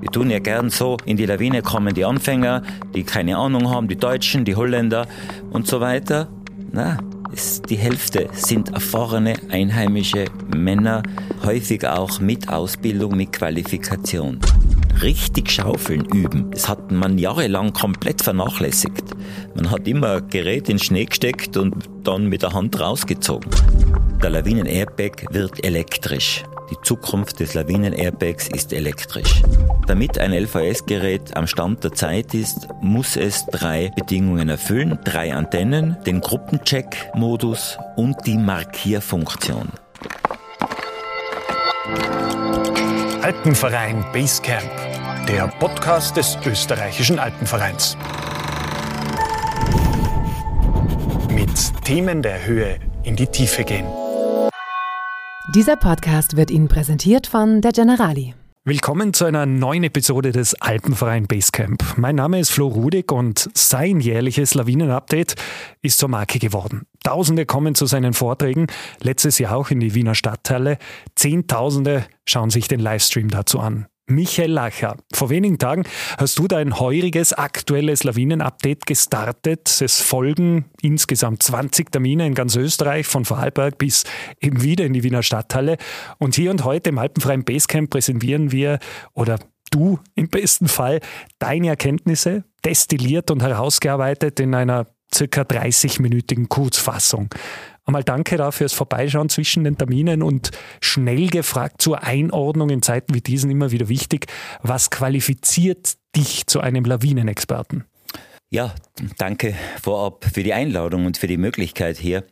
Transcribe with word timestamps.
Wir 0.00 0.10
tun 0.10 0.30
ja 0.30 0.38
gern 0.38 0.70
so, 0.70 0.96
in 1.04 1.16
die 1.16 1.26
Lawine 1.26 1.62
kommen 1.62 1.94
die 1.94 2.04
Anfänger, 2.04 2.62
die 2.94 3.02
keine 3.02 3.36
Ahnung 3.36 3.70
haben, 3.70 3.88
die 3.88 3.96
Deutschen, 3.96 4.44
die 4.44 4.54
Holländer 4.54 5.06
und 5.50 5.66
so 5.66 5.80
weiter. 5.80 6.28
Na, 6.72 6.98
die 7.68 7.76
Hälfte 7.76 8.28
sind 8.32 8.70
erfahrene 8.70 9.34
einheimische 9.50 10.26
Männer, 10.56 11.02
häufig 11.44 11.86
auch 11.86 12.20
mit 12.20 12.48
Ausbildung, 12.48 13.16
mit 13.16 13.32
Qualifikation. 13.32 14.40
Richtig 15.02 15.50
Schaufeln 15.50 16.04
üben, 16.06 16.50
das 16.50 16.68
hat 16.68 16.90
man 16.90 17.18
jahrelang 17.18 17.72
komplett 17.72 18.22
vernachlässigt. 18.22 19.04
Man 19.54 19.70
hat 19.70 19.86
immer 19.86 20.20
Gerät 20.20 20.68
in 20.68 20.78
Schnee 20.78 21.04
gesteckt 21.04 21.56
und 21.56 21.88
dann 22.04 22.26
mit 22.26 22.42
der 22.42 22.52
Hand 22.52 22.80
rausgezogen. 22.80 23.50
Der 24.22 24.30
Lawinen-Airbag 24.30 25.26
wird 25.30 25.64
elektrisch. 25.64 26.42
Die 26.70 26.76
Zukunft 26.82 27.40
des 27.40 27.54
Lawinen-Airbags 27.54 28.48
ist 28.48 28.72
elektrisch. 28.72 29.42
Damit 29.86 30.18
ein 30.18 30.32
LVS-Gerät 30.32 31.34
am 31.36 31.46
Stand 31.46 31.82
der 31.84 31.92
Zeit 31.92 32.34
ist, 32.34 32.68
muss 32.82 33.16
es 33.16 33.46
drei 33.46 33.90
Bedingungen 33.96 34.48
erfüllen. 34.48 34.98
Drei 35.04 35.32
Antennen, 35.32 35.96
den 36.04 36.20
Gruppencheck-Modus 36.20 37.78
und 37.96 38.16
die 38.26 38.36
Markierfunktion. 38.36 39.68
Alpenverein 43.22 44.04
Basecamp, 44.12 44.70
der 45.28 45.46
Podcast 45.46 46.16
des 46.16 46.38
österreichischen 46.46 47.18
Alpenvereins. 47.18 47.98
Mit 51.30 51.84
Themen 51.84 52.22
der 52.22 52.46
Höhe 52.46 52.78
in 53.02 53.14
die 53.14 53.26
Tiefe 53.26 53.62
gehen. 53.64 53.84
Dieser 55.54 55.76
Podcast 55.76 56.38
wird 56.38 56.50
Ihnen 56.50 56.68
präsentiert 56.68 57.26
von 57.26 57.60
der 57.60 57.72
Generali. 57.72 58.34
Willkommen 58.64 59.12
zu 59.12 59.26
einer 59.26 59.44
neuen 59.44 59.84
Episode 59.84 60.32
des 60.32 60.54
Alpenverein 60.62 61.26
Basecamp. 61.26 61.98
Mein 61.98 62.16
Name 62.16 62.40
ist 62.40 62.50
Flo 62.50 62.68
Rudig 62.68 63.12
und 63.12 63.50
sein 63.52 64.00
jährliches 64.00 64.54
Lawinen-Update 64.54 65.34
ist 65.82 65.98
zur 65.98 66.08
Marke 66.08 66.38
geworden. 66.38 66.86
Tausende 67.04 67.44
kommen 67.44 67.74
zu 67.74 67.84
seinen 67.84 68.14
Vorträgen, 68.14 68.66
letztes 69.02 69.38
Jahr 69.38 69.56
auch 69.56 69.70
in 69.70 69.80
die 69.80 69.94
Wiener 69.94 70.14
Stadthalle. 70.14 70.78
Zehntausende 71.16 72.06
schauen 72.24 72.48
sich 72.48 72.66
den 72.66 72.80
Livestream 72.80 73.28
dazu 73.28 73.60
an. 73.60 73.88
Michael 74.10 74.52
Lacher, 74.52 74.96
vor 75.12 75.28
wenigen 75.28 75.58
Tagen 75.58 75.84
hast 76.16 76.38
du 76.38 76.48
dein 76.48 76.80
heuriges 76.80 77.34
aktuelles 77.34 78.04
Lawinen-Update 78.04 78.86
gestartet. 78.86 79.82
Es 79.82 80.00
folgen 80.00 80.64
insgesamt 80.80 81.42
20 81.42 81.92
Termine 81.92 82.26
in 82.26 82.34
ganz 82.34 82.56
Österreich, 82.56 83.06
von 83.06 83.26
Vorarlberg 83.26 83.76
bis 83.76 84.04
eben 84.40 84.62
wieder 84.62 84.86
in 84.86 84.94
die 84.94 85.02
Wiener 85.02 85.22
Stadthalle. 85.22 85.76
Und 86.16 86.36
hier 86.36 86.50
und 86.50 86.64
heute 86.64 86.88
im 86.88 86.98
Alpenfreien 86.98 87.44
Basecamp 87.44 87.90
präsentieren 87.90 88.50
wir 88.50 88.78
oder 89.12 89.38
du 89.70 89.98
im 90.14 90.28
besten 90.28 90.68
Fall 90.68 91.00
deine 91.38 91.68
Erkenntnisse 91.68 92.44
destilliert 92.64 93.30
und 93.30 93.42
herausgearbeitet 93.42 94.40
in 94.40 94.54
einer 94.54 94.86
circa 95.14 95.42
30-minütigen 95.42 96.48
Kurzfassung. 96.48 97.28
Einmal 97.88 98.04
danke 98.04 98.36
da 98.36 98.50
fürs 98.50 98.74
Vorbeischauen 98.74 99.30
zwischen 99.30 99.64
den 99.64 99.78
Terminen 99.78 100.22
und 100.22 100.50
schnell 100.82 101.28
gefragt 101.28 101.80
zur 101.80 102.02
Einordnung 102.02 102.68
in 102.68 102.82
Zeiten 102.82 103.14
wie 103.14 103.22
diesen 103.22 103.50
immer 103.50 103.70
wieder 103.70 103.88
wichtig. 103.88 104.26
Was 104.60 104.90
qualifiziert 104.90 105.94
dich 106.14 106.46
zu 106.46 106.60
einem 106.60 106.84
Lawinenexperten? 106.84 107.84
Ja, 108.50 108.74
danke 109.16 109.54
vorab 109.82 110.26
für 110.30 110.42
die 110.42 110.52
Einladung 110.52 111.06
und 111.06 111.16
für 111.16 111.28
die 111.28 111.38
Möglichkeit 111.38 111.96
hier 111.96 112.24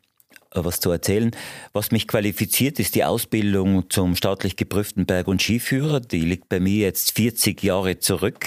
was 0.52 0.78
zu 0.78 0.90
erzählen. 0.90 1.30
Was 1.72 1.90
mich 1.90 2.06
qualifiziert, 2.06 2.78
ist 2.78 2.94
die 2.94 3.04
Ausbildung 3.04 3.88
zum 3.88 4.14
staatlich 4.14 4.56
geprüften 4.56 5.06
Berg- 5.06 5.26
und 5.26 5.40
Skiführer. 5.40 6.00
Die 6.00 6.20
liegt 6.20 6.50
bei 6.50 6.60
mir 6.60 6.80
jetzt 6.82 7.12
40 7.12 7.62
Jahre 7.62 7.98
zurück. 7.98 8.46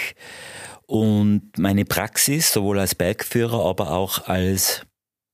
Und 0.86 1.58
meine 1.58 1.86
Praxis, 1.86 2.54
sowohl 2.54 2.78
als 2.78 2.94
Bergführer, 2.94 3.66
aber 3.66 3.94
auch 3.94 4.28
als 4.28 4.84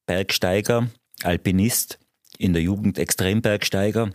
Bergsteiger, 0.06 0.88
Alpinist, 1.23 2.00
in 2.38 2.53
der 2.53 2.62
Jugend 2.62 2.97
Extrembergsteiger. 2.97 4.12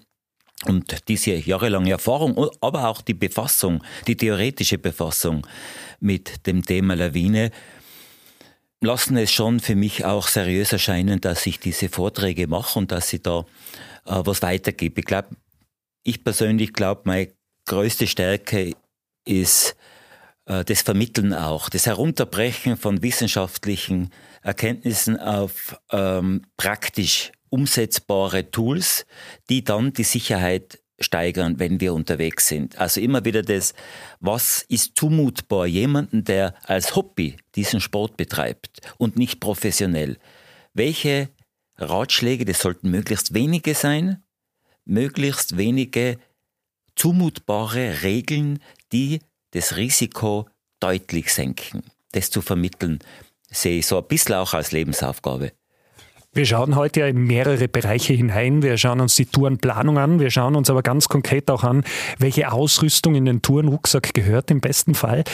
Und 0.67 1.09
diese 1.09 1.33
jahrelange 1.33 1.91
Erfahrung, 1.91 2.51
aber 2.61 2.89
auch 2.89 3.01
die 3.01 3.15
Befassung, 3.15 3.83
die 4.07 4.17
theoretische 4.17 4.77
Befassung 4.77 5.47
mit 6.01 6.47
dem 6.47 6.65
Thema 6.65 6.95
Lawine, 6.95 7.51
lassen 8.83 9.17
es 9.17 9.33
schon 9.33 9.61
für 9.61 9.75
mich 9.75 10.05
auch 10.05 10.29
seriös 10.29 10.73
erscheinen, 10.73 11.21
dass 11.21 11.47
ich 11.47 11.61
diese 11.61 11.89
Vorträge 11.89 12.47
mache 12.47 12.79
und 12.79 12.93
dass 12.93 13.13
ich 13.13 13.23
da 13.23 13.41
äh, 14.07 14.21
was 14.25 14.43
weitergebe. 14.43 15.01
Ich 15.01 15.07
glaube, 15.07 15.29
ich 16.03 16.25
persönlich 16.25 16.73
glaube, 16.73 17.03
meine 17.05 17.33
größte 17.67 18.07
Stärke 18.07 18.73
ist 19.25 19.77
äh, 20.47 20.65
das 20.65 20.83
Vermitteln 20.83 21.35
auch, 21.35 21.69
das 21.69 21.87
Herunterbrechen 21.87 22.77
von 22.77 23.03
wissenschaftlichen 23.03 24.11
Erkenntnissen 24.43 25.19
auf 25.19 25.79
ähm, 25.91 26.43
praktisch 26.57 27.33
umsetzbare 27.51 28.51
Tools, 28.51 29.07
die 29.49 29.65
dann 29.65 29.93
die 29.93 30.05
Sicherheit 30.05 30.81
steigern, 31.01 31.59
wenn 31.59 31.81
wir 31.81 31.95
unterwegs 31.95 32.47
sind. 32.47 32.79
Also 32.79 33.01
immer 33.01 33.25
wieder 33.25 33.43
das, 33.43 33.75
was 34.21 34.63
ist 34.69 34.97
zumutbar 34.97 35.67
jemanden, 35.67 36.25
der 36.25 36.55
als 36.65 36.95
Hobby 36.95 37.37
diesen 37.55 37.81
Sport 37.81 38.17
betreibt 38.17 38.81
und 38.99 39.17
nicht 39.17 39.41
professionell. 39.41 40.19
Welche 40.75 41.31
Ratschläge, 41.77 42.45
das 42.45 42.61
sollten 42.61 42.91
möglichst 42.91 43.33
wenige 43.35 43.75
sein, 43.75 44.23
möglichst 44.85 45.57
wenige 45.57 46.19
zumutbare 46.95 48.03
Regeln, 48.03 48.61
die 48.93 49.21
das 49.53 49.77
Risiko 49.77 50.49
deutlich 50.81 51.33
senken. 51.33 51.83
Das 52.13 52.31
zu 52.31 52.43
vermitteln, 52.43 52.99
sehe 53.51 53.79
ich 53.79 53.87
so 53.87 53.99
ein 53.99 54.07
bisschen 54.07 54.37
auch 54.37 54.55
als 54.55 54.73
Lebensaufgabe. 54.73 55.53
Wir 56.33 56.47
schauen 56.47 56.77
heute 56.77 57.01
ja 57.01 57.07
in 57.09 57.25
mehrere 57.25 57.67
Bereiche 57.67 58.13
hinein. 58.13 58.63
Wir 58.63 58.79
schauen 58.79 59.01
uns 59.01 59.17
die 59.17 59.27
Tourenplanung 59.27 59.99
an. 59.99 60.21
Wir 60.21 60.31
schauen 60.31 60.55
uns 60.55 60.71
aber 60.71 60.83
ganz 60.83 61.09
konkret 61.09 61.51
auch 61.51 61.65
an, 61.65 61.83
welche 62.19 62.53
Ausrüstung 62.53 63.17
in 63.17 63.25
den 63.25 63.43
Tourenrucksack 63.43 64.15
gehört 64.15 64.53
im 64.53 64.61
besten 64.61 64.95
Fall. 64.95 65.25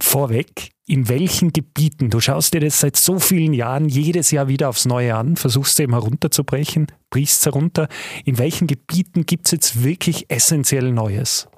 Vorweg, 0.00 0.70
in 0.86 1.08
welchen 1.08 1.52
Gebieten? 1.52 2.08
Du 2.08 2.20
schaust 2.20 2.54
dir 2.54 2.60
das 2.60 2.80
seit 2.80 2.96
so 2.96 3.18
vielen 3.18 3.52
Jahren 3.52 3.88
jedes 3.88 4.30
Jahr 4.30 4.48
wieder 4.48 4.70
aufs 4.70 4.86
Neue 4.86 5.14
an, 5.14 5.36
versuchst 5.36 5.80
eben 5.80 5.92
herunterzubrechen, 5.92 6.86
brichst 7.10 7.44
herunter. 7.44 7.88
In 8.24 8.38
welchen 8.38 8.66
Gebieten 8.66 9.26
gibt 9.26 9.46
es 9.46 9.52
jetzt 9.52 9.84
wirklich 9.84 10.30
essentiell 10.30 10.92
Neues? 10.92 11.48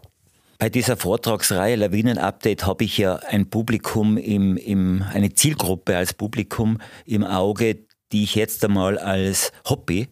Bei 0.60 0.69
dieser 0.69 0.96
Vortragsreihe 0.96 1.76
Lawinen-Update 1.76 2.66
habe 2.66 2.82
ich 2.82 2.98
ja 2.98 3.14
ein 3.14 3.48
Publikum 3.48 4.16
im, 4.16 4.56
im, 4.56 5.02
eine 5.02 5.32
Zielgruppe 5.32 5.96
als 5.96 6.14
Publikum 6.14 6.80
im 7.04 7.22
Auge, 7.22 7.86
die 8.10 8.24
ich 8.24 8.34
jetzt 8.34 8.64
einmal 8.64 8.98
als 8.98 9.52
Hobby 9.68 10.08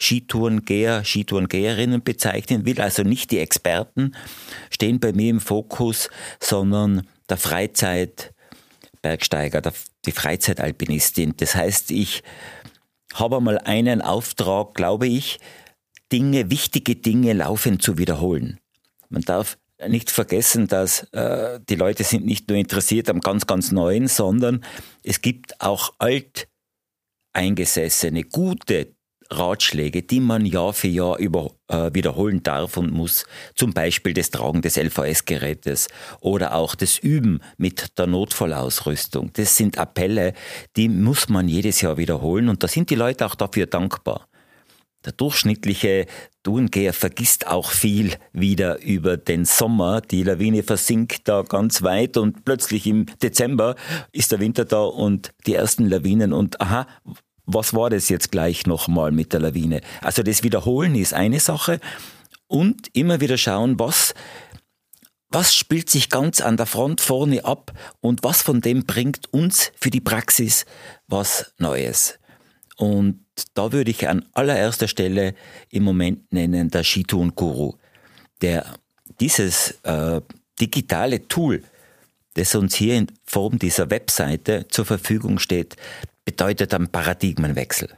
Skitourengeher, 0.00 1.04
Skitourengeherinnen 1.04 2.02
bezeichnen 2.02 2.66
will. 2.66 2.80
Also 2.80 3.04
nicht 3.04 3.30
die 3.30 3.38
Experten 3.38 4.16
stehen 4.68 4.98
bei 4.98 5.12
mir 5.12 5.30
im 5.30 5.38
Fokus, 5.38 6.10
sondern 6.40 7.06
der 7.28 7.36
Freizeitbergsteiger, 7.36 9.60
der, 9.60 9.74
die 10.06 10.12
Freizeitalpinistin. 10.12 11.34
Das 11.36 11.54
heißt, 11.54 11.92
ich 11.92 12.24
habe 13.14 13.36
einmal 13.36 13.58
einen 13.58 14.02
Auftrag, 14.02 14.74
glaube 14.74 15.06
ich, 15.06 15.38
Dinge, 16.10 16.50
wichtige 16.50 16.96
Dinge 16.96 17.34
laufend 17.34 17.80
zu 17.80 17.96
wiederholen. 17.96 18.58
Man 19.08 19.22
darf 19.22 19.56
nicht 19.88 20.10
vergessen, 20.10 20.68
dass 20.68 21.04
äh, 21.12 21.60
die 21.68 21.76
Leute 21.76 22.04
sind 22.04 22.24
nicht 22.24 22.48
nur 22.48 22.56
interessiert 22.58 23.10
am 23.10 23.20
ganz, 23.20 23.46
ganz 23.46 23.72
Neuen, 23.72 24.08
sondern 24.08 24.64
es 25.02 25.20
gibt 25.20 25.60
auch 25.60 25.92
alteingesessene, 25.98 28.24
gute 28.24 28.94
Ratschläge, 29.30 30.02
die 30.02 30.20
man 30.20 30.46
Jahr 30.46 30.72
für 30.72 30.88
Jahr 30.88 31.18
über, 31.18 31.50
äh, 31.68 31.90
wiederholen 31.92 32.42
darf 32.42 32.76
und 32.76 32.92
muss. 32.92 33.26
Zum 33.54 33.72
Beispiel 33.72 34.14
das 34.14 34.30
Tragen 34.30 34.62
des 34.62 34.76
LVS-Gerätes 34.76 35.88
oder 36.20 36.54
auch 36.54 36.74
das 36.74 36.98
Üben 36.98 37.40
mit 37.56 37.98
der 37.98 38.06
Notfallausrüstung. 38.06 39.30
Das 39.34 39.56
sind 39.56 39.78
Appelle, 39.78 40.34
die 40.76 40.88
muss 40.88 41.28
man 41.28 41.48
jedes 41.48 41.80
Jahr 41.80 41.96
wiederholen 41.96 42.48
und 42.48 42.62
da 42.62 42.68
sind 42.68 42.90
die 42.90 42.96
Leute 42.96 43.26
auch 43.26 43.34
dafür 43.34 43.66
dankbar. 43.66 44.28
Der 45.04 45.12
durchschnittliche 45.12 46.06
Tourengeher 46.42 46.94
vergisst 46.94 47.46
auch 47.46 47.70
viel 47.70 48.14
wieder 48.32 48.82
über 48.82 49.16
den 49.16 49.44
Sommer. 49.44 50.00
Die 50.00 50.22
Lawine 50.22 50.62
versinkt 50.62 51.28
da 51.28 51.42
ganz 51.42 51.82
weit 51.82 52.16
und 52.16 52.44
plötzlich 52.44 52.86
im 52.86 53.06
Dezember 53.22 53.76
ist 54.12 54.32
der 54.32 54.40
Winter 54.40 54.64
da 54.64 54.82
und 54.82 55.32
die 55.46 55.54
ersten 55.54 55.86
Lawinen 55.86 56.32
und 56.32 56.60
aha, 56.60 56.86
was 57.46 57.74
war 57.74 57.90
das 57.90 58.08
jetzt 58.08 58.32
gleich 58.32 58.66
nochmal 58.66 59.12
mit 59.12 59.34
der 59.34 59.40
Lawine? 59.40 59.82
Also 60.00 60.22
das 60.22 60.42
Wiederholen 60.42 60.94
ist 60.94 61.12
eine 61.12 61.40
Sache 61.40 61.80
und 62.46 62.88
immer 62.94 63.20
wieder 63.20 63.36
schauen, 63.36 63.78
was 63.78 64.14
was 65.30 65.52
spielt 65.52 65.90
sich 65.90 66.10
ganz 66.10 66.40
an 66.40 66.56
der 66.56 66.66
Front 66.66 67.00
vorne 67.00 67.44
ab 67.44 67.72
und 68.00 68.22
was 68.22 68.40
von 68.40 68.60
dem 68.60 68.84
bringt 68.84 69.32
uns 69.32 69.72
für 69.80 69.90
die 69.90 70.00
Praxis 70.00 70.64
was 71.08 71.52
Neues. 71.58 72.20
Und 72.76 73.23
da 73.54 73.72
würde 73.72 73.90
ich 73.90 74.08
an 74.08 74.24
allererster 74.32 74.88
Stelle 74.88 75.34
im 75.70 75.82
Moment 75.82 76.32
nennen 76.32 76.70
der 76.70 76.84
Skitouren-Guru, 76.84 77.74
der 78.42 78.66
dieses 79.20 79.72
äh, 79.82 80.20
digitale 80.60 81.26
Tool, 81.28 81.62
das 82.34 82.54
uns 82.54 82.74
hier 82.74 82.96
in 82.96 83.06
Form 83.24 83.58
dieser 83.58 83.90
Webseite 83.90 84.66
zur 84.68 84.84
Verfügung 84.84 85.38
steht, 85.38 85.76
bedeutet 86.24 86.74
einen 86.74 86.88
Paradigmenwechsel 86.88 87.88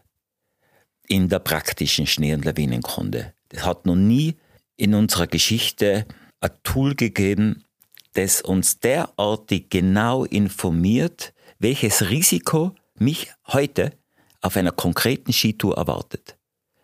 in 1.08 1.28
der 1.28 1.38
praktischen 1.38 2.06
Schnee- 2.06 2.34
und 2.34 2.44
Lawinenkunde. 2.44 3.32
Es 3.50 3.64
hat 3.64 3.86
noch 3.86 3.94
nie 3.94 4.36
in 4.76 4.94
unserer 4.94 5.26
Geschichte 5.26 6.06
ein 6.40 6.50
Tool 6.64 6.94
gegeben, 6.94 7.64
das 8.14 8.42
uns 8.42 8.80
derartig 8.80 9.70
genau 9.70 10.24
informiert, 10.24 11.32
welches 11.58 12.10
Risiko 12.10 12.72
mich 12.98 13.30
heute 13.46 13.92
auf 14.46 14.56
einer 14.56 14.72
konkreten 14.72 15.32
Skitour 15.32 15.76
erwartet. 15.76 16.36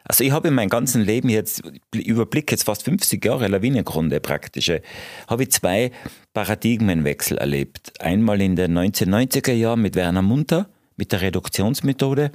Also 0.04 0.24
ich 0.24 0.32
habe 0.32 0.48
in 0.48 0.54
meinem 0.54 0.68
ganzen 0.68 1.02
Leben 1.02 1.28
jetzt, 1.28 1.62
überblick 1.94 2.50
jetzt 2.50 2.64
fast 2.64 2.82
50 2.82 3.24
Jahre 3.24 3.46
Lawinengrunde 3.46 4.18
praktische, 4.18 4.82
habe 5.28 5.44
ich 5.44 5.52
zwei 5.52 5.92
Paradigmenwechsel 6.34 7.38
erlebt. 7.38 7.92
Einmal 8.00 8.40
in 8.40 8.56
den 8.56 8.76
1990er 8.76 9.52
Jahren 9.52 9.80
mit 9.80 9.94
Werner 9.94 10.22
Munter, 10.22 10.68
mit 10.96 11.12
der 11.12 11.20
Reduktionsmethode. 11.20 12.32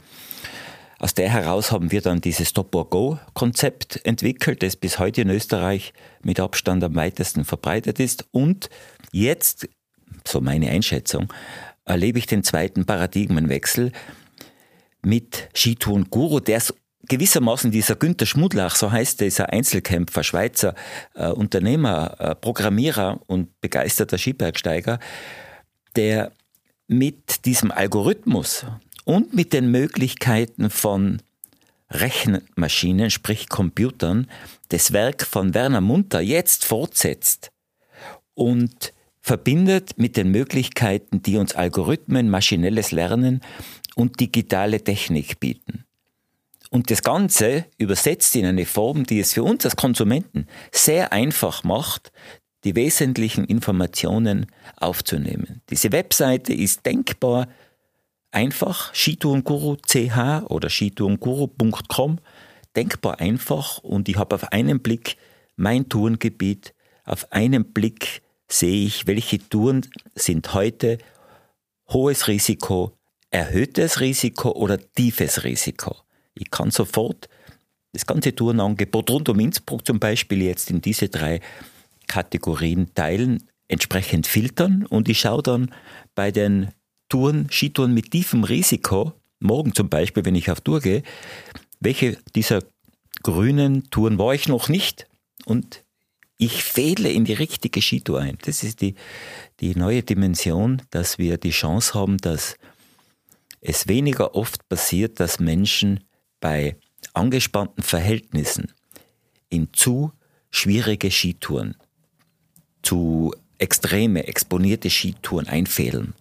Aus 1.00 1.14
der 1.14 1.30
heraus 1.30 1.72
haben 1.72 1.92
wir 1.92 2.02
dann 2.02 2.22
dieses 2.22 2.50
Stop-or-Go-Konzept 2.50 4.04
entwickelt, 4.06 4.64
das 4.64 4.78
bis 4.78 4.98
heute 4.98 5.22
in 5.22 5.30
Österreich 5.30 5.94
mit 6.24 6.40
Abstand 6.40 6.84
am 6.84 6.96
weitesten 6.96 7.44
verbreitet 7.44 8.00
ist. 8.00 8.26
Und 8.32 8.70
jetzt, 9.12 9.68
so 10.26 10.40
meine 10.40 10.70
Einschätzung, 10.70 11.32
erlebe 11.86 12.18
ich 12.18 12.26
den 12.26 12.44
zweiten 12.44 12.86
Paradigmenwechsel 12.86 13.92
mit 15.08 15.50
Skitouren 15.54 16.10
Guru, 16.10 16.40
der 16.40 16.62
gewissermaßen 17.08 17.72
dieser 17.72 17.96
Günter 17.96 18.26
Schmudlach, 18.26 18.76
so 18.76 18.92
heißt 18.92 19.22
dieser 19.22 19.54
Einzelkämpfer, 19.54 20.24
Schweizer 20.24 20.76
äh, 21.16 21.30
Unternehmer, 21.30 22.16
äh, 22.20 22.36
Programmierer 22.36 23.22
und 23.28 23.60
begeisterter 23.62 24.18
Skibergsteiger, 24.18 25.00
der 25.96 26.32
mit 26.88 27.46
diesem 27.46 27.72
Algorithmus 27.72 28.66
und 29.06 29.34
mit 29.34 29.54
den 29.54 29.72
Möglichkeiten 29.72 30.70
von 30.70 31.22
Rechenmaschinen, 31.90 33.10
sprich 33.10 33.48
Computern, 33.48 34.28
das 34.70 34.92
Werk 34.92 35.26
von 35.26 35.54
Werner 35.54 35.80
Munter 35.80 36.20
jetzt 36.20 36.66
fortsetzt 36.66 37.52
und 38.34 38.92
verbindet 39.22 39.98
mit 39.98 40.18
den 40.18 40.32
Möglichkeiten, 40.32 41.22
die 41.22 41.38
uns 41.38 41.56
Algorithmen, 41.56 42.30
maschinelles 42.30 42.92
Lernen 42.92 43.42
und 43.98 44.20
digitale 44.20 44.84
Technik 44.84 45.40
bieten. 45.40 45.84
Und 46.70 46.92
das 46.92 47.02
Ganze 47.02 47.66
übersetzt 47.78 48.36
in 48.36 48.46
eine 48.46 48.66
Form, 48.66 49.06
die 49.06 49.20
es 49.20 49.34
für 49.34 49.44
uns 49.44 49.66
als 49.66 49.76
Konsumenten 49.76 50.48
sehr 50.72 51.14
einfach 51.14 51.64
macht, 51.64 52.12
die 52.64 52.76
wesentlichen 52.76 53.46
Informationen 53.46 54.48
aufzunehmen. 54.76 55.62
Diese 55.70 55.92
Webseite 55.92 56.54
ist 56.54 56.86
denkbar 56.86 57.48
einfach, 58.32 58.94
skitourenguru.ch 58.94 60.46
oder 60.50 60.70
skitourenguru.com, 60.70 62.20
denkbar 62.76 63.20
einfach 63.20 63.80
und 63.80 64.10
ich 64.10 64.18
habe 64.18 64.36
auf 64.36 64.52
einen 64.52 64.82
Blick 64.82 65.18
mein 65.56 65.90
Tourengebiet, 65.90 66.74
auf 67.06 67.32
einen 67.32 67.74
Blick 67.74 68.22
sehe 68.48 68.86
ich, 68.86 69.08
welche 69.08 69.40
Touren 69.50 69.86
sind 70.14 70.54
heute 70.54 70.98
hohes 71.90 72.28
Risiko, 72.28 72.97
erhöhtes 73.32 74.00
Risiko 74.00 74.52
oder 74.52 74.80
tiefes 74.94 75.44
Risiko. 75.44 75.96
Ich 76.34 76.52
kann 76.52 76.72
sofort 76.72 77.30
das 77.94 78.06
ganze 78.06 78.36
Tourenangebot 78.36 79.10
rund 79.10 79.30
um 79.30 79.40
Innsbruck 79.40 79.86
zum 79.86 80.00
Beispiel 80.00 80.44
jetzt 80.44 80.70
in 80.70 80.82
diese 80.82 81.10
drei 81.10 81.42
Kategorien 82.08 82.94
teilen, 82.94 83.44
entsprechend 83.68 84.28
filtern 84.28 84.86
und 84.86 85.10
ich 85.10 85.20
schaue 85.20 85.44
dann 85.44 85.74
bei 86.16 86.32
den 86.32 86.70
Touren, 87.10 87.48
Skitouren 87.50 87.94
mit 87.94 88.12
tiefem 88.12 88.44
Risiko, 88.44 89.14
morgen 89.40 89.74
zum 89.74 89.90
Beispiel, 89.90 90.26
wenn 90.26 90.36
ich 90.36 90.52
auf 90.52 90.62
Tour 90.62 90.80
gehe, 90.80 91.04
welche 91.80 92.18
dieser 92.36 92.64
grünen 93.24 93.90
Touren 93.90 94.18
war 94.18 94.34
ich 94.34 94.48
noch 94.48 94.70
nicht 94.70 95.08
und 95.46 95.84
ich 96.38 96.64
fädle 96.64 97.10
in 97.10 97.26
die 97.26 97.34
richtige 97.34 97.82
Skitour 97.82 98.22
ein. 98.22 98.38
Das 98.44 98.64
ist 98.64 98.82
die, 98.82 98.96
die 99.60 99.76
neue 99.76 100.04
Dimension, 100.04 100.82
dass 100.92 101.18
wir 101.18 101.38
die 101.38 101.50
Chance 101.50 101.94
haben, 101.96 102.18
dass 102.18 102.58
es 103.62 103.88
weniger 103.88 104.36
oft 104.36 104.68
passiert, 104.70 105.20
dass 105.20 105.40
Menschen 105.40 106.04
bei 106.40 106.78
angespannten 107.14 107.84
Verhältnissen 107.84 108.72
in 109.50 109.74
zu 109.74 110.12
schwierige 110.50 111.12
Skitouren, 111.12 111.76
zu 112.82 113.34
extreme, 113.58 114.28
exponierte 114.28 114.90
Skitouren 114.90 115.48
einfädeln. 115.48 116.14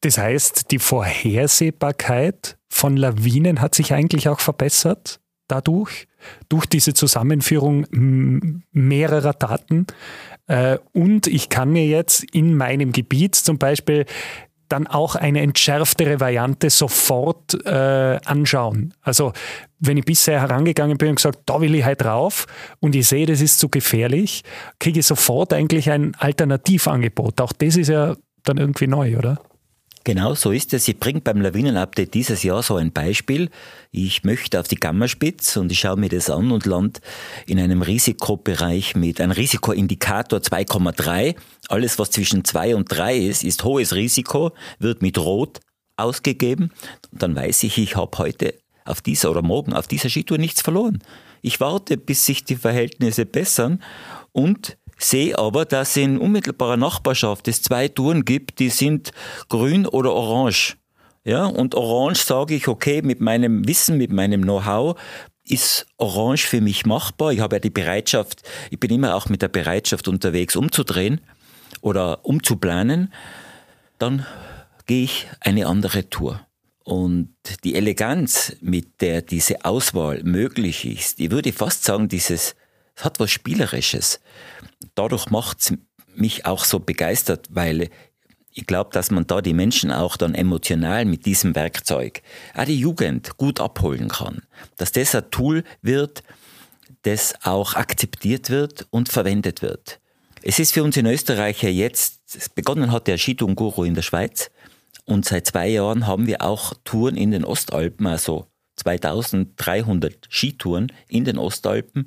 Das 0.00 0.18
heißt, 0.18 0.70
die 0.70 0.78
Vorhersehbarkeit 0.78 2.56
von 2.68 2.96
Lawinen 2.96 3.60
hat 3.60 3.74
sich 3.74 3.92
eigentlich 3.92 4.28
auch 4.28 4.40
verbessert 4.40 5.20
dadurch, 5.50 6.06
durch 6.48 6.66
diese 6.66 6.94
Zusammenführung 6.94 7.86
mehrerer 8.72 9.32
Daten. 9.32 9.86
Äh, 10.46 10.78
und 10.92 11.26
ich 11.26 11.48
kann 11.48 11.70
mir 11.72 11.86
jetzt 11.86 12.24
in 12.34 12.56
meinem 12.56 12.92
Gebiet 12.92 13.34
zum 13.34 13.58
Beispiel 13.58 14.06
dann 14.70 14.86
auch 14.86 15.14
eine 15.14 15.40
entschärftere 15.40 16.20
Variante 16.20 16.70
sofort 16.70 17.54
äh, 17.66 18.18
anschauen. 18.24 18.94
Also 19.02 19.32
wenn 19.78 19.96
ich 19.96 20.04
bisher 20.04 20.40
herangegangen 20.40 20.98
bin 20.98 21.10
und 21.10 21.16
gesagt, 21.16 21.40
da 21.46 21.60
will 21.60 21.74
ich 21.74 21.84
halt 21.84 22.02
drauf 22.02 22.46
und 22.80 22.94
ich 22.94 23.08
sehe, 23.08 23.26
das 23.26 23.40
ist 23.40 23.58
zu 23.58 23.68
gefährlich, 23.68 24.42
kriege 24.78 25.00
ich 25.00 25.06
sofort 25.06 25.52
eigentlich 25.52 25.90
ein 25.90 26.14
Alternativangebot. 26.18 27.40
Auch 27.40 27.52
das 27.52 27.76
ist 27.76 27.88
ja 27.88 28.14
dann 28.44 28.58
irgendwie 28.58 28.86
neu, 28.86 29.16
oder? 29.16 29.38
Genau 30.04 30.34
so 30.34 30.50
ist 30.50 30.72
es. 30.72 30.88
Ich 30.88 30.98
bringe 30.98 31.20
beim 31.20 31.42
Lawinenupdate 31.42 32.14
dieses 32.14 32.42
Jahr 32.42 32.62
so 32.62 32.76
ein 32.76 32.90
Beispiel. 32.90 33.50
Ich 33.90 34.24
möchte 34.24 34.58
auf 34.58 34.66
die 34.66 34.76
Gammaspitz 34.76 35.58
und 35.58 35.70
ich 35.70 35.80
schaue 35.80 35.98
mir 35.98 36.08
das 36.08 36.30
an 36.30 36.52
und 36.52 36.64
lande 36.64 37.00
in 37.46 37.60
einem 37.60 37.82
Risikobereich 37.82 38.96
mit 38.96 39.20
einem 39.20 39.32
Risikoindikator 39.32 40.38
2,3. 40.38 41.36
Alles, 41.68 41.98
was 41.98 42.10
zwischen 42.10 42.44
2 42.44 42.76
und 42.76 42.86
3 42.86 43.18
ist, 43.18 43.44
ist 43.44 43.62
hohes 43.64 43.94
Risiko, 43.94 44.52
wird 44.78 45.02
mit 45.02 45.18
Rot 45.18 45.60
ausgegeben. 45.96 46.72
Dann 47.12 47.36
weiß 47.36 47.62
ich, 47.64 47.76
ich 47.76 47.96
habe 47.96 48.16
heute 48.16 48.54
auf 48.86 49.02
dieser 49.02 49.30
oder 49.30 49.42
morgen 49.42 49.74
auf 49.74 49.86
dieser 49.86 50.08
Skitour 50.08 50.38
nichts 50.38 50.62
verloren. 50.62 51.00
Ich 51.42 51.60
warte, 51.60 51.98
bis 51.98 52.24
sich 52.24 52.44
die 52.44 52.56
Verhältnisse 52.56 53.26
bessern 53.26 53.82
und 54.32 54.78
sehe 55.00 55.38
aber, 55.38 55.64
dass 55.64 55.96
in 55.96 56.18
unmittelbarer 56.18 56.76
Nachbarschaft 56.76 57.48
es 57.48 57.62
zwei 57.62 57.88
Touren 57.88 58.24
gibt, 58.24 58.58
die 58.58 58.68
sind 58.68 59.12
grün 59.48 59.86
oder 59.86 60.12
orange. 60.12 60.76
Ja, 61.24 61.44
und 61.46 61.74
orange 61.74 62.22
sage 62.22 62.54
ich, 62.54 62.68
okay, 62.68 63.02
mit 63.02 63.20
meinem 63.20 63.66
Wissen, 63.66 63.98
mit 63.98 64.10
meinem 64.10 64.42
Know-how 64.42 64.98
ist 65.44 65.86
orange 65.96 66.46
für 66.46 66.60
mich 66.60 66.86
machbar. 66.86 67.32
Ich 67.32 67.40
habe 67.40 67.56
ja 67.56 67.60
die 67.60 67.70
Bereitschaft, 67.70 68.42
ich 68.70 68.80
bin 68.80 68.90
immer 68.90 69.14
auch 69.14 69.28
mit 69.28 69.42
der 69.42 69.48
Bereitschaft 69.48 70.08
unterwegs, 70.08 70.56
umzudrehen 70.56 71.20
oder 71.80 72.24
umzuplanen. 72.24 73.12
Dann 73.98 74.24
gehe 74.86 75.04
ich 75.04 75.26
eine 75.40 75.66
andere 75.66 76.08
Tour. 76.08 76.40
Und 76.84 77.34
die 77.64 77.74
Eleganz, 77.74 78.56
mit 78.60 79.00
der 79.00 79.22
diese 79.22 79.64
Auswahl 79.64 80.22
möglich 80.24 80.86
ist, 80.86 81.20
ich 81.20 81.30
würde 81.30 81.52
fast 81.52 81.84
sagen, 81.84 82.08
dieses 82.08 82.56
es 83.00 83.04
hat 83.04 83.18
was 83.18 83.30
Spielerisches. 83.30 84.20
Dadurch 84.94 85.30
macht 85.30 85.60
es 85.60 85.72
mich 86.14 86.44
auch 86.44 86.64
so 86.66 86.80
begeistert, 86.80 87.46
weil 87.48 87.88
ich 88.52 88.66
glaube, 88.66 88.90
dass 88.92 89.10
man 89.10 89.26
da 89.26 89.40
die 89.40 89.54
Menschen 89.54 89.90
auch 89.90 90.18
dann 90.18 90.34
emotional 90.34 91.06
mit 91.06 91.24
diesem 91.24 91.54
Werkzeug, 91.54 92.20
auch 92.54 92.64
die 92.64 92.78
Jugend, 92.78 93.38
gut 93.38 93.58
abholen 93.58 94.08
kann. 94.08 94.42
Dass 94.76 94.92
das 94.92 95.14
ein 95.14 95.30
Tool 95.30 95.64
wird, 95.80 96.22
das 97.02 97.34
auch 97.42 97.74
akzeptiert 97.74 98.50
wird 98.50 98.86
und 98.90 99.08
verwendet 99.08 99.62
wird. 99.62 99.98
Es 100.42 100.58
ist 100.58 100.72
für 100.72 100.82
uns 100.82 100.96
in 100.98 101.06
Österreich 101.06 101.62
ja 101.62 101.70
jetzt, 101.70 102.54
begonnen 102.54 102.92
hat 102.92 103.06
der 103.06 103.16
Skitouren-Guru 103.16 103.84
in 103.84 103.94
der 103.94 104.02
Schweiz 104.02 104.50
und 105.06 105.24
seit 105.24 105.46
zwei 105.46 105.68
Jahren 105.68 106.06
haben 106.06 106.26
wir 106.26 106.42
auch 106.42 106.74
Touren 106.84 107.16
in 107.16 107.30
den 107.30 107.46
Ostalpen, 107.46 108.06
also 108.06 108.46
2300 108.76 110.26
Skitouren 110.28 110.92
in 111.08 111.24
den 111.24 111.38
Ostalpen 111.38 112.06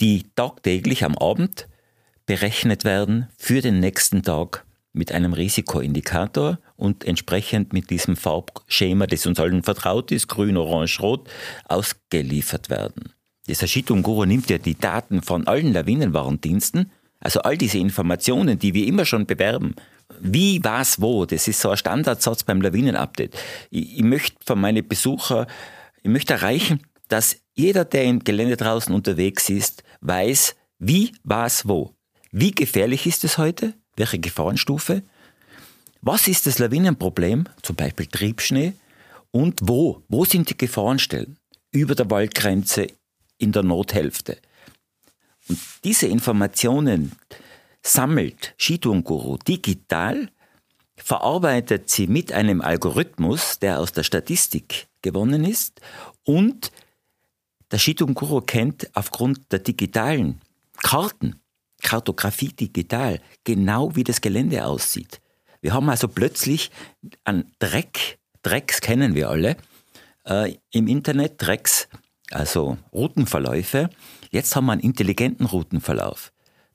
die 0.00 0.24
tagtäglich 0.34 1.04
am 1.04 1.16
Abend 1.16 1.68
berechnet 2.26 2.84
werden 2.84 3.28
für 3.36 3.60
den 3.60 3.80
nächsten 3.80 4.22
Tag 4.22 4.64
mit 4.92 5.12
einem 5.12 5.32
Risikoindikator 5.32 6.58
und 6.76 7.04
entsprechend 7.04 7.72
mit 7.72 7.90
diesem 7.90 8.16
Farbschema, 8.16 9.06
das 9.06 9.26
uns 9.26 9.38
allen 9.38 9.62
vertraut 9.62 10.10
ist, 10.10 10.28
grün, 10.28 10.56
orange, 10.56 11.00
rot, 11.00 11.28
ausgeliefert 11.68 12.70
werden. 12.70 13.12
Dieser 13.46 13.66
Shitunguru 13.66 14.24
nimmt 14.24 14.50
ja 14.50 14.58
die 14.58 14.76
Daten 14.76 15.22
von 15.22 15.46
allen 15.46 15.72
Lawinenwarndiensten, 15.72 16.90
also 17.20 17.40
all 17.42 17.56
diese 17.56 17.78
Informationen, 17.78 18.58
die 18.58 18.74
wir 18.74 18.86
immer 18.86 19.04
schon 19.04 19.26
bewerben. 19.26 19.74
Wie, 20.20 20.60
was, 20.64 21.00
wo, 21.00 21.26
das 21.26 21.46
ist 21.46 21.60
so 21.60 21.70
ein 21.70 21.76
Standardsatz 21.76 22.42
beim 22.42 22.60
Lawinenupdate. 22.60 23.36
Ich, 23.70 23.98
ich 23.98 24.02
möchte 24.02 24.36
von 24.44 24.60
meinen 24.60 24.86
Besuchern, 24.86 25.46
ich 26.02 26.10
möchte 26.10 26.32
erreichen, 26.32 26.80
dass 27.08 27.36
jeder, 27.54 27.84
der 27.84 28.04
im 28.04 28.20
Gelände 28.20 28.56
draußen 28.56 28.94
unterwegs 28.94 29.50
ist, 29.50 29.82
weiß, 30.00 30.56
wie, 30.78 31.12
was, 31.24 31.68
wo. 31.68 31.94
Wie 32.32 32.52
gefährlich 32.52 33.06
ist 33.06 33.24
es 33.24 33.38
heute? 33.38 33.74
Welche 33.96 34.18
Gefahrenstufe? 34.18 35.02
Was 36.00 36.28
ist 36.28 36.46
das 36.46 36.58
Lawinenproblem? 36.58 37.44
Zum 37.62 37.76
Beispiel 37.76 38.06
Triebschnee. 38.06 38.72
Und 39.30 39.60
wo? 39.62 40.02
Wo 40.08 40.24
sind 40.24 40.48
die 40.48 40.56
Gefahrenstellen? 40.56 41.38
Über 41.70 41.94
der 41.94 42.10
Waldgrenze, 42.10 42.86
in 43.38 43.52
der 43.52 43.62
Nothälfte. 43.62 44.38
Und 45.48 45.58
diese 45.84 46.06
Informationen 46.06 47.12
sammelt 47.82 48.54
Skitouren-Guru 48.58 49.38
digital, 49.38 50.30
verarbeitet 50.96 51.90
sie 51.90 52.06
mit 52.06 52.32
einem 52.32 52.60
Algorithmus, 52.60 53.58
der 53.58 53.80
aus 53.80 53.92
der 53.92 54.02
Statistik 54.02 54.88
gewonnen 55.02 55.44
ist 55.44 55.80
und 56.24 56.70
der 57.70 57.78
Skitouren-Guru 57.78 58.40
kennt 58.40 58.88
aufgrund 58.94 59.52
der 59.52 59.60
digitalen 59.60 60.40
Karten, 60.82 61.40
Kartografie 61.82 62.48
digital, 62.48 63.20
genau 63.44 63.94
wie 63.96 64.04
das 64.04 64.20
Gelände 64.20 64.64
aussieht. 64.64 65.20
Wir 65.60 65.72
haben 65.72 65.88
also 65.88 66.08
plötzlich 66.08 66.70
einen 67.24 67.52
Dreck, 67.58 68.18
Drecks 68.42 68.80
kennen 68.80 69.14
wir 69.14 69.28
alle, 69.28 69.56
äh, 70.26 70.54
im 70.72 70.88
Internet, 70.88 71.34
Drecks, 71.38 71.88
also 72.30 72.78
Routenverläufe. 72.92 73.90
Jetzt 74.30 74.56
haben 74.56 74.66
wir 74.66 74.72
einen 74.72 74.80
intelligenten 74.80 75.46
Routenverlauf. 75.46 76.32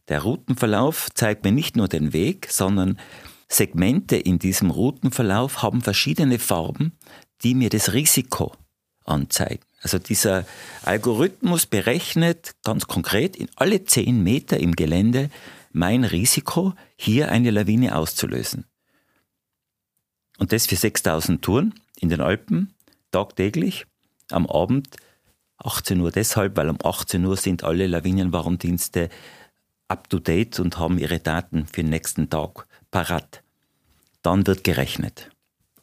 Der 0.07 0.21
Routenverlauf 0.21 1.09
zeigt 1.13 1.43
mir 1.43 1.51
nicht 1.51 1.75
nur 1.75 1.87
den 1.87 2.13
Weg, 2.13 2.47
sondern 2.51 2.99
Segmente 3.47 4.17
in 4.17 4.39
diesem 4.39 4.69
Routenverlauf 4.69 5.61
haben 5.61 5.81
verschiedene 5.81 6.39
Farben, 6.39 6.93
die 7.43 7.55
mir 7.55 7.69
das 7.69 7.93
Risiko 7.93 8.53
anzeigen. 9.05 9.63
Also 9.85 9.99
dieser 9.99 10.47
Algorithmus 10.81 11.67
berechnet 11.67 12.55
ganz 12.63 12.87
konkret 12.87 13.35
in 13.35 13.49
alle 13.55 13.85
zehn 13.85 14.23
Meter 14.23 14.59
im 14.59 14.71
Gelände 14.71 15.29
mein 15.73 16.05
Risiko, 16.05 16.73
hier 16.95 17.29
eine 17.29 17.51
Lawine 17.51 17.95
auszulösen. 17.95 18.65
Und 20.39 20.53
das 20.53 20.65
für 20.65 20.75
6000 20.75 21.39
Touren 21.43 21.75
in 21.99 22.09
den 22.09 22.19
Alpen, 22.19 22.73
tagtäglich, 23.11 23.85
am 24.31 24.47
Abend 24.47 24.95
18 25.59 26.01
Uhr 26.01 26.09
deshalb, 26.09 26.57
weil 26.57 26.69
um 26.69 26.79
18 26.83 27.23
Uhr 27.23 27.37
sind 27.37 27.63
alle 27.63 27.85
Lawinenwarndienste 27.85 29.09
up-to-date 29.87 30.59
und 30.61 30.79
haben 30.79 30.97
ihre 30.97 31.19
Daten 31.19 31.67
für 31.67 31.83
den 31.83 31.91
nächsten 31.91 32.31
Tag 32.31 32.65
parat. 32.89 33.43
Dann 34.23 34.47
wird 34.47 34.63
gerechnet. 34.63 35.29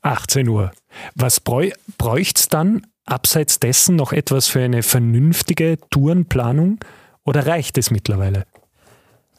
18 0.01 0.49
Uhr. 0.49 0.73
Was 1.15 1.39
bräuchte 1.39 2.41
es 2.41 2.49
dann 2.49 2.85
abseits 3.05 3.59
dessen 3.61 3.97
noch 3.97 4.13
etwas 4.13 4.49
für 4.49 4.61
eine 4.61 4.83
vernünftige 4.83 5.79
Tourenplanung 5.91 6.79
oder 7.25 7.47
reicht 7.47 7.79
es 7.79 7.91
mittlerweile? 7.91 8.45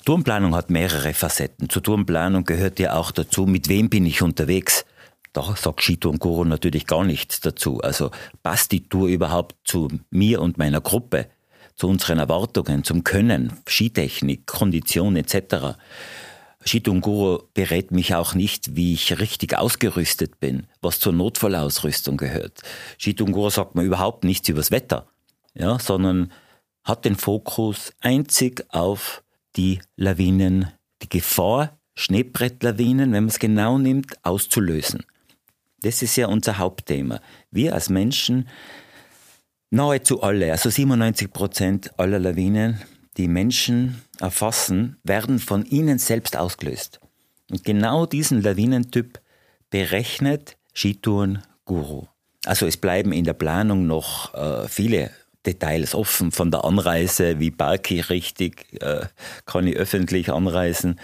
Tourenplanung 0.06 0.54
hat 0.56 0.70
mehrere 0.70 1.14
Facetten. 1.14 1.70
Zur 1.70 1.82
Tourenplanung 1.82 2.44
gehört 2.44 2.80
ja 2.80 2.96
auch 2.96 3.12
dazu, 3.12 3.46
mit 3.46 3.70
wem 3.70 3.90
bin 3.90 4.06
ich 4.06 4.22
unterwegs. 4.22 4.86
Da 5.32 5.56
sagt 5.56 5.82
Guru 6.20 6.44
natürlich 6.44 6.86
gar 6.86 7.04
nichts 7.04 7.40
dazu. 7.40 7.80
Also 7.82 8.12
passt 8.44 8.72
die 8.72 8.88
Tour 8.88 9.08
überhaupt 9.08 9.56
zu 9.64 9.88
mir 10.12 10.42
und 10.42 10.58
meiner 10.58 10.82
Gruppe, 10.82 11.28
zu 11.76 11.88
unseren 11.88 12.20
Erwartungen, 12.20 12.84
zum 12.84 13.04
Können, 13.04 13.54
Skitechnik, 13.68 14.46
Kondition 14.46 15.16
etc. 15.16 15.78
Guru 16.66 17.44
berät 17.54 17.92
mich 17.92 18.16
auch 18.16 18.34
nicht, 18.34 18.76
wie 18.76 18.94
ich 18.94 19.20
richtig 19.20 19.58
ausgerüstet 19.58 20.40
bin, 20.40 20.68
was 20.82 21.00
zur 21.00 21.14
Notfallausrüstung 21.14 22.18
gehört. 22.18 22.62
Guru 23.16 23.50
sagt 23.50 23.76
mir 23.76 23.84
überhaupt 23.84 24.24
nichts 24.24 24.50
übers 24.50 24.72
Wetter, 24.72 25.08
ja, 25.54 25.80
sondern 25.80 26.32
hat 26.84 27.06
den 27.06 27.16
Fokus 27.16 27.94
einzig 28.02 28.66
auf 28.70 29.24
die 29.56 29.80
Lawinen, 29.96 30.72
die 31.02 31.10
Gefahr, 31.10 31.78
Schneebrettlawinen, 31.96 33.12
wenn 33.12 33.24
man 33.24 33.30
es 33.30 33.40
genau 33.40 33.78
nimmt, 33.78 34.24
auszulösen. 34.26 35.06
Das 35.82 36.02
ist 36.02 36.16
ja 36.16 36.28
unser 36.28 36.58
Hauptthema. 36.58 37.22
Wir 37.52 37.74
als 37.74 37.90
Menschen, 37.90 38.48
nahezu 39.70 40.22
alle, 40.22 40.52
also 40.52 40.70
97 40.70 41.32
Prozent 41.32 42.00
aller 42.00 42.20
Lawinen, 42.20 42.82
die 43.18 43.28
Menschen 43.28 44.02
erfassen, 44.24 44.98
werden 45.04 45.38
von 45.38 45.66
ihnen 45.66 46.00
selbst 46.00 46.38
ausgelöst. 46.38 47.00
Und 47.52 47.64
genau 47.64 48.06
diesen 48.06 48.42
Lawinentyp 48.42 49.20
berechnet 49.70 50.58
Skitouren 50.74 51.44
Guru. 51.66 52.06
Also 52.46 52.66
es 52.66 52.78
bleiben 52.78 53.12
in 53.12 53.26
der 53.26 53.34
Planung 53.34 53.86
noch 53.86 54.34
äh, 54.34 54.68
viele 54.68 55.12
Details 55.46 55.94
offen 55.94 56.32
von 56.32 56.52
der 56.52 56.64
Anreise, 56.64 57.40
wie 57.40 57.52
parke 57.52 57.96
ich 57.96 58.10
richtig, 58.10 58.82
äh, 58.82 59.08
kann 59.46 59.68
ich 59.68 59.76
öffentlich 59.76 60.32
anreisen, 60.32 61.00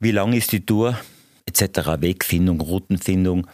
wie 0.00 0.10
lang 0.10 0.32
ist 0.32 0.50
die 0.50 0.66
Tour, 0.66 0.98
etc., 1.46 2.00
Wegfindung, 2.00 2.60
Routenfindung. 2.60 3.46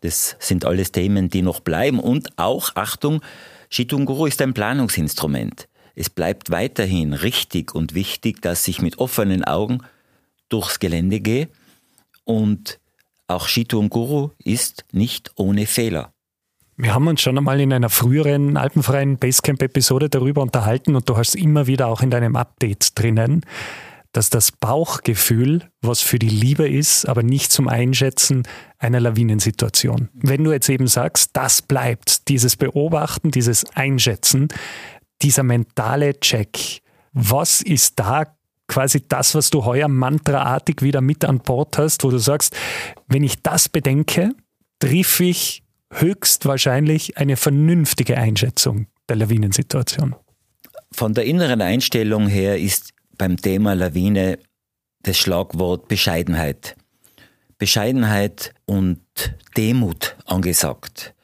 Das 0.00 0.36
sind 0.38 0.64
alles 0.64 0.92
Themen, 0.92 1.28
die 1.28 1.42
noch 1.42 1.60
bleiben. 1.60 2.00
Und 2.00 2.38
auch, 2.38 2.70
Achtung, 2.74 3.20
Shitunguru 3.68 4.26
ist 4.26 4.40
ein 4.40 4.54
Planungsinstrument. 4.54 5.68
Es 5.94 6.10
bleibt 6.10 6.50
weiterhin 6.50 7.12
richtig 7.12 7.74
und 7.74 7.94
wichtig, 7.94 8.42
dass 8.42 8.66
ich 8.68 8.82
mit 8.82 8.98
offenen 8.98 9.44
Augen 9.44 9.80
durchs 10.48 10.80
Gelände 10.80 11.20
gehe. 11.20 11.48
Und 12.24 12.80
auch 13.26 13.48
Shitunguru 13.48 14.30
ist 14.38 14.84
nicht 14.92 15.32
ohne 15.36 15.66
Fehler. 15.66 16.12
Wir 16.76 16.92
haben 16.92 17.06
uns 17.06 17.22
schon 17.22 17.38
einmal 17.38 17.60
in 17.60 17.72
einer 17.72 17.88
früheren 17.88 18.56
alpenfreien 18.56 19.16
Basecamp-Episode 19.18 20.08
darüber 20.08 20.42
unterhalten 20.42 20.96
und 20.96 21.08
du 21.08 21.16
hast 21.16 21.36
immer 21.36 21.68
wieder 21.68 21.86
auch 21.86 22.02
in 22.02 22.10
deinem 22.10 22.34
Update 22.34 22.98
drinnen, 22.98 23.42
dass 24.10 24.28
das 24.30 24.50
Bauchgefühl, 24.52 25.62
was 25.82 26.00
für 26.00 26.18
die 26.18 26.28
Liebe 26.28 26.68
ist, 26.68 27.08
aber 27.08 27.22
nicht 27.22 27.52
zum 27.52 27.68
Einschätzen 27.68 28.42
einer 28.78 29.00
Lawinensituation. 29.00 30.08
Wenn 30.14 30.42
du 30.44 30.52
jetzt 30.52 30.68
eben 30.68 30.86
sagst, 30.88 31.30
das 31.34 31.62
bleibt, 31.62 32.28
dieses 32.28 32.56
Beobachten, 32.56 33.30
dieses 33.30 33.64
Einschätzen, 33.76 34.48
dieser 35.22 35.42
mentale 35.42 36.18
Check, 36.20 36.82
was 37.12 37.62
ist 37.62 37.98
da 37.98 38.24
quasi 38.66 39.06
das, 39.06 39.34
was 39.34 39.50
du 39.50 39.64
heuer 39.64 39.88
mantraartig 39.88 40.82
wieder 40.82 41.00
mit 41.00 41.24
an 41.24 41.40
Bord 41.40 41.78
hast, 41.78 42.04
wo 42.04 42.10
du 42.10 42.18
sagst, 42.18 42.56
wenn 43.08 43.22
ich 43.22 43.42
das 43.42 43.68
bedenke, 43.68 44.30
triff 44.78 45.20
ich 45.20 45.62
höchstwahrscheinlich 45.92 47.18
eine 47.18 47.36
vernünftige 47.36 48.16
Einschätzung 48.16 48.86
der 49.08 49.16
Lawinensituation. 49.16 50.16
Von 50.92 51.14
der 51.14 51.24
inneren 51.24 51.60
Einstellung 51.60 52.26
her 52.26 52.58
ist 52.58 52.92
beim 53.16 53.36
Thema 53.36 53.74
Lawine 53.74 54.38
das 55.02 55.18
Schlagwort 55.18 55.88
Bescheidenheit. 55.88 56.76
Bescheidenheit 57.58 58.54
und 58.64 59.00
Demut 59.56 60.16
angesagt. 60.24 61.14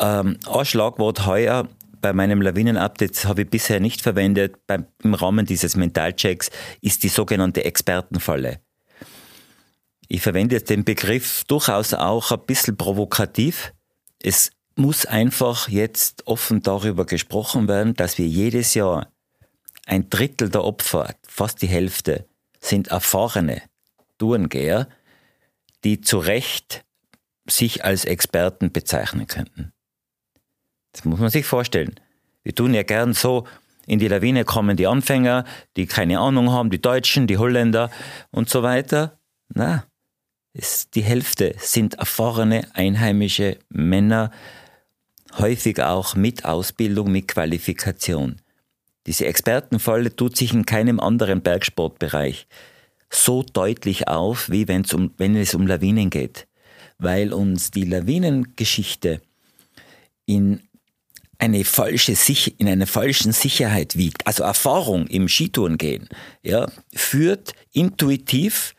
Ähm, 0.00 0.38
ein 0.46 0.64
Schlagwort 0.64 1.26
heuer 1.26 1.68
bei 2.02 2.12
meinem 2.12 2.42
Lawinen-Update 2.42 3.24
habe 3.24 3.42
ich 3.42 3.50
bisher 3.50 3.80
nicht 3.80 4.02
verwendet, 4.02 4.66
beim, 4.66 4.86
im 5.02 5.14
Rahmen 5.14 5.46
dieses 5.46 5.76
Mentalchecks, 5.76 6.50
ist 6.82 7.02
die 7.04 7.08
sogenannte 7.08 7.64
Expertenfalle. 7.64 8.60
Ich 10.08 10.20
verwende 10.20 10.60
den 10.60 10.84
Begriff 10.84 11.44
durchaus 11.44 11.94
auch 11.94 12.32
ein 12.32 12.44
bisschen 12.44 12.76
provokativ. 12.76 13.72
Es 14.18 14.50
muss 14.76 15.06
einfach 15.06 15.68
jetzt 15.68 16.26
offen 16.26 16.60
darüber 16.60 17.06
gesprochen 17.06 17.68
werden, 17.68 17.94
dass 17.94 18.18
wir 18.18 18.26
jedes 18.26 18.74
Jahr 18.74 19.10
ein 19.86 20.10
Drittel 20.10 20.50
der 20.50 20.64
Opfer, 20.64 21.14
fast 21.26 21.62
die 21.62 21.68
Hälfte, 21.68 22.26
sind 22.60 22.88
erfahrene 22.88 23.62
Tourengeher, 24.18 24.88
die 25.84 26.00
zu 26.00 26.18
Recht 26.18 26.84
sich 27.48 27.84
als 27.84 28.04
Experten 28.04 28.70
bezeichnen 28.70 29.26
könnten. 29.26 29.72
Das 30.92 31.04
muss 31.04 31.20
man 31.20 31.30
sich 31.30 31.46
vorstellen. 31.46 31.94
Wir 32.42 32.54
tun 32.54 32.74
ja 32.74 32.82
gern 32.82 33.14
so, 33.14 33.46
in 33.86 33.98
die 33.98 34.08
Lawine 34.08 34.44
kommen 34.44 34.76
die 34.76 34.86
Anfänger, 34.86 35.44
die 35.76 35.86
keine 35.86 36.20
Ahnung 36.20 36.52
haben, 36.52 36.70
die 36.70 36.80
Deutschen, 36.80 37.26
die 37.26 37.38
Holländer 37.38 37.90
und 38.30 38.48
so 38.48 38.62
weiter. 38.62 39.18
Na, 39.54 39.84
ist 40.52 40.94
die 40.94 41.02
Hälfte 41.02 41.54
sind 41.58 41.94
erfahrene 41.94 42.68
einheimische 42.74 43.58
Männer, 43.70 44.30
häufig 45.38 45.80
auch 45.82 46.14
mit 46.14 46.44
Ausbildung, 46.44 47.10
mit 47.10 47.28
Qualifikation. 47.28 48.36
Diese 49.06 49.26
Expertenfalle 49.26 50.14
tut 50.14 50.36
sich 50.36 50.52
in 50.52 50.66
keinem 50.66 51.00
anderen 51.00 51.42
Bergsportbereich 51.42 52.46
so 53.10 53.42
deutlich 53.42 54.08
auf, 54.08 54.50
wie 54.50 54.68
wenn's 54.68 54.94
um, 54.94 55.12
wenn 55.18 55.36
es 55.36 55.54
um 55.54 55.66
Lawinen 55.66 56.10
geht, 56.10 56.46
weil 56.98 57.32
uns 57.32 57.70
die 57.70 57.84
Lawinengeschichte 57.84 59.20
in 60.24 60.62
eine 61.42 61.64
falsche 61.64 62.14
in 62.56 62.68
einer 62.68 62.86
falschen 62.86 63.32
Sicherheit 63.32 63.96
wiegt. 63.96 64.28
Also 64.28 64.44
Erfahrung 64.44 65.08
im 65.08 65.26
Skitouren 65.26 65.76
gehen, 65.76 66.08
ja, 66.44 66.70
führt 66.94 67.54
intuitiv 67.72 68.76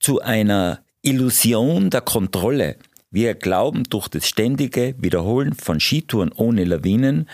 zu 0.00 0.22
einer 0.22 0.82
Illusion 1.02 1.90
der 1.90 2.00
Kontrolle. 2.00 2.78
Wir 3.10 3.34
glauben 3.34 3.84
durch 3.84 4.08
das 4.08 4.26
ständige 4.26 4.94
Wiederholen 4.98 5.52
von 5.52 5.80
Skitouren 5.80 6.32
ohne 6.32 6.64
Lawinen, 6.64 7.28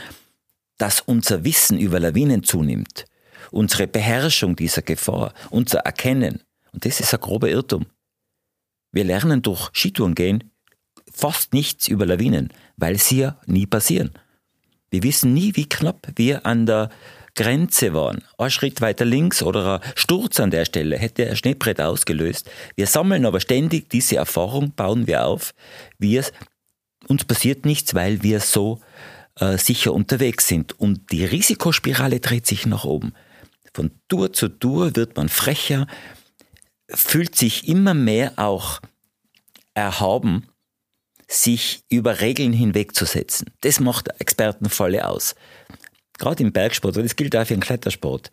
dass 0.77 1.03
unser 1.03 1.45
Wissen 1.45 1.79
über 1.79 2.01
Lawinen 2.01 2.43
zunimmt. 2.43 3.05
unsere 3.51 3.87
Beherrschung 3.87 4.57
dieser 4.57 4.83
Gefahr, 4.83 5.33
unser 5.51 5.79
Erkennen. 5.79 6.43
Und 6.73 6.85
das 6.85 7.01
ist 7.01 7.15
ein 7.15 7.21
grober 7.21 7.49
Irrtum. 7.49 7.87
Wir 8.93 9.05
lernen 9.05 9.41
durch 9.41 9.71
Skitouren 9.73 10.15
gehen 10.15 10.51
fast 11.11 11.55
nichts 11.55 11.89
über 11.89 12.05
Lawinen, 12.05 12.53
weil 12.77 12.99
sie 12.99 13.21
ja 13.21 13.41
nie 13.47 13.67
passieren. 13.67 14.11
Wir 14.91 15.03
wissen 15.03 15.35
nie, 15.35 15.55
wie 15.55 15.69
knapp 15.69 16.09
wir 16.17 16.47
an 16.47 16.67
der 16.67 16.91
Grenze 17.35 17.95
waren. 17.95 18.25
Ein 18.37 18.51
Schritt 18.51 18.81
weiter 18.81 19.05
links 19.05 19.43
oder 19.43 19.81
ein 19.81 19.93
Sturz 19.95 20.41
an 20.41 20.51
der 20.51 20.65
Stelle 20.65 20.99
hätte 20.99 21.29
ein 21.29 21.37
Schneebrett 21.37 21.81
ausgelöst. 21.81 22.51
Wir 22.75 22.87
sammeln 22.87 23.25
aber 23.25 23.41
ständig 23.41 23.89
diese 23.91 24.17
Erfahrung, 24.17 24.73
bauen 24.73 25.07
wir 25.07 25.25
auf. 25.25 25.55
Wir, 25.99 26.25
uns 27.07 27.25
passiert 27.25 27.65
nichts, 27.65 27.95
weil 27.95 28.23
wir 28.25 28.41
so 28.41 28.81
äh, 29.39 29.57
sicher 29.57 29.93
unterwegs 29.93 30.49
sind. 30.49 30.79
Und 30.81 31.13
die 31.13 31.25
Risikospirale 31.25 32.19
dreht 32.19 32.47
sich 32.47 32.67
nach 32.67 32.85
oben. 32.85 33.13
Von 33.73 33.93
Tour 34.09 34.33
zu 34.33 34.49
Tour 34.49 34.97
wird 34.97 35.17
man 35.17 35.29
frecher, 35.29 35.87
fühlt 36.89 37.37
sich 37.37 37.69
immer 37.69 37.95
mehr 37.95 38.33
auch 38.37 38.81
erhaben, 39.75 40.49
sich 41.29 41.85
über 41.91 42.21
Regeln 42.21 42.53
hinwegzusetzen. 42.53 43.51
Das 43.61 43.81
macht 43.81 44.09
Expertenfalle 44.21 45.07
aus. 45.07 45.35
Gerade 46.19 46.43
im 46.43 46.53
Bergsport, 46.53 46.97
und 46.97 47.05
das 47.05 47.17
gilt 47.17 47.37
auch 47.37 47.47
für 47.47 47.55
den 47.55 47.61
Klettersport 47.61 48.33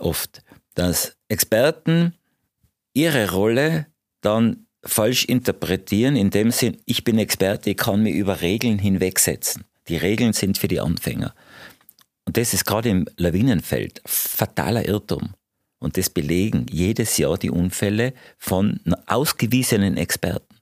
oft, 0.00 0.42
dass 0.74 1.14
Experten 1.28 2.14
ihre 2.94 3.30
Rolle 3.30 3.86
dann 4.22 4.66
falsch 4.84 5.26
interpretieren, 5.26 6.16
in 6.16 6.30
dem 6.30 6.50
Sinn, 6.50 6.78
ich 6.86 7.04
bin 7.04 7.18
Experte, 7.18 7.70
ich 7.70 7.76
kann 7.76 8.02
mich 8.02 8.14
über 8.14 8.40
Regeln 8.40 8.78
hinwegsetzen. 8.78 9.64
Die 9.88 9.96
Regeln 9.96 10.32
sind 10.32 10.58
für 10.58 10.68
die 10.68 10.80
Anfänger. 10.80 11.34
Und 12.24 12.36
das 12.36 12.54
ist 12.54 12.64
gerade 12.64 12.88
im 12.88 13.06
Lawinenfeld 13.16 14.00
fataler 14.06 14.86
Irrtum. 14.86 15.34
Und 15.78 15.96
das 15.96 16.10
belegen 16.10 16.66
jedes 16.70 17.16
Jahr 17.18 17.36
die 17.36 17.50
Unfälle 17.50 18.14
von 18.38 18.80
ausgewiesenen 19.06 19.96
Experten. 19.96 20.61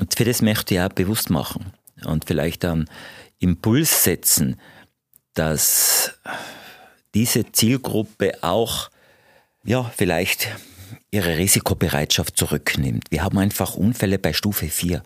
Und 0.00 0.14
für 0.16 0.24
das 0.24 0.40
möchte 0.40 0.74
ich 0.74 0.80
auch 0.80 0.88
bewusst 0.88 1.30
machen 1.30 1.72
und 2.04 2.24
vielleicht 2.24 2.64
einen 2.64 2.88
Impuls 3.38 4.02
setzen, 4.02 4.58
dass 5.34 6.18
diese 7.14 7.52
Zielgruppe 7.52 8.42
auch, 8.42 8.90
ja, 9.62 9.84
vielleicht 9.84 10.48
ihre 11.10 11.36
Risikobereitschaft 11.36 12.36
zurücknimmt. 12.36 13.10
Wir 13.10 13.22
haben 13.22 13.38
einfach 13.38 13.74
Unfälle 13.74 14.18
bei 14.18 14.32
Stufe 14.32 14.68
4. 14.68 15.02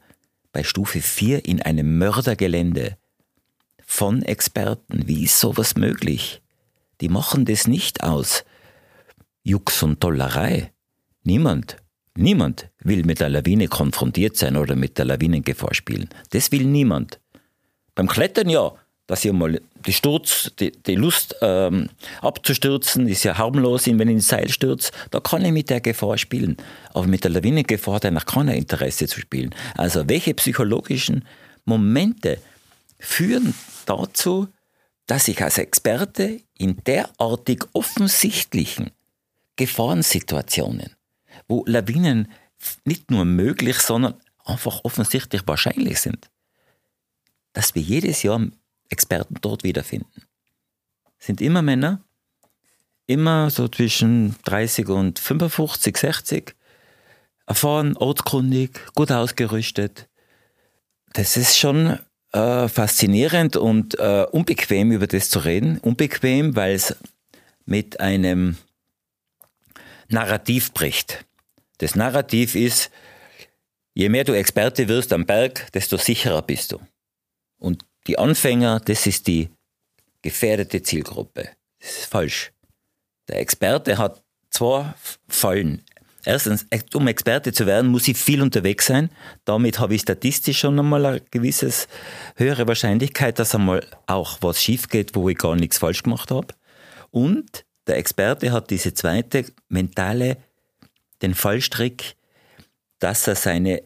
Bei 0.53 0.63
Stufe 0.63 1.01
4 1.01 1.45
in 1.45 1.61
einem 1.61 1.99
Mördergelände 1.99 2.97
von 3.85 4.23
Experten. 4.23 5.09
Wie 5.09 5.25
ist 5.25 5.41
sowas 5.41 5.75
möglich? 5.75 6.41
Die 7.01 7.09
machen 7.09 7.45
das 7.45 7.67
nicht 7.67 8.05
aus 8.05 8.45
Jux 9.43 9.83
und 9.83 10.01
Tollerei. 10.01 10.73
Niemand, 11.25 11.79
niemand 12.17 12.69
will 12.81 13.05
mit 13.05 13.21
der 13.21 13.29
Lawine 13.29 13.69
konfrontiert 13.69 14.37
sein 14.37 14.57
oder 14.57 14.77
mit 14.77 14.99
der 14.99 15.05
Lawinengefahr 15.05 15.75
spielen. 15.75 16.09
Das 16.31 16.53
will 16.53 16.65
niemand. 16.65 17.21
Beim 17.95 18.09
Klettern 18.09 18.49
ja, 18.49 18.73
dass 19.07 19.25
ihr 19.25 19.33
mal 19.33 19.61
die 19.87 19.93
Sturz, 19.93 20.51
die, 20.59 20.73
die 20.73 20.95
Lust 20.95 21.37
ähm, 21.43 21.91
abzustürzen, 22.23 23.07
ist 23.07 23.25
ja 23.25 23.37
harmlos, 23.37 23.87
wenn 23.87 24.01
ich 24.01 24.15
ins 24.15 24.29
Seil 24.29 24.49
stürze, 24.49 24.93
da 25.11 25.21
kann 25.21 25.45
ich 25.45 25.53
mit 25.53 25.69
der 25.71 25.81
Gefahr 25.81 26.17
spielen. 26.17 26.57
Aber 26.95 27.07
mit 27.07 27.25
der 27.25 27.31
Lawinengefahr 27.31 27.97
hat 27.97 28.07
eigentlich 28.07 28.27
keiner 28.27 28.55
Interesse 28.55 29.07
zu 29.07 29.21
spielen. 29.21 29.55
Also 29.77 30.09
welche 30.09 30.35
psychologischen 30.35 31.25
Momente 31.65 32.39
führen 32.99 33.55
dazu, 33.85 34.49
dass 35.07 35.29
ich 35.29 35.43
als 35.43 35.59
Experte 35.59 36.41
in 36.57 36.79
derartig 36.87 37.65
offensichtlichen 37.75 38.91
Gefahrensituationen, 39.57 40.94
wo 41.49 41.65
Lawinen 41.67 42.29
nicht 42.85 43.11
nur 43.11 43.25
möglich, 43.25 43.79
sondern 43.79 44.15
einfach 44.45 44.81
offensichtlich 44.85 45.43
wahrscheinlich 45.47 46.01
sind, 46.01 46.31
dass 47.53 47.75
wir 47.75 47.83
jedes 47.83 48.23
Jahr 48.23 48.41
Experten 48.91 49.37
dort 49.41 49.65
wiederfinden. 49.65 50.23
Sind 51.19 51.41
immer 51.41 51.63
Männer, 51.63 52.05
immer 53.07 53.51
so 53.51 53.69
zwischen 53.69 54.37
30 54.45 54.89
und 54.89 55.19
55, 55.19 55.97
60, 55.97 56.55
erfahren, 57.47 57.97
ortskundig, 57.97 58.81
gut 58.95 59.11
ausgerüstet. 59.11 60.09
Das 61.13 61.37
ist 61.37 61.59
schon 61.59 61.99
äh, 62.33 62.69
faszinierend 62.69 63.57
und 63.57 63.99
äh, 63.99 64.27
unbequem 64.31 64.93
über 64.93 65.07
das 65.07 65.31
zu 65.31 65.39
reden. 65.41 65.79
Unbequem, 65.79 66.57
weil 66.57 66.75
es 66.75 66.97
mit 67.65 68.01
einem 68.01 68.57
Narrativ 70.09 70.73
bricht. 70.73 71.25
Das 71.79 71.95
Narrativ 71.95 72.55
ist, 72.55 72.91
je 73.95 74.09
mehr 74.09 74.25
du 74.25 74.33
Experte 74.33 74.89
wirst 74.89 75.13
am 75.13 75.27
Berg, 75.27 75.71
desto 75.73 75.97
sicherer 75.97 76.43
bist 76.43 76.73
du. 76.73 76.81
Und 77.59 77.85
die 78.07 78.19
Anfänger, 78.19 78.81
das 78.81 79.07
ist 79.07 79.27
die 79.27 79.51
gefährdete 80.23 80.83
Zielgruppe. 80.83 81.51
Das 81.81 81.91
ist 81.99 82.07
falsch. 82.07 82.53
Der 83.29 83.41
Experte 83.41 83.99
hat 83.99 84.23
zwei 84.51 84.95
Fallen. 85.29 85.83
Erstens, 86.25 86.67
um 86.95 87.07
Experte 87.07 87.53
zu 87.53 87.67
werden, 87.67 87.91
muss 87.91 88.09
ich 88.09 88.17
viel 88.17 88.41
unterwegs 88.41 88.87
sein. 88.87 89.11
Damit 89.45 89.79
habe 89.79 89.95
ich 89.95 90.03
statistisch 90.03 90.61
schon 90.61 90.79
einmal 90.79 91.05
eine 91.05 91.21
gewisse 91.21 91.71
höhere 92.37 92.67
Wahrscheinlichkeit, 92.67 93.39
dass 93.39 93.55
einmal 93.55 93.87
auch 94.07 94.39
was 94.41 94.63
schief 94.63 94.89
geht, 94.89 95.15
wo 95.15 95.29
ich 95.29 95.37
gar 95.37 95.55
nichts 95.55 95.79
falsch 95.79 96.03
gemacht 96.03 96.31
habe. 96.31 96.55
Und 97.11 97.67
der 97.87 97.99
Experte 97.99 98.53
hat 98.53 98.71
diese 98.71 98.95
zweite 98.95 99.45
mentale, 99.69 100.39
den 101.23 101.35
Fallstrick, 101.35 102.17
dass 102.99 103.27
er 103.27 103.35
seine 103.35 103.83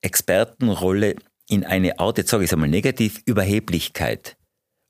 Expertenrolle 0.00 1.16
in 1.48 1.64
eine 1.64 1.98
Art, 1.98 2.18
jetzt 2.18 2.30
sage 2.30 2.44
ich 2.44 2.50
es 2.50 2.54
einmal 2.54 2.68
negativ, 2.68 3.20
Überheblichkeit 3.24 4.36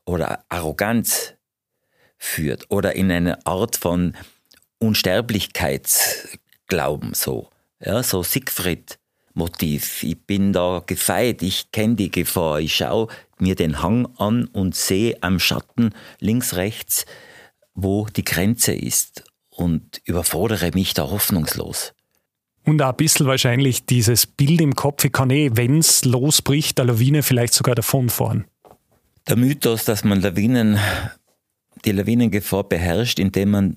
oder 0.05 0.45
Arroganz 0.49 1.35
führt 2.19 2.71
oder 2.71 2.95
in 2.95 3.11
eine 3.11 3.47
Art 3.47 3.77
von 3.77 4.15
Unsterblichkeitsglauben 4.79 7.15
so. 7.15 7.49
Ja, 7.81 8.03
so 8.03 8.23
Siegfried-Motiv. 8.23 10.03
Ich 10.05 10.23
bin 10.25 10.53
da 10.53 10.83
gefeit, 10.87 11.43
ich 11.43 11.73
kenne 11.73 11.97
die 11.97 12.11
Gefahr, 12.11 12.61
ich 12.61 12.77
schaue 12.77 13.09
mir 13.39 13.57
den 13.57 13.83
Hang 13.83 14.07
an 14.19 14.45
und 14.47 14.77
sehe 14.77 15.17
am 15.21 15.41
Schatten 15.41 15.95
links, 16.21 16.55
rechts 16.55 17.07
wo 17.75 18.07
die 18.07 18.25
Grenze 18.25 18.75
ist 18.75 19.25
und 19.63 20.01
überfordere 20.05 20.71
mich 20.75 20.95
da 20.95 21.11
hoffnungslos. 21.11 21.95
Und 22.65 22.81
auch 22.83 22.91
ein 22.91 22.97
bisschen 22.97 23.27
wahrscheinlich 23.27 23.87
dieses 23.87 24.27
Bild 24.27 24.61
im 24.61 24.75
Kopf, 24.75 25.05
ich 25.05 25.13
kann 25.13 25.31
eh, 25.31 25.51
wenn 25.55 25.79
es 25.79 26.05
losbricht, 26.05 26.79
der 26.79 26.85
Lawine 26.85 27.23
vielleicht 27.23 27.55
sogar 27.55 27.75
davonfahren. 27.75 28.45
Der 29.29 29.37
Mythos, 29.37 29.85
dass 29.85 30.05
man 30.05 30.21
Lawinen, 30.21 30.79
die 31.85 31.93
Lawinengefahr 31.93 32.65
beherrscht, 32.65 33.19
indem 33.19 33.51
man 33.51 33.77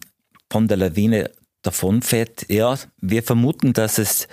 von 0.52 0.67
der 0.67 0.78
Lawine 0.78 1.32
davonfährt, 1.63 2.50
ja, 2.50 2.78
wir 3.02 3.24
vermuten, 3.24 3.74
dass 3.74 3.98
es, 3.98 4.28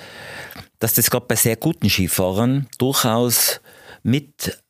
dass 0.78 0.94
das 0.94 1.10
gerade 1.10 1.26
bei 1.26 1.36
sehr 1.36 1.56
guten 1.56 1.88
Skifahrern 1.88 2.66
durchaus 2.78 3.60
mit 4.02 4.62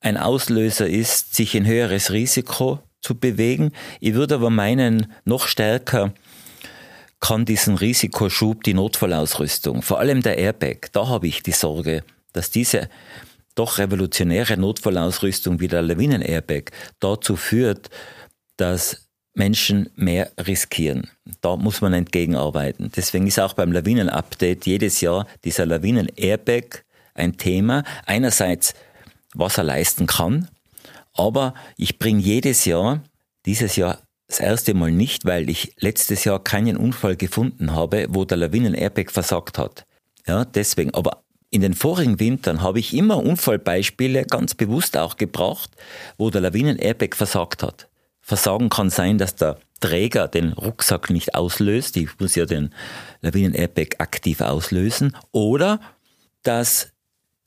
ein 0.00 0.16
Auslöser 0.16 0.88
ist, 0.88 1.34
sich 1.34 1.56
ein 1.56 1.66
höheres 1.66 2.10
Risiko 2.10 2.80
zu 3.04 3.14
bewegen. 3.14 3.72
Ich 4.00 4.14
würde 4.14 4.36
aber 4.36 4.50
meinen, 4.50 5.12
noch 5.24 5.46
stärker 5.46 6.12
kann 7.20 7.44
diesen 7.44 7.76
Risikoschub 7.76 8.64
die 8.64 8.74
Notfallausrüstung, 8.74 9.82
vor 9.82 9.98
allem 9.98 10.22
der 10.22 10.36
Airbag, 10.38 10.88
da 10.92 11.08
habe 11.08 11.26
ich 11.26 11.42
die 11.42 11.52
Sorge, 11.52 12.02
dass 12.32 12.50
diese 12.50 12.88
doch 13.54 13.78
revolutionäre 13.78 14.56
Notfallausrüstung 14.56 15.60
wie 15.60 15.68
der 15.68 15.82
Lawinen-Airbag 15.82 16.72
dazu 17.00 17.36
führt, 17.36 17.88
dass 18.56 19.08
Menschen 19.34 19.90
mehr 19.94 20.32
riskieren. 20.38 21.08
Da 21.40 21.56
muss 21.56 21.80
man 21.80 21.92
entgegenarbeiten. 21.92 22.90
Deswegen 22.94 23.26
ist 23.26 23.38
auch 23.38 23.54
beim 23.54 23.72
Lawinen-Update 23.72 24.66
jedes 24.66 25.00
Jahr 25.00 25.26
dieser 25.44 25.66
Lawinen-Airbag 25.66 26.84
ein 27.14 27.36
Thema. 27.36 27.84
Einerseits, 28.06 28.74
was 29.34 29.58
er 29.58 29.64
leisten 29.64 30.06
kann, 30.06 30.48
aber 31.14 31.54
ich 31.76 31.98
bringe 31.98 32.20
jedes 32.20 32.64
Jahr, 32.64 33.02
dieses 33.46 33.76
Jahr 33.76 33.98
das 34.26 34.40
erste 34.40 34.74
Mal 34.74 34.90
nicht, 34.90 35.24
weil 35.24 35.48
ich 35.48 35.74
letztes 35.78 36.24
Jahr 36.24 36.42
keinen 36.42 36.76
Unfall 36.76 37.16
gefunden 37.16 37.72
habe, 37.72 38.06
wo 38.10 38.24
der 38.24 38.38
Lawinen-Airbag 38.38 39.10
versagt 39.10 39.58
hat. 39.58 39.86
Ja, 40.26 40.44
deswegen. 40.44 40.92
Aber 40.94 41.22
in 41.50 41.60
den 41.60 41.74
vorigen 41.74 42.18
Wintern 42.18 42.62
habe 42.62 42.80
ich 42.80 42.94
immer 42.94 43.18
Unfallbeispiele 43.22 44.24
ganz 44.24 44.54
bewusst 44.54 44.96
auch 44.96 45.16
gebracht, 45.16 45.70
wo 46.18 46.30
der 46.30 46.40
Lawinen-Airbag 46.40 47.14
versagt 47.14 47.62
hat. 47.62 47.88
Versagen 48.20 48.70
kann 48.70 48.90
sein, 48.90 49.18
dass 49.18 49.36
der 49.36 49.58
Träger 49.80 50.28
den 50.28 50.52
Rucksack 50.54 51.10
nicht 51.10 51.34
auslöst. 51.34 51.96
Ich 51.98 52.18
muss 52.18 52.34
ja 52.34 52.46
den 52.46 52.72
Lawinen-Airbag 53.20 53.96
aktiv 53.98 54.40
auslösen. 54.40 55.14
Oder 55.30 55.80
dass 56.42 56.88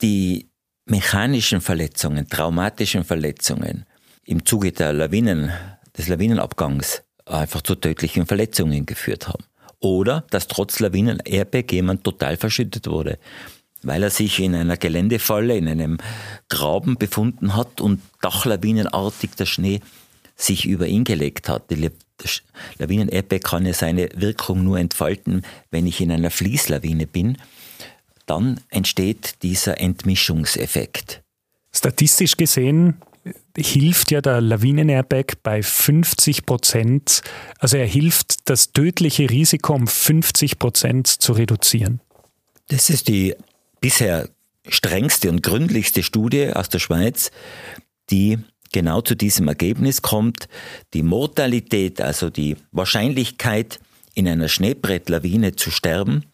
die 0.00 0.47
mechanischen 0.90 1.60
Verletzungen, 1.60 2.28
traumatischen 2.28 3.04
Verletzungen 3.04 3.84
im 4.24 4.44
Zuge 4.44 4.72
der 4.72 4.92
Lawinen, 4.92 5.52
des 5.96 6.08
Lawinenabgangs 6.08 7.02
einfach 7.26 7.62
zu 7.62 7.74
tödlichen 7.74 8.26
Verletzungen 8.26 8.86
geführt 8.86 9.28
haben. 9.28 9.44
Oder 9.80 10.24
dass 10.30 10.48
trotz 10.48 10.80
Lawinen-Airbag 10.80 11.72
jemand 11.72 12.04
total 12.04 12.36
verschüttet 12.36 12.88
wurde, 12.88 13.18
weil 13.82 14.02
er 14.02 14.10
sich 14.10 14.40
in 14.40 14.54
einer 14.54 14.76
Geländefalle, 14.76 15.56
in 15.56 15.68
einem 15.68 15.98
Graben 16.48 16.96
befunden 16.96 17.54
hat 17.54 17.80
und 17.80 18.00
dachlawinenartig 18.20 19.30
der 19.38 19.46
Schnee 19.46 19.80
sich 20.36 20.66
über 20.66 20.86
ihn 20.86 21.04
gelegt 21.04 21.48
hat. 21.48 21.70
Die 21.70 21.90
Lawinen-Airbag 22.78 23.42
kann 23.42 23.66
ja 23.66 23.72
seine 23.72 24.08
Wirkung 24.14 24.64
nur 24.64 24.78
entfalten, 24.78 25.42
wenn 25.70 25.86
ich 25.86 26.00
in 26.00 26.10
einer 26.10 26.30
Fließlawine 26.30 27.06
bin. 27.06 27.38
Dann 28.28 28.60
entsteht 28.68 29.42
dieser 29.42 29.80
Entmischungseffekt. 29.80 31.22
Statistisch 31.74 32.36
gesehen 32.36 32.98
hilft 33.56 34.10
ja 34.10 34.20
der 34.20 34.40
Lawinen-Airbag 34.40 35.42
bei 35.42 35.62
50 35.62 36.46
Prozent, 36.46 37.22
also 37.58 37.76
er 37.76 37.86
hilft, 37.86 38.48
das 38.48 38.72
tödliche 38.72 39.30
Risiko 39.30 39.74
um 39.74 39.86
50 39.86 40.58
Prozent 40.58 41.06
zu 41.06 41.32
reduzieren. 41.32 42.00
Das 42.68 42.90
ist 42.90 43.08
die 43.08 43.34
bisher 43.80 44.28
strengste 44.68 45.30
und 45.30 45.42
gründlichste 45.42 46.02
Studie 46.02 46.52
aus 46.52 46.68
der 46.68 46.78
Schweiz, 46.80 47.30
die 48.10 48.38
genau 48.72 49.00
zu 49.00 49.14
diesem 49.14 49.48
Ergebnis 49.48 50.02
kommt. 50.02 50.48
Die 50.92 51.02
Mortalität, 51.02 52.02
also 52.02 52.28
die 52.28 52.56
Wahrscheinlichkeit, 52.72 53.80
in 54.14 54.28
einer 54.28 54.48
Schneebrettlawine 54.48 55.56
zu 55.56 55.70
sterben, 55.70 56.24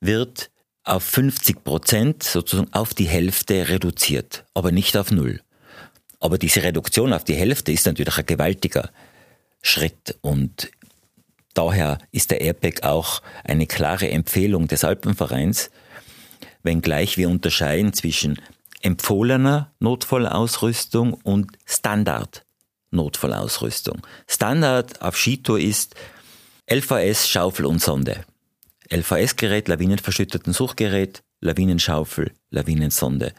wird 0.00 0.50
auf 0.84 1.02
50 1.02 1.64
Prozent, 1.64 2.22
sozusagen 2.22 2.72
auf 2.72 2.94
die 2.94 3.08
Hälfte 3.08 3.68
reduziert, 3.68 4.44
aber 4.54 4.70
nicht 4.70 4.96
auf 4.96 5.10
Null. 5.10 5.40
Aber 6.20 6.38
diese 6.38 6.62
Reduktion 6.62 7.12
auf 7.12 7.24
die 7.24 7.34
Hälfte 7.34 7.72
ist 7.72 7.86
natürlich 7.86 8.16
ein 8.18 8.26
gewaltiger 8.26 8.90
Schritt 9.62 10.16
und 10.20 10.70
daher 11.54 11.98
ist 12.12 12.30
der 12.30 12.40
Airbag 12.40 12.82
auch 12.82 13.22
eine 13.44 13.66
klare 13.66 14.10
Empfehlung 14.10 14.68
des 14.68 14.84
Alpenvereins, 14.84 15.70
wenngleich 16.62 17.16
wir 17.16 17.28
unterscheiden 17.28 17.92
zwischen 17.92 18.40
empfohlener 18.82 19.72
Notfallausrüstung 19.80 21.14
und 21.14 21.52
Standard 21.64 22.44
Notfallausrüstung. 22.90 24.02
Standard 24.26 25.02
auf 25.02 25.16
Skitour 25.16 25.58
ist 25.58 25.94
LVS, 26.70 27.28
Schaufel 27.28 27.66
und 27.66 27.80
Sonde. 27.80 28.24
LVS-Gerät, 28.90 29.68
Lawinenverschütteten 29.68 30.52
Suchgerät, 30.52 31.22
Lawinenschaufel, 31.40 32.32
Lawinensonde. 32.50 33.32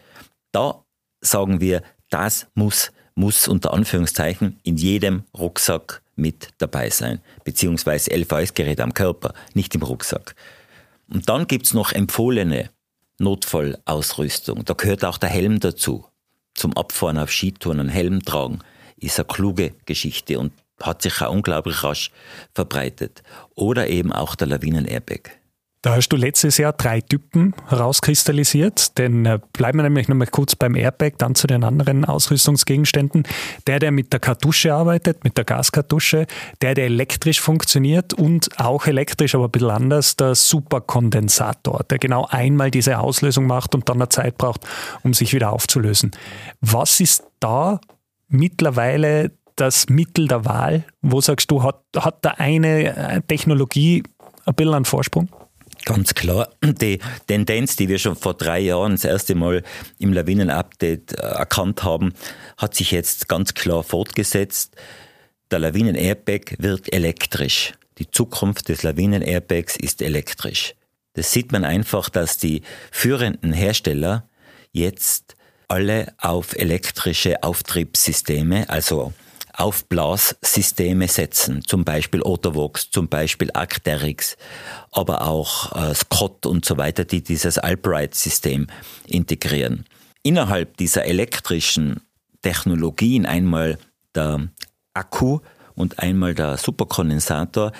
Da 0.51 0.83
sagen 1.21 1.61
wir, 1.61 1.81
das 2.09 2.47
muss, 2.53 2.91
muss 3.15 3.47
unter 3.47 3.73
Anführungszeichen 3.73 4.59
in 4.63 4.77
jedem 4.77 5.23
Rucksack 5.37 6.01
mit 6.15 6.49
dabei 6.59 6.89
sein, 6.89 7.21
beziehungsweise 7.43 8.15
LVS-Gerät 8.15 8.79
am 8.79 8.93
Körper, 8.93 9.33
nicht 9.53 9.75
im 9.75 9.83
Rucksack. 9.83 10.35
Und 11.09 11.29
dann 11.29 11.47
gibt's 11.47 11.73
noch 11.73 11.91
empfohlene 11.91 12.69
Notfallausrüstung. 13.19 14.65
Da 14.65 14.73
gehört 14.73 15.05
auch 15.05 15.17
der 15.17 15.29
Helm 15.29 15.59
dazu. 15.59 16.05
Zum 16.53 16.75
Abfahren 16.77 17.17
auf 17.17 17.31
Skitouren 17.31 17.79
einen 17.79 17.89
Helm 17.89 18.23
tragen 18.23 18.59
ist 18.97 19.19
eine 19.19 19.25
kluge 19.25 19.73
Geschichte 19.85 20.39
und 20.39 20.53
hat 20.81 21.01
sich 21.01 21.21
auch 21.21 21.31
unglaublich 21.31 21.83
rasch 21.83 22.11
verbreitet. 22.53 23.23
Oder 23.55 23.87
eben 23.87 24.11
auch 24.11 24.35
der 24.35 24.47
Lawinen-Airbag. 24.47 25.31
Da 25.85 25.95
hast 25.95 26.09
du 26.09 26.17
letztes 26.17 26.57
Jahr 26.57 26.73
drei 26.73 26.99
Typen 26.99 27.53
herauskristallisiert. 27.67 28.97
Denn 28.97 29.23
äh, 29.27 29.37
bleiben 29.53 29.77
wir 29.77 29.83
nämlich 29.83 30.07
noch 30.07 30.15
mal 30.15 30.25
kurz 30.25 30.55
beim 30.55 30.73
Airbag, 30.73 31.11
dann 31.19 31.35
zu 31.35 31.45
den 31.45 31.63
anderen 31.63 32.05
Ausrüstungsgegenständen. 32.05 33.21
Der, 33.67 33.77
der 33.77 33.91
mit 33.91 34.11
der 34.11 34.19
Kartusche 34.19 34.73
arbeitet, 34.73 35.23
mit 35.23 35.37
der 35.37 35.45
Gaskartusche, 35.45 36.25
der, 36.63 36.73
der 36.73 36.85
elektrisch 36.85 37.39
funktioniert 37.39 38.15
und 38.15 38.49
auch 38.59 38.87
elektrisch, 38.87 39.35
aber 39.35 39.45
ein 39.45 39.51
bisschen 39.51 39.69
anders, 39.69 40.15
der 40.15 40.33
Superkondensator, 40.33 41.85
der 41.87 41.99
genau 41.99 42.25
einmal 42.31 42.71
diese 42.71 42.97
Auslösung 42.97 43.45
macht 43.45 43.75
und 43.75 43.87
dann 43.87 43.97
eine 43.97 44.09
Zeit 44.09 44.39
braucht, 44.39 44.61
um 45.03 45.13
sich 45.13 45.33
wieder 45.33 45.53
aufzulösen. 45.53 46.09
Was 46.61 46.99
ist 46.99 47.25
da 47.39 47.79
mittlerweile 48.27 49.33
das 49.55 49.89
Mittel 49.89 50.27
der 50.27 50.45
Wahl? 50.45 50.83
Wo 51.01 51.21
sagst 51.21 51.51
du, 51.51 51.63
hat, 51.63 51.81
hat 51.95 52.23
da 52.23 52.31
eine 52.31 52.95
äh, 52.95 53.21
Technologie 53.21 54.03
ein 54.45 54.55
bisschen 54.55 54.73
einen 54.73 54.85
Vorsprung? 54.85 55.29
Ganz 55.85 56.15
klar, 56.15 56.49
die 56.63 56.99
Tendenz, 57.27 57.75
die 57.75 57.87
wir 57.89 57.99
schon 57.99 58.15
vor 58.15 58.33
drei 58.33 58.59
Jahren 58.59 58.93
das 58.93 59.03
erste 59.03 59.35
Mal 59.35 59.61
im 59.99 60.13
Lawinen-Update 60.13 61.13
äh, 61.13 61.21
erkannt 61.21 61.83
haben, 61.83 62.13
hat 62.57 62.73
sich 62.73 62.91
jetzt 62.91 63.27
ganz 63.27 63.53
klar 63.53 63.83
fortgesetzt. 63.83 64.75
Der 65.51 65.59
Lawinen-Airbag 65.59 66.55
wird 66.57 66.91
elektrisch. 66.91 67.73
Die 67.99 68.09
Zukunft 68.09 68.67
des 68.69 68.83
Lawinen-Airbags 68.83 69.77
ist 69.77 70.01
elektrisch. 70.01 70.73
Das 71.13 71.31
sieht 71.31 71.51
man 71.51 71.63
einfach, 71.63 72.09
dass 72.09 72.37
die 72.37 72.61
führenden 72.91 73.53
Hersteller 73.53 74.27
jetzt 74.71 75.35
alle 75.67 76.13
auf 76.17 76.55
elektrische 76.57 77.41
Auftriebssysteme, 77.43 78.69
also 78.69 79.13
Aufblassysteme 79.57 81.07
setzen, 81.07 81.63
zum 81.65 81.85
Beispiel 81.85 82.21
Ottervox, 82.21 82.91
zum 82.91 83.07
Beispiel 83.07 83.49
Arcteryx, 83.53 84.37
aber 84.91 85.21
auch 85.21 85.71
äh, 85.75 85.93
Scott 85.95 86.45
und 86.45 86.65
so 86.65 86.77
weiter, 86.77 87.05
die 87.05 87.23
dieses 87.23 87.57
Albright-System 87.57 88.67
integrieren. 89.07 89.85
Innerhalb 90.23 90.77
dieser 90.77 91.05
elektrischen 91.05 92.01
Technologien 92.41 93.25
einmal 93.25 93.77
der 94.13 94.49
Akku 94.93 95.39
und 95.75 95.99
einmal 95.99 96.33
der 96.33 96.57
Superkondensator 96.57 97.71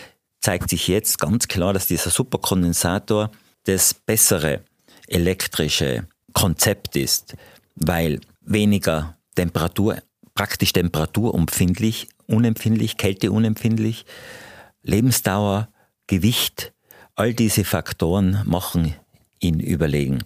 zeigt 0.41 0.69
sich 0.69 0.87
jetzt 0.87 1.19
ganz 1.19 1.47
klar, 1.47 1.73
dass 1.73 1.87
dieser 1.87 2.09
Superkondensator 2.09 3.31
das 3.63 3.93
bessere 3.93 4.61
elektrische 5.07 6.07
Konzept 6.33 6.95
ist, 6.95 7.35
weil 7.75 8.21
weniger 8.41 9.17
Temperatur 9.35 9.97
praktisch 10.35 10.73
temperaturempfindlich, 10.73 12.09
unempfindlich, 12.27 12.97
kälteunempfindlich, 12.97 14.05
Lebensdauer, 14.83 15.69
Gewicht, 16.07 16.73
all 17.15 17.33
diese 17.33 17.63
Faktoren 17.63 18.41
machen 18.45 18.93
ihn 19.39 19.59
überlegen. 19.59 20.23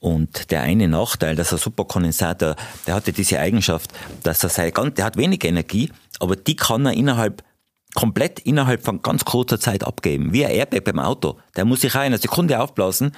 Und 0.00 0.50
der 0.50 0.62
eine 0.62 0.88
Nachteil, 0.88 1.34
dass 1.34 1.52
ein 1.52 1.58
Superkondensator, 1.58 2.56
der 2.86 2.94
hatte 2.94 3.12
diese 3.12 3.40
Eigenschaft, 3.40 3.92
dass 4.22 4.42
er 4.44 4.50
sei, 4.50 4.70
der 4.70 5.04
hat 5.04 5.16
wenig 5.16 5.44
Energie, 5.44 5.90
aber 6.20 6.36
die 6.36 6.56
kann 6.56 6.86
er 6.86 6.92
innerhalb, 6.92 7.42
komplett 7.94 8.40
innerhalb 8.40 8.84
von 8.84 9.02
ganz 9.02 9.24
kurzer 9.24 9.58
Zeit 9.58 9.82
abgeben. 9.82 10.32
Wie 10.32 10.44
ein 10.44 10.52
Airbag 10.52 10.84
beim 10.84 11.00
Auto. 11.00 11.38
Der 11.56 11.64
muss 11.64 11.80
sich 11.80 11.92
auch 11.94 12.00
in 12.00 12.06
einer 12.06 12.18
Sekunde 12.18 12.60
aufblasen 12.60 13.12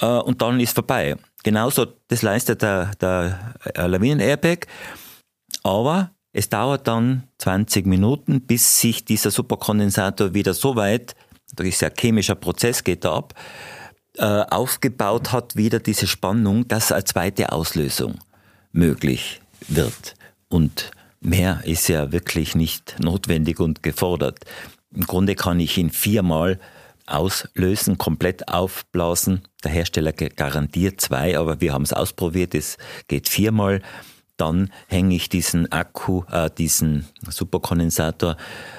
äh, 0.00 0.06
und 0.06 0.42
dann 0.42 0.60
ist 0.60 0.74
vorbei. 0.74 1.16
Genauso, 1.42 1.86
das 2.08 2.22
leistet 2.22 2.62
der, 2.62 2.92
der 3.00 3.54
äh, 3.74 3.86
Lawinen-Airbag. 3.86 4.66
Aber 5.62 6.10
es 6.32 6.48
dauert 6.48 6.88
dann 6.88 7.24
20 7.38 7.86
Minuten, 7.86 8.40
bis 8.40 8.80
sich 8.80 9.04
dieser 9.04 9.30
Superkondensator 9.30 10.34
wieder 10.34 10.54
so 10.54 10.74
weit, 10.76 11.14
da 11.54 11.62
ist 11.64 11.80
ja 11.82 11.88
ein 11.88 11.94
chemischer 11.98 12.34
Prozess, 12.34 12.82
geht 12.82 13.04
da 13.04 13.14
ab, 13.14 13.34
äh, 14.16 14.24
aufgebaut 14.24 15.32
hat, 15.32 15.56
wieder 15.56 15.78
diese 15.78 16.06
Spannung, 16.06 16.66
dass 16.66 16.92
eine 16.92 17.04
zweite 17.04 17.52
Auslösung 17.52 18.18
möglich 18.72 19.40
wird. 19.68 20.14
Und 20.48 20.90
mehr 21.20 21.60
ist 21.64 21.88
ja 21.88 22.12
wirklich 22.12 22.54
nicht 22.54 22.96
notwendig 23.00 23.60
und 23.60 23.82
gefordert. 23.82 24.40
Im 24.94 25.06
Grunde 25.06 25.34
kann 25.34 25.60
ich 25.60 25.78
ihn 25.78 25.90
viermal 25.90 26.58
auslösen, 27.06 27.98
komplett 27.98 28.48
aufblasen. 28.48 29.42
Der 29.62 29.70
Hersteller 29.70 30.12
garantiert 30.12 31.00
zwei, 31.00 31.38
aber 31.38 31.60
wir 31.60 31.72
haben 31.72 31.82
es 31.82 31.92
ausprobiert, 31.92 32.54
es 32.54 32.78
geht 33.08 33.28
viermal. 33.28 33.82
Dann 34.36 34.72
hänge 34.88 35.14
ich 35.14 35.28
diesen 35.28 35.70
Akku, 35.70 36.24
äh, 36.30 36.50
diesen 36.50 37.06
Superkondensator 37.28 38.36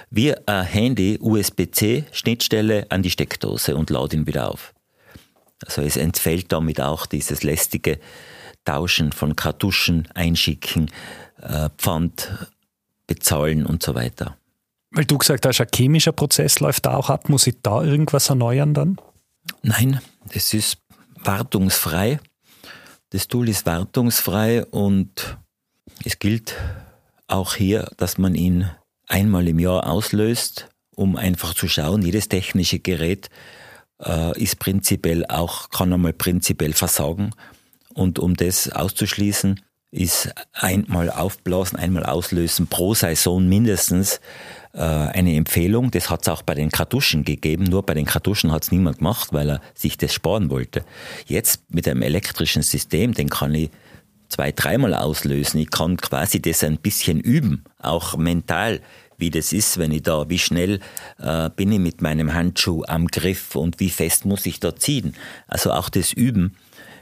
wie 0.10 0.36
ein 0.48 0.66
Handy 0.66 1.18
USB-C 1.22 2.06
Schnittstelle 2.12 2.88
an 2.90 3.04
die 3.04 3.10
Steckdose 3.10 3.76
und 3.76 3.90
lade 3.90 4.18
ihn 4.18 4.28
wieder 4.28 4.52
auf. 4.52 4.74
Also 5.66 5.82
es 5.82 5.96
entfällt 5.96 6.52
damit 6.52 6.82
auch 6.82 7.06
dieses 7.06 7.44
lästige 7.44 8.00
Tauschen 8.66 9.14
von 9.14 9.36
Kartuschen, 9.36 10.10
Einschicken, 10.14 10.92
äh, 11.42 11.70
Pfand 11.78 12.50
bezahlen 13.08 13.66
und 13.66 13.82
so 13.82 13.96
weiter. 13.96 14.38
Weil 14.96 15.04
du 15.04 15.18
gesagt 15.18 15.46
hast, 15.46 15.60
ein 15.60 15.68
chemischer 15.76 16.14
Prozess 16.14 16.62
läuft 16.62 16.86
da 16.86 16.96
auch 16.96 17.10
ab. 17.10 17.28
Muss 17.28 17.46
ich 17.48 17.58
da 17.62 17.84
irgendwas 17.84 18.30
erneuern 18.30 18.74
dann? 18.74 18.98
Nein, 19.62 20.00
es 20.30 20.54
ist 20.54 20.78
wartungsfrei. 21.16 22.20
Das 23.10 23.28
Tool 23.28 23.50
ist 23.50 23.66
wartungsfrei 23.66 24.66
und 24.66 25.38
es 26.06 26.18
gilt 26.18 26.56
auch 27.28 27.56
hier, 27.56 27.90
dass 27.98 28.18
man 28.18 28.36
ihn 28.36 28.70
einmal 29.06 29.48
im 29.50 29.60
Jahr 29.60 29.86
auslöst, 29.86 30.70
um 30.96 31.18
einfach 31.18 31.54
zu 31.54 31.68
schauen, 31.68 32.02
jedes 32.02 32.30
technische 32.30 32.80
Gerät 32.80 33.30
äh, 34.02 34.42
ist 34.42 34.60
prinzipiell 34.60 35.26
auch, 35.26 35.70
kann 35.72 35.92
einmal 35.92 36.14
prinzipiell 36.14 36.72
versagen. 36.72 37.32
Und 37.94 38.18
um 38.18 38.36
das 38.36 38.72
auszuschließen, 38.72 39.60
ist 39.92 40.34
einmal 40.52 41.10
aufblasen, 41.10 41.80
einmal 41.80 42.06
auslösen 42.06 42.68
pro 42.68 42.94
Saison 42.94 43.48
mindestens 43.48 44.20
eine 44.80 45.36
Empfehlung. 45.36 45.92
Das 45.92 46.10
hat 46.10 46.24
es 46.24 46.28
auch 46.28 46.42
bei 46.42 46.54
den 46.54 46.70
Kartuschen 46.70 47.24
gegeben. 47.24 47.64
Nur 47.66 47.84
bei 47.84 47.94
den 47.94 48.06
Kartuschen 48.06 48.52
hat 48.52 48.64
es 48.64 48.72
niemand 48.72 48.98
gemacht, 48.98 49.30
weil 49.32 49.50
er 49.50 49.62
sich 49.74 49.98
das 49.98 50.14
sparen 50.14 50.50
wollte. 50.50 50.84
Jetzt 51.26 51.62
mit 51.70 51.88
einem 51.88 52.02
elektrischen 52.02 52.62
System, 52.62 53.14
den 53.14 53.30
kann 53.30 53.54
ich 53.54 53.70
zwei, 54.30 54.52
dreimal 54.52 54.94
auslösen. 54.94 55.60
Ich 55.60 55.72
kann 55.72 55.98
quasi 55.98 56.42
das 56.42 56.64
ein 56.64 56.78
bisschen 56.78 57.20
üben, 57.20 57.64
auch 57.80 58.18
mental, 58.18 58.82
wie 59.18 59.30
das 59.30 59.54
ist, 59.54 59.78
wenn 59.78 59.92
ich 59.92 60.04
da, 60.04 60.30
wie 60.30 60.40
schnell 60.40 60.80
äh, 61.20 61.50
bin 61.50 61.72
ich 61.72 61.80
mit 61.80 62.02
meinem 62.02 62.34
Handschuh 62.34 62.84
am 62.88 63.08
Griff 63.08 63.56
und 63.56 63.80
wie 63.80 63.90
fest 63.90 64.26
muss 64.26 64.46
ich 64.46 64.60
da 64.60 64.76
ziehen. 64.76 65.16
Also 65.48 65.72
auch 65.72 65.90
das 65.90 66.12
Üben 66.12 66.56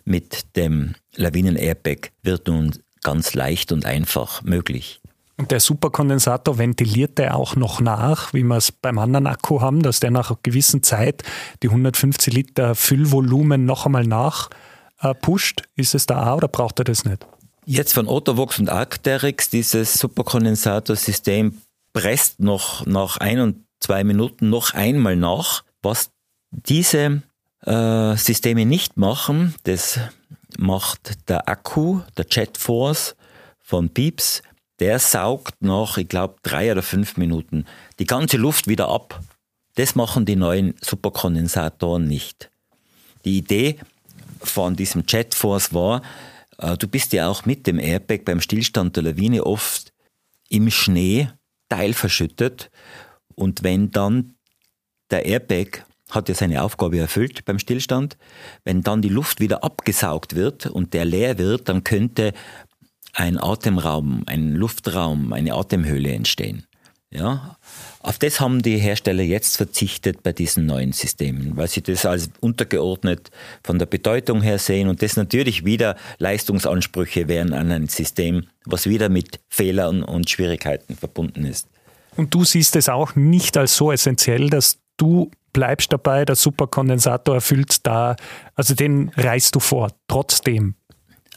mit 0.06 0.56
dem 0.56 0.96
Lawinen-Airbag 1.16 2.12
wird 2.22 2.48
nun 2.48 2.74
ganz 3.02 3.34
leicht 3.34 3.72
und 3.72 3.86
einfach 3.86 4.44
möglich. 4.44 5.02
Der 5.50 5.60
Superkondensator 5.60 6.58
ventiliert 6.58 7.18
der 7.18 7.36
auch 7.36 7.56
noch 7.56 7.82
nach, 7.82 8.34
wie 8.34 8.44
wir 8.44 8.58
es 8.58 8.72
beim 8.72 8.98
anderen 8.98 9.28
Akku 9.28 9.62
haben, 9.62 9.82
dass 9.82 10.00
der 10.00 10.12
nach 10.12 10.30
einer 10.30 10.40
gewissen 10.44 10.84
Zeit 10.84 11.24
die 11.62 11.70
150 11.70 12.34
Liter 12.34 12.76
Füllvolumen 12.76 13.66
noch 13.66 13.86
einmal 13.86 14.06
nachpusht. 14.06 15.62
Äh, 15.62 15.82
Ist 15.82 15.96
es 15.96 16.06
da 16.06 16.32
auch 16.32 16.38
oder 16.38 16.48
braucht 16.48 16.80
er 16.80 16.86
das 16.86 17.06
nicht? 17.06 17.26
Jetzt 17.66 17.94
von 17.94 18.08
Ottovox 18.08 18.60
und 18.60 18.70
Arcteryx, 18.70 19.50
dieses 19.50 19.94
Superkondensatorsystem 19.94 21.62
presst 21.94 22.40
noch 22.40 22.86
nach 22.86 23.18
ein 23.18 23.40
und 23.40 23.66
zwei 23.80 24.04
Minuten 24.04 24.50
noch 24.50 24.74
einmal 24.74 25.16
nach. 25.16 25.64
Was 25.82 26.12
diese 26.52 27.24
äh, 27.66 28.16
Systeme 28.16 28.66
nicht 28.66 28.98
machen, 28.98 29.56
das 29.64 30.00
macht 30.58 31.30
der 31.30 31.48
Akku, 31.48 32.02
der 32.18 32.26
JetForce 32.30 33.16
von 33.60 33.90
Pieps, 33.90 34.42
der 34.84 35.00
saugt 35.00 35.62
nach, 35.62 35.98
ich 35.98 36.10
glaube, 36.10 36.36
drei 36.44 36.70
oder 36.70 36.84
fünf 36.84 37.16
Minuten 37.16 37.64
die 38.00 38.06
ganze 38.06 38.36
Luft 38.36 38.68
wieder 38.68 38.90
ab. 38.90 39.22
Das 39.76 39.96
machen 39.96 40.26
die 40.26 40.36
neuen 40.36 40.76
Superkondensatoren 40.82 42.04
nicht. 42.06 42.52
Die 43.24 43.38
Idee 43.38 43.78
von 44.42 44.76
diesem 44.76 45.06
JetForce 45.08 45.74
war, 45.74 46.02
äh, 46.58 46.76
du 46.76 46.90
bist 46.90 47.14
ja 47.14 47.30
auch 47.30 47.46
mit 47.46 47.66
dem 47.66 47.80
Airbag 47.80 48.26
beim 48.26 48.42
Stillstand 48.42 48.98
der 48.98 49.04
Lawine 49.04 49.46
oft 49.46 49.94
im 50.50 50.70
Schnee 50.70 51.30
teilverschüttet 51.70 52.70
und 53.36 53.64
wenn 53.64 53.90
dann 53.90 54.34
der 55.12 55.26
Airbag 55.26 55.86
hat 56.10 56.28
ja 56.28 56.36
seine 56.36 56.62
Aufgabe 56.62 57.00
erfüllt 57.00 57.46
beim 57.46 57.58
Stillstand. 57.58 58.18
Wenn 58.66 58.82
dann 58.82 59.02
die 59.02 59.10
Luft 59.10 59.40
wieder 59.40 59.64
abgesaugt 59.64 60.36
wird 60.36 60.66
und 60.66 60.94
der 60.94 61.06
leer 61.06 61.38
wird, 61.38 61.70
dann 61.70 61.86
könnte 61.86 62.34
ein 63.14 63.38
Atemraum, 63.38 64.24
ein 64.26 64.54
Luftraum, 64.54 65.34
eine 65.34 65.54
Atemhöhle 65.54 66.12
entstehen. 66.12 66.66
Ja, 67.12 67.58
auf 68.00 68.18
das 68.18 68.40
haben 68.40 68.64
die 68.64 68.78
Hersteller 68.78 69.22
jetzt 69.22 69.58
verzichtet 69.58 70.24
bei 70.24 70.34
diesen 70.34 70.66
neuen 70.66 70.94
Systemen, 70.94 71.56
weil 71.56 71.68
sie 71.68 71.84
das 71.84 72.08
als 72.08 72.32
untergeordnet 72.40 73.30
von 73.64 73.78
der 73.78 73.86
Bedeutung 73.86 74.42
her 74.42 74.58
sehen 74.58 74.88
und 74.88 75.04
das 75.04 75.16
natürlich 75.16 75.64
wieder 75.64 75.96
Leistungsansprüche 76.18 77.28
wären 77.28 77.54
an 77.54 77.72
ein 77.72 77.88
System, 77.88 78.48
was 78.66 78.90
wieder 78.90 79.10
mit 79.10 79.40
Fehlern 79.48 80.02
und 80.02 80.28
Schwierigkeiten 80.28 80.96
verbunden 80.96 81.46
ist. 81.46 81.68
Und 82.18 82.34
du 82.34 82.46
siehst 82.46 82.76
es 82.76 82.90
auch 82.90 83.16
nicht 83.16 83.58
als 83.58 83.78
so 83.78 83.92
essentiell, 83.92 84.50
dass 84.50 84.80
du 84.98 85.30
bleibst 85.54 85.94
dabei, 85.94 86.26
der 86.26 86.36
Superkondensator 86.36 87.36
erfüllt 87.36 87.86
da, 87.86 88.16
also 88.56 88.74
den 88.74 89.10
reißt 89.16 89.54
du 89.54 89.60
vor, 89.60 89.92
trotzdem. 90.08 90.74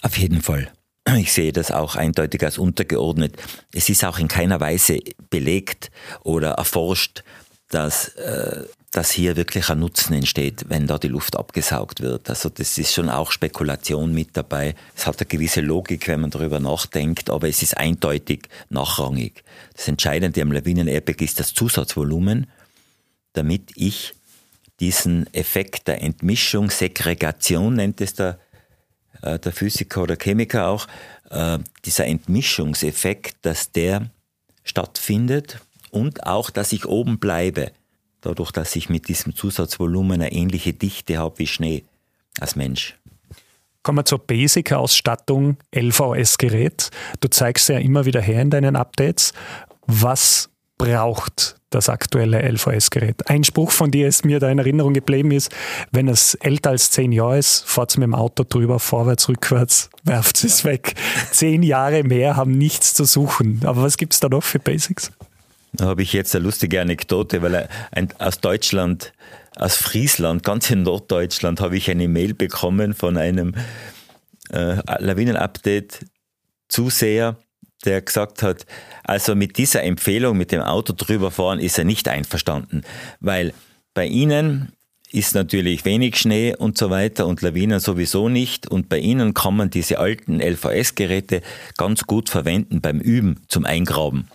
Auf 0.00 0.16
jeden 0.16 0.40
Fall. 0.40 0.72
Ich 1.16 1.32
sehe 1.32 1.52
das 1.52 1.70
auch 1.70 1.96
eindeutig 1.96 2.42
als 2.42 2.58
untergeordnet. 2.58 3.36
Es 3.72 3.88
ist 3.88 4.04
auch 4.04 4.18
in 4.18 4.28
keiner 4.28 4.60
Weise 4.60 4.98
belegt 5.30 5.90
oder 6.22 6.52
erforscht, 6.52 7.22
dass, 7.68 8.08
äh, 8.16 8.64
dass 8.92 9.10
hier 9.10 9.36
wirklich 9.36 9.68
ein 9.70 9.80
Nutzen 9.80 10.14
entsteht, 10.14 10.66
wenn 10.68 10.86
da 10.86 10.98
die 10.98 11.08
Luft 11.08 11.36
abgesaugt 11.36 12.00
wird. 12.00 12.28
Also 12.30 12.48
das 12.48 12.78
ist 12.78 12.92
schon 12.92 13.08
auch 13.08 13.30
Spekulation 13.30 14.12
mit 14.12 14.36
dabei. 14.36 14.74
Es 14.94 15.06
hat 15.06 15.20
eine 15.20 15.26
gewisse 15.26 15.60
Logik, 15.60 16.08
wenn 16.08 16.20
man 16.20 16.30
darüber 16.30 16.60
nachdenkt, 16.60 17.30
aber 17.30 17.48
es 17.48 17.62
ist 17.62 17.76
eindeutig 17.76 18.48
nachrangig. 18.68 19.42
Das 19.74 19.88
Entscheidende 19.88 20.42
am 20.42 20.52
Lawinen-Airbag 20.52 21.20
ist 21.20 21.40
das 21.40 21.54
Zusatzvolumen, 21.54 22.46
damit 23.32 23.70
ich 23.74 24.14
diesen 24.80 25.32
Effekt 25.32 25.88
der 25.88 26.02
Entmischung, 26.02 26.70
Segregation 26.70 27.74
nennt 27.74 28.00
es 28.00 28.14
der 28.14 28.38
äh, 29.26 29.38
der 29.38 29.52
Physiker 29.52 30.02
oder 30.02 30.16
Chemiker 30.16 30.68
auch, 30.68 30.86
äh, 31.30 31.58
dieser 31.84 32.06
Entmischungseffekt, 32.06 33.36
dass 33.42 33.72
der 33.72 34.10
stattfindet 34.64 35.60
und 35.90 36.26
auch, 36.26 36.50
dass 36.50 36.72
ich 36.72 36.86
oben 36.86 37.18
bleibe, 37.18 37.72
dadurch, 38.20 38.50
dass 38.52 38.76
ich 38.76 38.88
mit 38.88 39.08
diesem 39.08 39.34
Zusatzvolumen 39.34 40.20
eine 40.20 40.32
ähnliche 40.32 40.72
Dichte 40.72 41.18
habe 41.18 41.38
wie 41.38 41.46
Schnee 41.46 41.84
als 42.40 42.56
Mensch. 42.56 42.96
Kommen 43.82 43.98
wir 43.98 44.04
zur 44.04 44.18
Basic-Ausstattung 44.18 45.58
LVS-Gerät. 45.72 46.90
Du 47.20 47.28
zeigst 47.28 47.68
ja 47.68 47.78
immer 47.78 48.04
wieder 48.04 48.20
her 48.20 48.42
in 48.42 48.50
deinen 48.50 48.74
Updates. 48.74 49.32
Was 49.86 50.50
braucht 50.76 51.56
das 51.70 51.88
aktuelle 51.88 52.42
LVS-Gerät. 52.42 53.29
Ein 53.29 53.44
Spruch 53.44 53.70
von 53.70 53.90
dir 53.90 54.09
ist 54.09 54.24
mir 54.24 54.40
da 54.40 54.50
in 54.50 54.59
Erinnerung 54.59 54.94
geblieben 54.94 55.33
ist, 55.33 55.50
wenn 55.90 56.09
es 56.09 56.35
älter 56.35 56.70
als 56.70 56.90
zehn 56.90 57.12
Jahre 57.12 57.38
ist, 57.38 57.64
fahrt 57.66 57.90
es 57.90 57.96
mit 57.96 58.05
dem 58.05 58.14
Auto 58.14 58.44
drüber, 58.48 58.79
vorwärts, 58.79 59.29
rückwärts, 59.29 59.90
werft 60.05 60.44
es 60.44 60.64
weg. 60.64 60.94
Zehn 61.33 61.62
Jahre 61.62 62.05
mehr 62.05 62.37
haben 62.37 62.52
nichts 62.52 62.94
zu 62.94 63.05
suchen. 63.05 63.61
Aber 63.64 63.83
was 63.83 63.96
gibt 63.96 64.14
es 64.14 64.20
da 64.20 64.29
noch 64.29 64.44
für 64.44 64.61
Basics? 64.61 65.11
Da 65.72 65.87
habe 65.87 66.02
ich 66.02 66.12
jetzt 66.12 66.35
eine 66.35 66.44
lustige 66.44 66.81
Anekdote, 66.81 67.42
weil 67.42 67.68
ein, 67.90 68.09
aus 68.18 68.40
Deutschland, 68.40 69.12
aus 69.57 69.76
Friesland, 69.76 70.42
ganz 70.42 70.70
in 70.70 70.83
Norddeutschland, 70.83 71.61
habe 71.61 71.76
ich 71.76 71.90
eine 71.90 72.09
Mail 72.09 72.33
bekommen 72.33 72.94
von 72.94 73.18
einem 73.18 73.55
äh, 74.50 74.76
Lawinen-Update-Zuseher, 74.98 77.37
der 77.84 78.00
gesagt 78.00 78.42
hat, 78.42 78.66
also 79.04 79.34
mit 79.34 79.58
dieser 79.58 79.82
Empfehlung, 79.82 80.36
mit 80.36 80.52
dem 80.52 80.62
Auto 80.62 80.92
drüber 80.96 81.30
fahren, 81.30 81.60
ist 81.60 81.78
er 81.78 81.84
nicht 81.84 82.08
einverstanden, 82.08 82.82
weil 83.20 83.52
bei 83.94 84.06
Ihnen 84.06 84.72
ist 85.12 85.34
natürlich 85.34 85.84
wenig 85.84 86.16
Schnee 86.16 86.54
und 86.56 86.76
so 86.76 86.90
weiter 86.90 87.26
und 87.26 87.40
Lawinen 87.40 87.80
sowieso 87.80 88.28
nicht 88.28 88.68
und 88.68 88.88
bei 88.88 88.98
Ihnen 88.98 89.34
kann 89.34 89.56
man 89.56 89.70
diese 89.70 89.98
alten 89.98 90.40
LVS-Geräte 90.40 91.42
ganz 91.76 92.04
gut 92.04 92.28
verwenden 92.28 92.80
beim 92.80 93.00
Üben 93.00 93.40
zum 93.48 93.64
Eingraben. 93.64 94.28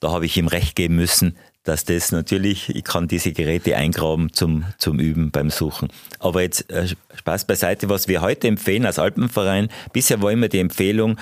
Da 0.00 0.10
habe 0.10 0.24
ich 0.24 0.36
ihm 0.38 0.48
recht 0.48 0.76
geben 0.76 0.96
müssen, 0.96 1.36
dass 1.62 1.84
das 1.84 2.10
natürlich, 2.10 2.74
ich 2.74 2.84
kann 2.84 3.06
diese 3.06 3.32
Geräte 3.32 3.76
eingraben 3.76 4.32
zum, 4.32 4.64
zum 4.78 4.98
Üben 4.98 5.30
beim 5.30 5.50
Suchen. 5.50 5.88
Aber 6.18 6.40
jetzt 6.40 6.70
äh, 6.72 6.88
Spaß 7.14 7.44
beiseite, 7.44 7.90
was 7.90 8.08
wir 8.08 8.22
heute 8.22 8.48
empfehlen 8.48 8.86
als 8.86 8.98
Alpenverein, 8.98 9.68
bisher 9.92 10.22
war 10.22 10.32
immer 10.32 10.48
die 10.48 10.58
Empfehlung, 10.58 11.18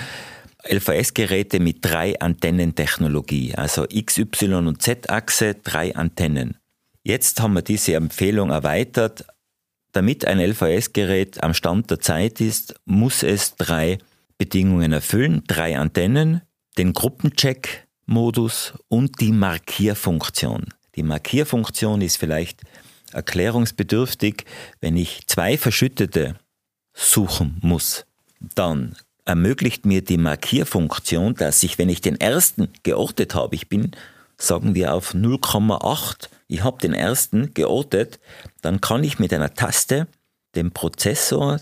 LVS-Geräte 0.70 1.60
mit 1.60 1.78
drei 1.80 2.18
Antennentechnologie, 2.20 3.54
also 3.54 3.86
X, 3.88 4.18
Y 4.18 4.66
und 4.66 4.82
Z-Achse, 4.82 5.54
drei 5.54 5.94
Antennen. 5.96 6.56
Jetzt 7.02 7.40
haben 7.40 7.54
wir 7.54 7.62
diese 7.62 7.94
Empfehlung 7.94 8.50
erweitert. 8.50 9.24
Damit 9.92 10.26
ein 10.26 10.40
LVS-Gerät 10.40 11.42
am 11.42 11.54
Stand 11.54 11.90
der 11.90 12.00
Zeit 12.00 12.40
ist, 12.40 12.74
muss 12.84 13.22
es 13.22 13.56
drei 13.56 13.98
Bedingungen 14.36 14.92
erfüllen. 14.92 15.42
Drei 15.46 15.78
Antennen, 15.78 16.42
den 16.76 16.92
Gruppencheck-Modus 16.92 18.74
und 18.88 19.20
die 19.20 19.32
Markierfunktion. 19.32 20.66
Die 20.96 21.02
Markierfunktion 21.02 22.02
ist 22.02 22.16
vielleicht 22.16 22.60
erklärungsbedürftig. 23.12 24.44
Wenn 24.80 24.96
ich 24.96 25.26
zwei 25.26 25.56
Verschüttete 25.56 26.36
suchen 26.92 27.58
muss, 27.62 28.04
dann 28.54 28.96
ermöglicht 29.28 29.84
mir 29.84 30.02
die 30.02 30.16
Markierfunktion, 30.16 31.34
dass 31.34 31.62
ich, 31.62 31.76
wenn 31.76 31.90
ich 31.90 32.00
den 32.00 32.18
ersten 32.18 32.72
geortet 32.82 33.34
habe, 33.34 33.54
ich 33.54 33.68
bin, 33.68 33.92
sagen 34.38 34.74
wir, 34.74 34.94
auf 34.94 35.14
0,8, 35.14 36.30
ich 36.48 36.64
habe 36.64 36.80
den 36.80 36.94
ersten 36.94 37.52
geortet, 37.52 38.20
dann 38.62 38.80
kann 38.80 39.04
ich 39.04 39.18
mit 39.18 39.32
einer 39.34 39.52
Taste 39.52 40.08
dem 40.56 40.72
Prozessor 40.72 41.60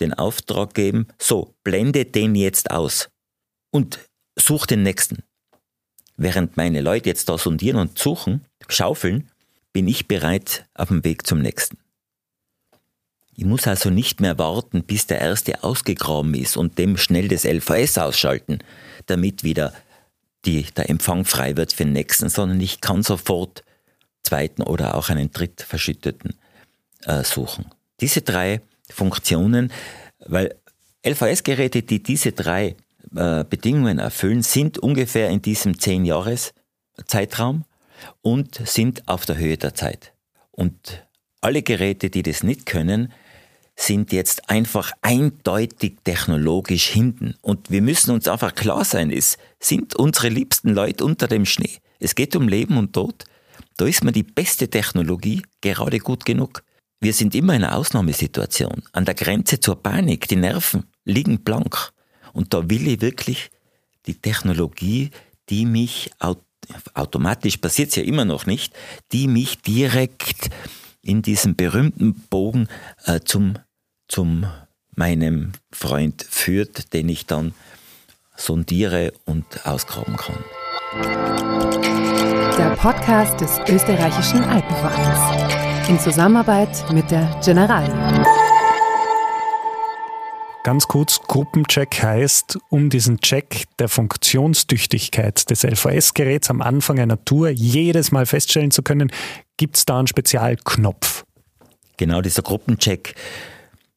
den 0.00 0.14
Auftrag 0.14 0.72
geben, 0.72 1.06
so, 1.18 1.54
blende 1.62 2.06
den 2.06 2.34
jetzt 2.34 2.70
aus 2.70 3.10
und 3.70 3.98
such 4.38 4.66
den 4.66 4.82
nächsten. 4.82 5.22
Während 6.16 6.56
meine 6.56 6.80
Leute 6.80 7.10
jetzt 7.10 7.28
da 7.28 7.36
sondieren 7.36 7.78
und 7.78 7.98
suchen, 7.98 8.46
schaufeln, 8.68 9.28
bin 9.74 9.86
ich 9.86 10.08
bereit 10.08 10.66
auf 10.74 10.88
dem 10.88 11.04
Weg 11.04 11.26
zum 11.26 11.40
nächsten. 11.40 11.76
Ich 13.34 13.44
muss 13.44 13.66
also 13.66 13.90
nicht 13.90 14.20
mehr 14.20 14.38
warten, 14.38 14.84
bis 14.84 15.06
der 15.06 15.20
erste 15.20 15.64
ausgegraben 15.64 16.34
ist 16.34 16.56
und 16.56 16.78
dem 16.78 16.96
schnell 16.96 17.28
das 17.28 17.44
LVS 17.44 17.98
ausschalten, 17.98 18.58
damit 19.06 19.42
wieder 19.42 19.72
die, 20.44 20.64
der 20.76 20.90
Empfang 20.90 21.24
frei 21.24 21.56
wird 21.56 21.72
für 21.72 21.84
den 21.84 21.92
nächsten, 21.92 22.28
sondern 22.28 22.60
ich 22.60 22.80
kann 22.80 23.02
sofort 23.02 23.64
zweiten 24.22 24.62
oder 24.62 24.96
auch 24.96 25.08
einen 25.08 25.30
drittverschütteten 25.30 26.34
äh, 27.04 27.24
suchen. 27.24 27.66
Diese 28.00 28.22
drei 28.22 28.60
Funktionen, 28.90 29.72
weil 30.18 30.54
LVS-Geräte, 31.06 31.82
die 31.82 32.02
diese 32.02 32.32
drei 32.32 32.76
äh, 33.14 33.44
Bedingungen 33.44 33.98
erfüllen, 33.98 34.42
sind 34.42 34.78
ungefähr 34.78 35.30
in 35.30 35.42
diesem 35.42 35.72
10-Jahres-Zeitraum. 35.72 37.64
und 38.20 38.60
sind 38.66 39.06
auf 39.06 39.26
der 39.26 39.36
Höhe 39.36 39.56
der 39.56 39.74
Zeit. 39.74 40.12
Und 40.50 41.06
alle 41.40 41.62
Geräte, 41.62 42.10
die 42.10 42.22
das 42.22 42.42
nicht 42.42 42.66
können, 42.66 43.12
sind 43.82 44.12
jetzt 44.12 44.48
einfach 44.48 44.92
eindeutig 45.02 45.96
technologisch 46.04 46.86
hinten. 46.86 47.34
Und 47.42 47.70
wir 47.70 47.82
müssen 47.82 48.12
uns 48.12 48.28
einfach 48.28 48.54
klar 48.54 48.84
sein, 48.84 49.10
es 49.10 49.38
sind 49.58 49.96
unsere 49.96 50.28
liebsten 50.28 50.70
Leute 50.70 51.04
unter 51.04 51.26
dem 51.26 51.44
Schnee. 51.44 51.78
Es 51.98 52.14
geht 52.14 52.36
um 52.36 52.48
Leben 52.48 52.76
und 52.76 52.92
Tod. 52.92 53.24
Da 53.76 53.86
ist 53.86 54.04
mir 54.04 54.12
die 54.12 54.22
beste 54.22 54.68
Technologie 54.68 55.42
gerade 55.60 55.98
gut 55.98 56.24
genug. 56.24 56.62
Wir 57.00 57.12
sind 57.12 57.34
immer 57.34 57.54
in 57.54 57.64
einer 57.64 57.76
Ausnahmesituation, 57.76 58.82
an 58.92 59.04
der 59.04 59.14
Grenze 59.14 59.58
zur 59.58 59.82
Panik. 59.82 60.28
Die 60.28 60.36
Nerven 60.36 60.84
liegen 61.04 61.40
blank. 61.40 61.92
Und 62.32 62.54
da 62.54 62.70
will 62.70 62.86
ich 62.86 63.00
wirklich 63.00 63.50
die 64.06 64.14
Technologie, 64.14 65.10
die 65.48 65.66
mich 65.66 66.10
automatisch 66.94 67.56
passiert 67.56 67.90
es 67.90 67.96
ja 67.96 68.04
immer 68.04 68.24
noch 68.24 68.46
nicht, 68.46 68.72
die 69.10 69.26
mich 69.26 69.60
direkt 69.62 70.50
in 71.02 71.22
diesem 71.22 71.56
berühmten 71.56 72.14
Bogen 72.30 72.68
äh, 73.04 73.20
zum, 73.20 73.58
zum 74.12 74.44
meinem 74.94 75.52
Freund 75.72 76.22
führt, 76.28 76.92
den 76.92 77.08
ich 77.08 77.24
dann 77.24 77.54
sondiere 78.36 79.14
und 79.24 79.64
ausgraben 79.64 80.18
kann. 80.18 80.44
Der 82.58 82.76
Podcast 82.76 83.40
des 83.40 83.58
österreichischen 83.70 84.44
Alpenvereins 84.44 85.88
in 85.88 85.98
Zusammenarbeit 85.98 86.92
mit 86.92 87.10
der 87.10 87.40
Generali. 87.42 87.90
Ganz 90.62 90.86
kurz, 90.86 91.18
Gruppencheck 91.26 92.02
heißt, 92.02 92.58
um 92.68 92.90
diesen 92.90 93.18
Check 93.20 93.64
der 93.78 93.88
Funktionstüchtigkeit 93.88 95.48
des 95.48 95.62
LVS-Geräts 95.62 96.50
am 96.50 96.60
Anfang 96.60 97.00
einer 97.00 97.24
Tour 97.24 97.48
jedes 97.48 98.12
Mal 98.12 98.26
feststellen 98.26 98.72
zu 98.72 98.82
können, 98.82 99.10
gibt 99.56 99.78
es 99.78 99.86
da 99.86 99.98
einen 99.98 100.06
Spezialknopf. 100.06 101.24
Genau, 101.96 102.20
dieser 102.20 102.42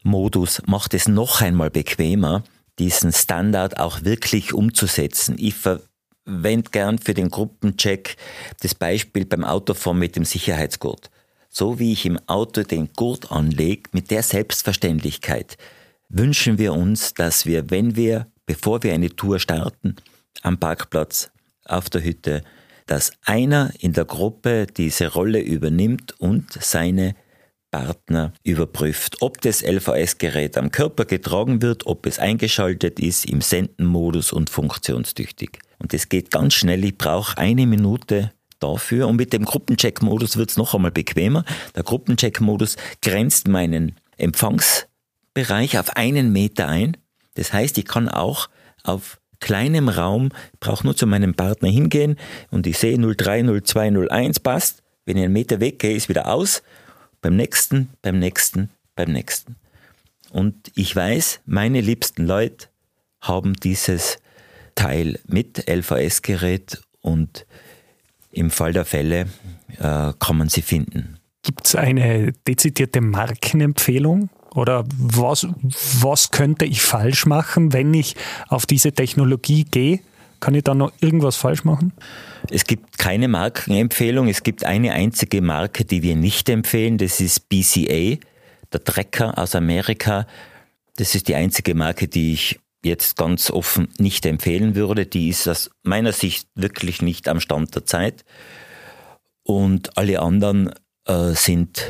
Gruppencheck-Modus 0.06 0.62
macht 0.68 0.94
es 0.94 1.08
noch 1.08 1.41
einmal 1.41 1.72
bequemer, 1.72 2.44
diesen 2.78 3.12
Standard 3.12 3.80
auch 3.80 4.04
wirklich 4.04 4.54
umzusetzen. 4.54 5.36
Ich 5.39 5.56
verwende 5.56 6.70
gern 6.72 7.00
für 7.00 7.13
den 7.13 7.30
Gruppencheck 7.30 8.15
das 8.62 8.76
Beispiel 8.76 9.26
beim 9.26 9.44
Autofahren 9.44 10.00
mit 10.00 10.15
dem 10.15 10.26
Sicherheitsgurt. 10.26 11.10
So 11.50 11.80
wie 11.80 11.94
ich 11.94 12.06
im 12.06 12.20
Auto 12.28 12.63
den 12.63 12.89
Gurt 12.94 13.32
anlege, 13.32 13.89
mit 13.94 14.12
der 14.12 14.24
Selbstverständlichkeit, 14.24 15.58
wünschen 16.10 16.58
wir 16.58 16.74
uns, 16.74 17.13
dass 17.13 17.46
wir, 17.46 17.70
wenn 17.72 17.96
wir, 17.96 18.28
bevor 18.46 18.84
wir 18.84 18.94
eine 18.94 19.10
Tour 19.15 19.39
starten, 19.39 19.96
am 20.44 20.60
Parkplatz, 20.60 21.32
auf 21.65 21.89
der 21.89 22.04
Hütte, 22.04 22.44
dass 22.86 23.12
einer 23.24 23.72
in 23.80 23.94
der 23.94 24.06
Gruppe 24.06 24.68
diese 24.68 25.12
Rolle 25.12 25.39
übernimmt 25.39 26.20
und 26.20 26.52
seine 26.62 27.15
Partner 27.76 28.32
überprüft, 28.44 29.18
ob 29.20 29.42
das 29.42 29.62
LVS-Gerät 29.62 30.58
am 30.58 30.72
Körper 30.72 31.04
getragen 31.04 31.62
wird, 31.62 31.86
ob 31.88 32.06
es 32.06 32.20
eingeschaltet 32.20 33.02
ist 33.02 33.26
im 33.26 33.42
Sendenmodus 33.42 34.32
und 34.32 34.50
funktionstüchtig. 34.50 35.60
Und 35.78 35.92
das 35.92 36.08
geht 36.08 36.32
ganz 36.32 36.54
schnell. 36.54 36.86
Ich 36.86 36.98
brauche 36.98 37.38
eine 37.38 37.68
Minute 37.68 38.32
dafür. 38.60 39.10
Und 39.10 39.18
mit 39.18 39.34
dem 39.34 39.44
Gruppencheck-Modus 39.44 40.38
wird 40.38 40.52
es 40.52 40.58
noch 40.58 40.74
einmal 40.74 40.92
bequemer. 40.92 41.44
Der 41.76 41.84
Gruppencheck-Modus 41.84 42.78
grenzt 43.02 43.50
meinen 43.50 43.98
Empfangs 44.16 44.88
Bereich 45.34 45.78
auf 45.78 45.98
einen 45.98 46.32
Meter 46.32 46.70
ein. 46.70 46.96
Das 47.34 47.52
heißt, 47.52 47.78
ich 47.78 47.84
kann 47.84 48.08
auch 48.08 48.48
auf 48.84 49.20
kleinem 49.42 49.90
Raum, 49.90 50.30
brauche 50.62 50.86
nur 50.86 50.96
zu 50.96 51.08
meinem 51.08 51.34
Partner 51.34 51.68
hingehen 51.68 52.16
und 52.52 52.68
ich 52.68 52.78
sehe 52.78 52.98
03, 52.98 53.62
02, 53.62 54.08
01 54.10 54.40
passt. 54.40 54.82
Wenn 55.04 55.18
ich 55.18 55.26
einen 55.26 55.34
Meter 55.34 55.60
weggehe, 55.60 55.94
ist 55.94 56.08
wieder 56.08 56.28
aus. 56.34 56.64
Beim 57.26 57.38
nächsten, 57.38 57.90
beim 58.04 58.20
nächsten, 58.20 58.70
beim 58.96 59.12
nächsten. 59.12 59.56
Und 60.30 60.72
ich 60.76 60.96
weiß, 60.96 61.40
meine 61.48 61.82
liebsten 61.82 62.28
Leute 62.28 62.68
haben 63.20 63.56
dieses 63.56 64.20
Teil 64.76 65.20
mit 65.26 65.68
LVS-Gerät 65.68 66.84
und 67.02 67.48
im 68.30 68.52
Fall 68.52 68.74
der 68.74 68.86
Fälle 68.86 69.22
äh, 69.80 70.14
kann 70.20 70.38
man 70.38 70.50
sie 70.50 70.62
finden. 70.62 71.18
Gibt 71.42 71.66
es 71.66 71.76
eine 71.76 72.32
dezidierte 72.48 73.02
Markenempfehlung? 73.02 74.30
Oder 74.54 74.84
was, 74.96 75.48
was 76.02 76.30
könnte 76.30 76.66
ich 76.66 76.84
falsch 76.84 77.26
machen, 77.26 77.74
wenn 77.74 77.92
ich 77.96 78.16
auf 78.50 78.68
diese 78.68 78.92
Technologie 78.92 79.64
gehe? 79.64 80.00
Kann 80.39 80.56
ich 80.56 80.63
da 80.63 80.74
noch 80.74 80.91
irgendwas 81.02 81.36
falsch 81.36 81.63
machen? 81.63 81.93
Es 82.50 82.65
gibt 82.65 82.98
keine 82.98 83.28
Markenempfehlung. 83.28 84.28
Es 84.28 84.43
gibt 84.43 84.65
eine 84.65 84.93
einzige 84.93 85.41
Marke, 85.41 85.86
die 85.86 86.04
wir 86.04 86.15
nicht 86.15 86.50
empfehlen. 86.50 86.98
Das 86.98 87.19
ist 87.19 87.50
BCA, 87.50 88.17
der 88.71 88.84
Trecker 88.84 89.38
aus 89.38 89.56
Amerika. 89.56 90.28
Das 90.98 91.15
ist 91.15 91.28
die 91.28 91.36
einzige 91.36 91.76
Marke, 91.76 92.08
die 92.08 92.34
ich 92.34 92.60
jetzt 92.84 93.17
ganz 93.17 93.50
offen 93.50 93.88
nicht 93.98 94.26
empfehlen 94.26 94.76
würde. 94.76 95.06
Die 95.06 95.30
ist 95.30 95.48
aus 95.48 95.71
meiner 95.84 96.12
Sicht 96.12 96.48
wirklich 96.56 97.02
nicht 97.02 97.28
am 97.28 97.39
Stand 97.39 97.76
der 97.76 97.86
Zeit. 97.86 98.24
Und 99.43 99.98
alle 99.98 100.21
anderen 100.21 100.71
äh, 101.06 101.34
sind 101.34 101.84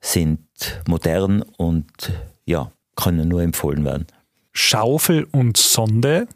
sind 0.00 0.40
modern 0.88 1.42
und 1.42 2.12
ja, 2.46 2.72
können 2.96 3.28
nur 3.28 3.42
empfohlen 3.42 3.84
werden. 3.84 4.06
Schaufel 4.52 5.24
und 5.30 5.56
Sonde, 5.56 6.26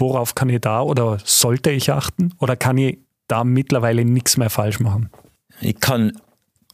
worauf 0.00 0.34
kann 0.34 0.48
ich 0.48 0.60
da 0.60 0.82
oder 0.82 1.18
sollte 1.24 1.70
ich 1.70 1.92
achten? 1.92 2.34
Oder 2.38 2.56
kann 2.56 2.78
ich 2.78 2.98
da 3.26 3.44
mittlerweile 3.44 4.04
nichts 4.04 4.36
mehr 4.36 4.50
falsch 4.50 4.80
machen? 4.80 5.10
Ich 5.60 5.80
kann 5.80 6.12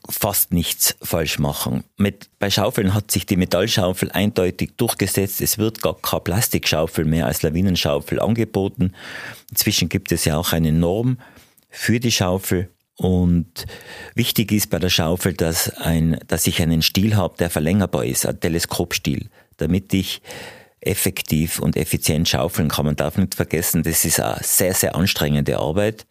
fast 0.09 0.53
nichts 0.53 0.97
falsch 1.03 1.39
machen. 1.39 1.85
Mit, 1.97 2.29
bei 2.39 2.51
Schaufeln 2.51 2.93
hat 2.93 3.11
sich 3.11 3.27
die 3.27 3.37
Metallschaufel 3.37 4.11
eindeutig 4.13 4.73
durchgesetzt. 4.77 5.41
Es 5.41 5.59
wird 5.59 5.81
gar 5.81 5.97
keine 5.97 6.21
Plastikschaufel 6.21 7.05
mehr 7.05 7.27
als 7.27 7.43
Lawinenschaufel 7.43 8.21
angeboten. 8.21 8.93
Inzwischen 9.51 9.89
gibt 9.89 10.13
es 10.13 10.25
ja 10.27 10.37
auch 10.37 10.53
eine 10.53 10.73
Norm 10.73 11.19
für 11.71 12.01
die 12.01 12.13
Schaufel. 12.13 12.69
Und 12.97 13.67
wichtig 14.15 14.53
ist 14.53 14.71
bei 14.71 14.79
der 14.79 14.91
Schaufel, 14.91 15.33
dass, 15.33 15.71
ein, 15.71 16.21
dass 16.29 16.47
ich 16.47 16.63
einen 16.63 16.83
Stiel 16.83 17.17
habe, 17.17 17.37
der 17.39 17.51
verlängerbar 17.51 18.05
ist, 18.05 18.27
ein 18.27 18.39
Teleskopstiel, 18.39 19.31
damit 19.57 19.93
ich 19.95 20.23
effektiv 20.87 21.59
und 21.59 21.77
effizient 21.77 22.29
schaufeln 22.29 22.69
kann. 22.69 22.87
Man 22.87 22.97
darf 22.97 23.17
nicht 23.17 23.35
vergessen, 23.35 23.83
das 23.83 24.05
ist 24.05 24.21
eine 24.21 24.39
sehr, 24.43 24.75
sehr 24.75 24.95
anstrengende 24.95 25.59
Arbeit. 25.59 26.07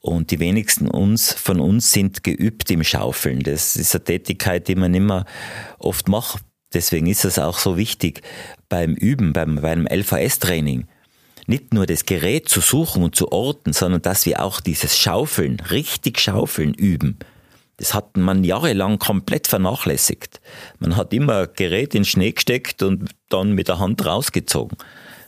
Und 0.00 0.30
die 0.30 0.38
wenigsten 0.38 0.88
uns, 0.88 1.32
von 1.32 1.60
uns 1.60 1.92
sind 1.92 2.24
geübt 2.24 2.70
im 2.70 2.82
Schaufeln. 2.82 3.40
Das 3.40 3.76
ist 3.76 3.94
eine 3.94 4.04
Tätigkeit, 4.04 4.66
die 4.68 4.74
man 4.74 4.94
immer 4.94 5.26
oft 5.78 6.08
macht. 6.08 6.42
Deswegen 6.72 7.06
ist 7.06 7.24
es 7.24 7.38
auch 7.38 7.58
so 7.58 7.76
wichtig 7.76 8.22
beim 8.68 8.94
Üben, 8.94 9.32
beim, 9.32 9.56
beim 9.56 9.86
LVS-Training 9.86 10.86
nicht 11.50 11.74
nur 11.74 11.84
das 11.84 12.06
Gerät 12.06 12.48
zu 12.48 12.60
suchen 12.60 13.02
und 13.02 13.16
zu 13.16 13.32
orten, 13.32 13.72
sondern 13.72 14.00
dass 14.00 14.24
wir 14.24 14.42
auch 14.42 14.60
dieses 14.60 14.96
Schaufeln, 14.96 15.58
richtig 15.70 16.20
Schaufeln 16.20 16.72
üben. 16.72 17.18
Das 17.80 17.94
hat 17.94 18.18
man 18.18 18.44
jahrelang 18.44 18.98
komplett 18.98 19.46
vernachlässigt. 19.46 20.42
Man 20.80 20.96
hat 20.96 21.14
immer 21.14 21.46
Gerät 21.46 21.94
in 21.94 22.04
Schnee 22.04 22.32
gesteckt 22.32 22.82
und 22.82 23.08
dann 23.30 23.54
mit 23.54 23.68
der 23.68 23.78
Hand 23.78 24.04
rausgezogen. 24.04 24.76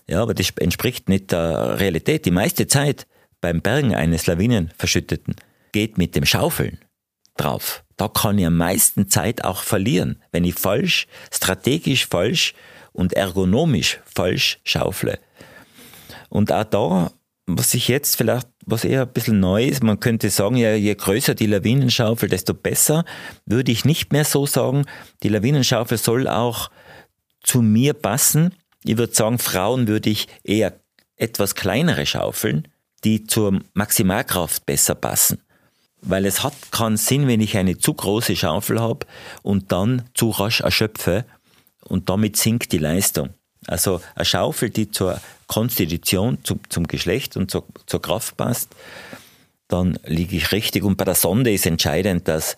Ja, 0.06 0.20
aber 0.20 0.34
das 0.34 0.50
entspricht 0.58 1.08
nicht 1.08 1.32
der 1.32 1.80
Realität. 1.80 2.26
Die 2.26 2.30
meiste 2.30 2.66
Zeit 2.66 3.06
beim 3.40 3.62
Bergen 3.62 3.94
eines 3.94 4.26
Lawinenverschütteten 4.26 5.34
geht 5.72 5.96
mit 5.96 6.14
dem 6.14 6.26
Schaufeln 6.26 6.78
drauf. 7.38 7.84
Da 7.96 8.08
kann 8.08 8.36
ich 8.36 8.44
am 8.44 8.58
meisten 8.58 9.08
Zeit 9.08 9.44
auch 9.44 9.62
verlieren, 9.62 10.20
wenn 10.30 10.44
ich 10.44 10.54
falsch, 10.54 11.06
strategisch 11.32 12.06
falsch 12.06 12.52
und 12.92 13.14
ergonomisch 13.14 13.98
falsch 14.04 14.60
schaufle. 14.62 15.18
Und 16.28 16.52
auch 16.52 16.64
da, 16.64 17.12
was 17.58 17.74
ich 17.74 17.88
jetzt 17.88 18.16
vielleicht, 18.16 18.46
was 18.66 18.84
eher 18.84 19.02
ein 19.02 19.12
bisschen 19.12 19.40
neu 19.40 19.64
ist, 19.64 19.82
man 19.82 20.00
könnte 20.00 20.30
sagen, 20.30 20.56
ja, 20.56 20.74
je 20.74 20.94
größer 20.94 21.34
die 21.34 21.46
Lawinenschaufel, 21.46 22.28
desto 22.28 22.54
besser, 22.54 23.04
würde 23.46 23.72
ich 23.72 23.84
nicht 23.84 24.12
mehr 24.12 24.24
so 24.24 24.46
sagen. 24.46 24.86
Die 25.22 25.28
Lawinenschaufel 25.28 25.98
soll 25.98 26.28
auch 26.28 26.70
zu 27.42 27.62
mir 27.62 27.94
passen. 27.94 28.54
Ich 28.84 28.96
würde 28.96 29.14
sagen, 29.14 29.38
Frauen 29.38 29.88
würde 29.88 30.10
ich 30.10 30.28
eher 30.44 30.80
etwas 31.16 31.54
kleinere 31.54 32.06
Schaufeln, 32.06 32.68
die 33.04 33.24
zur 33.24 33.60
Maximalkraft 33.74 34.66
besser 34.66 34.94
passen. 34.94 35.40
Weil 36.00 36.26
es 36.26 36.42
hat 36.42 36.54
keinen 36.72 36.96
Sinn, 36.96 37.28
wenn 37.28 37.40
ich 37.40 37.56
eine 37.56 37.78
zu 37.78 37.94
große 37.94 38.34
Schaufel 38.34 38.80
habe 38.80 39.06
und 39.42 39.70
dann 39.72 40.08
zu 40.14 40.30
rasch 40.30 40.60
erschöpfe 40.60 41.24
und 41.84 42.08
damit 42.08 42.36
sinkt 42.36 42.72
die 42.72 42.78
Leistung. 42.78 43.30
Also 43.66 44.00
eine 44.14 44.24
Schaufel, 44.24 44.70
die 44.70 44.90
zur 44.90 45.20
Konstitution, 45.52 46.38
zum, 46.44 46.60
zum 46.70 46.86
Geschlecht 46.86 47.36
und 47.36 47.50
zur, 47.50 47.66
zur 47.86 48.00
Kraft 48.00 48.38
passt, 48.38 48.74
dann 49.68 49.98
liege 50.06 50.36
ich 50.36 50.50
richtig. 50.52 50.82
Und 50.82 50.96
bei 50.96 51.04
der 51.04 51.14
Sonde 51.14 51.52
ist 51.52 51.66
entscheidend, 51.66 52.26
dass 52.26 52.56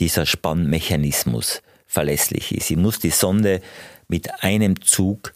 dieser 0.00 0.26
Spannmechanismus 0.26 1.62
verlässlich 1.86 2.50
ist. 2.52 2.70
Ich 2.70 2.76
muss 2.76 2.98
die 2.98 3.10
Sonde 3.10 3.60
mit 4.08 4.42
einem 4.42 4.80
Zug 4.80 5.34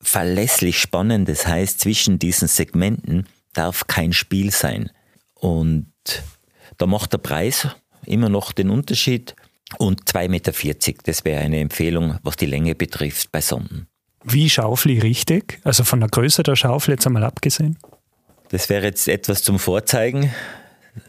verlässlich 0.00 0.78
spannen. 0.78 1.24
Das 1.24 1.46
heißt, 1.48 1.80
zwischen 1.80 2.20
diesen 2.20 2.46
Segmenten 2.46 3.26
darf 3.52 3.88
kein 3.88 4.12
Spiel 4.12 4.52
sein. 4.52 4.90
Und 5.34 5.92
Da 6.78 6.86
macht 6.86 7.12
der 7.12 7.18
Preis 7.18 7.68
immer 8.06 8.28
noch 8.28 8.52
den 8.52 8.70
Unterschied. 8.70 9.34
Und 9.78 10.04
2,40 10.04 10.28
Meter, 10.28 10.52
das 11.04 11.24
wäre 11.24 11.40
eine 11.40 11.60
Empfehlung, 11.60 12.18
was 12.22 12.36
die 12.36 12.46
Länge 12.46 12.74
betrifft 12.74 13.32
bei 13.32 13.40
Sonden. 13.40 13.88
Wie 14.24 14.48
schaufel 14.48 14.92
ich 14.92 15.02
richtig? 15.02 15.60
Also 15.64 15.84
von 15.84 16.00
der 16.00 16.08
Größe 16.08 16.42
der 16.42 16.56
Schaufel 16.56 16.92
jetzt 16.92 17.06
einmal 17.06 17.24
abgesehen? 17.24 17.78
Das 18.50 18.68
wäre 18.68 18.86
jetzt 18.86 19.08
etwas 19.08 19.42
zum 19.42 19.58
Vorzeigen. 19.58 20.32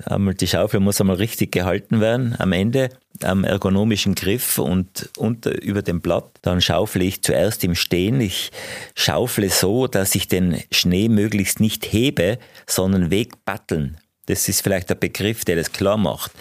Einmal 0.06 0.34
die 0.34 0.48
Schaufel 0.48 0.80
muss 0.80 1.02
einmal 1.02 1.18
richtig 1.18 1.52
gehalten 1.52 2.00
werden 2.00 2.36
am 2.40 2.54
Ende 2.54 2.90
am 3.22 3.44
ergonomischen 3.44 4.16
Griff 4.16 4.58
und 4.58 5.10
unter, 5.18 5.62
über 5.62 5.82
dem 5.82 6.02
Blatt. 6.02 6.40
Dann 6.42 6.62
schaufle 6.62 7.04
ich 7.04 7.22
zuerst 7.22 7.64
im 7.64 7.76
Stehen. 7.76 8.20
Ich 8.22 8.52
schaufle 8.96 9.50
so, 9.50 9.88
dass 9.88 10.16
ich 10.16 10.28
den 10.28 10.62
Schnee 10.72 11.10
möglichst 11.10 11.60
nicht 11.60 11.92
hebe, 11.92 12.40
sondern 12.68 13.12
wegbatteln. 13.12 13.98
Das 14.26 14.48
ist 14.50 14.62
vielleicht 14.62 14.90
der 14.90 14.96
Begriff, 14.96 15.46
der 15.46 15.56
das 15.58 15.72
klar 15.72 15.98
macht. 15.98 16.32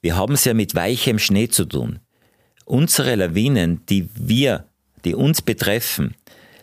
Wir 0.00 0.16
haben 0.16 0.34
es 0.34 0.44
ja 0.44 0.54
mit 0.54 0.74
weichem 0.74 1.18
Schnee 1.18 1.48
zu 1.48 1.64
tun. 1.64 2.00
Unsere 2.64 3.14
Lawinen, 3.14 3.84
die 3.86 4.08
wir, 4.14 4.66
die 5.04 5.14
uns 5.14 5.42
betreffen, 5.42 6.14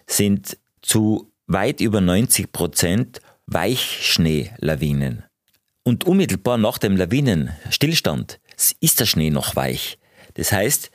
sind 0.08 0.58
zu 0.82 1.32
weit 1.48 1.82
über 1.82 2.02
90 2.02 2.52
Prozent 2.52 3.22
Weichschneelawinen. 3.48 5.24
Und 5.84 6.04
unmittelbar 6.04 6.58
nach 6.58 6.78
dem 6.78 6.96
Lawinenstillstand 6.98 8.40
ist 8.80 9.00
der 9.00 9.06
Schnee 9.06 9.32
noch 9.32 9.56
weich. 9.56 9.98
Das 10.36 10.52
heißt, 10.52 10.92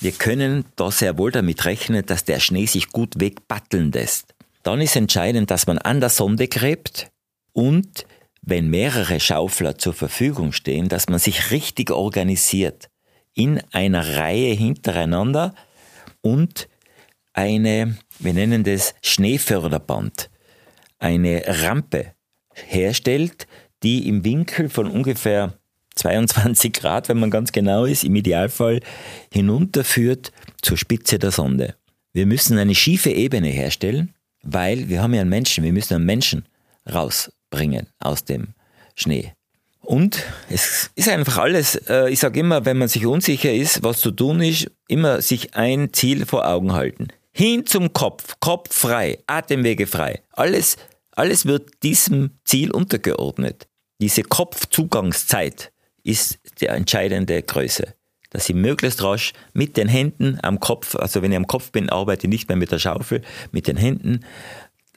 wir 0.00 0.12
können 0.12 0.64
da 0.76 0.90
sehr 0.90 1.18
wohl 1.18 1.32
damit 1.32 1.64
rechnen, 1.64 2.04
dass 2.04 2.24
der 2.24 2.38
Schnee 2.38 2.66
sich 2.66 2.90
gut 2.90 3.18
wegbatteln 3.18 3.90
lässt. 3.92 4.34
Dann 4.62 4.80
ist 4.80 4.96
entscheidend, 4.96 5.50
dass 5.50 5.66
man 5.66 5.78
an 5.78 6.00
der 6.00 6.10
Sonde 6.10 6.48
gräbt 6.48 7.10
und 7.52 8.06
wenn 8.42 8.68
mehrere 8.68 9.18
Schaufler 9.18 9.78
zur 9.78 9.94
Verfügung 9.94 10.52
stehen, 10.52 10.88
dass 10.88 11.08
man 11.08 11.18
sich 11.18 11.50
richtig 11.50 11.90
organisiert 11.90 12.88
in 13.34 13.60
einer 13.72 14.16
Reihe 14.16 14.54
hintereinander 14.54 15.54
und 16.20 16.68
eine, 17.36 17.96
wir 18.18 18.32
nennen 18.32 18.64
das 18.64 18.94
Schneeförderband, 19.02 20.30
eine 20.98 21.42
Rampe 21.46 22.14
herstellt, 22.54 23.46
die 23.82 24.08
im 24.08 24.24
Winkel 24.24 24.68
von 24.68 24.90
ungefähr 24.90 25.58
22 25.94 26.72
Grad, 26.72 27.08
wenn 27.08 27.18
man 27.18 27.30
ganz 27.30 27.52
genau 27.52 27.84
ist, 27.84 28.04
im 28.04 28.16
Idealfall 28.16 28.80
hinunterführt 29.32 30.32
zur 30.62 30.76
Spitze 30.76 31.18
der 31.18 31.30
Sonde. 31.30 31.76
Wir 32.12 32.26
müssen 32.26 32.58
eine 32.58 32.74
schiefe 32.74 33.10
Ebene 33.10 33.48
herstellen, 33.48 34.14
weil 34.42 34.88
wir 34.88 35.02
haben 35.02 35.14
ja 35.14 35.20
einen 35.20 35.30
Menschen, 35.30 35.64
wir 35.64 35.72
müssen 35.72 35.94
einen 35.94 36.06
Menschen 36.06 36.46
rausbringen 36.90 37.88
aus 37.98 38.24
dem 38.24 38.54
Schnee. 38.94 39.32
Und 39.80 40.24
es 40.48 40.90
ist 40.96 41.08
einfach 41.08 41.38
alles, 41.38 41.76
äh, 41.88 42.10
ich 42.10 42.18
sage 42.18 42.40
immer, 42.40 42.64
wenn 42.64 42.78
man 42.78 42.88
sich 42.88 43.06
unsicher 43.06 43.52
ist, 43.52 43.82
was 43.82 44.00
zu 44.00 44.10
tun 44.10 44.40
ist, 44.40 44.70
immer 44.88 45.22
sich 45.22 45.54
ein 45.54 45.92
Ziel 45.92 46.26
vor 46.26 46.48
Augen 46.48 46.72
halten. 46.72 47.08
Hin 47.38 47.66
zum 47.66 47.92
Kopf, 47.92 48.36
Kopf 48.40 48.74
frei, 48.74 49.18
Atemwege 49.26 49.86
frei. 49.86 50.22
Alles, 50.30 50.78
alles 51.10 51.44
wird 51.44 51.82
diesem 51.82 52.30
Ziel 52.46 52.70
untergeordnet. 52.70 53.68
Diese 54.00 54.22
Kopfzugangszeit, 54.22 55.70
ist 56.02 56.38
die 56.62 56.66
entscheidende 56.66 57.42
Größe. 57.42 57.92
Dass 58.30 58.48
ich 58.48 58.54
möglichst 58.54 59.02
rasch 59.02 59.34
mit 59.52 59.76
den 59.76 59.86
Händen 59.86 60.38
am 60.42 60.60
Kopf, 60.60 60.94
also 60.94 61.20
wenn 61.20 61.30
ich 61.30 61.36
am 61.36 61.46
Kopf 61.46 61.72
bin, 61.72 61.90
arbeite 61.90 62.26
ich 62.26 62.30
nicht 62.30 62.48
mehr 62.48 62.56
mit 62.56 62.72
der 62.72 62.78
Schaufel, 62.78 63.20
mit 63.50 63.66
den 63.66 63.76
Händen, 63.76 64.24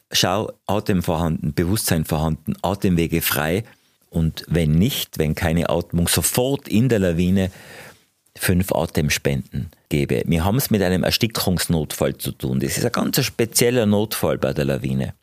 schau, 0.10 0.50
Atem 0.66 1.04
vorhanden, 1.04 1.54
Bewusstsein 1.54 2.06
vorhanden, 2.06 2.54
Atemwege 2.62 3.22
frei 3.22 3.66
und 4.10 4.46
wenn 4.48 4.72
nicht, 4.72 5.20
wenn 5.20 5.36
keine 5.36 5.70
Atmung, 5.70 6.08
sofort 6.08 6.70
in 6.70 6.88
der 6.88 7.00
Lawine 7.00 7.52
fünf 8.40 8.72
Atemspenden 8.72 9.70
gebe. 9.90 10.24
Wir 10.26 10.46
haben 10.46 10.58
es 10.58 10.70
mit 10.70 10.82
einem 10.82 11.04
Erstickungsnotfall 11.04 12.18
zu 12.18 12.32
tun. 12.32 12.60
Das 12.60 12.78
ist 12.78 12.86
ein 12.86 12.92
ganz 12.92 13.24
spezieller 13.24 13.86
Notfall 13.86 14.38
bei 14.38 14.54
der 14.54 14.66
Lawine. 14.66 15.14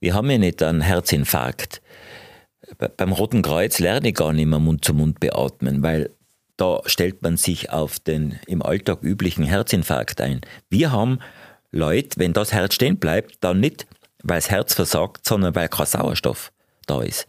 Wir 0.00 0.14
haben 0.14 0.30
ja 0.30 0.38
nicht 0.38 0.62
einen 0.62 0.80
Herzinfarkt 0.80 1.82
beim 2.96 3.12
Roten 3.12 3.42
Kreuz 3.42 3.78
lerne 3.78 4.08
ich 4.08 4.14
gar 4.14 4.32
nicht 4.32 4.46
mehr 4.46 4.58
Mund 4.58 4.84
zu 4.84 4.94
Mund 4.94 5.20
beatmen, 5.20 5.82
weil 5.82 6.10
da 6.56 6.80
stellt 6.86 7.22
man 7.22 7.36
sich 7.36 7.70
auf 7.70 7.98
den 7.98 8.38
im 8.46 8.62
Alltag 8.62 9.02
üblichen 9.02 9.44
Herzinfarkt 9.44 10.20
ein. 10.20 10.40
Wir 10.68 10.92
haben 10.92 11.20
Leute, 11.70 12.18
wenn 12.18 12.32
das 12.32 12.52
Herz 12.52 12.74
stehen 12.74 12.98
bleibt, 12.98 13.36
dann 13.40 13.60
nicht, 13.60 13.86
weil 14.22 14.38
das 14.38 14.50
Herz 14.50 14.74
versagt, 14.74 15.26
sondern 15.26 15.54
weil 15.54 15.68
kein 15.68 15.86
Sauerstoff 15.86 16.52
da 16.86 17.02
ist. 17.02 17.26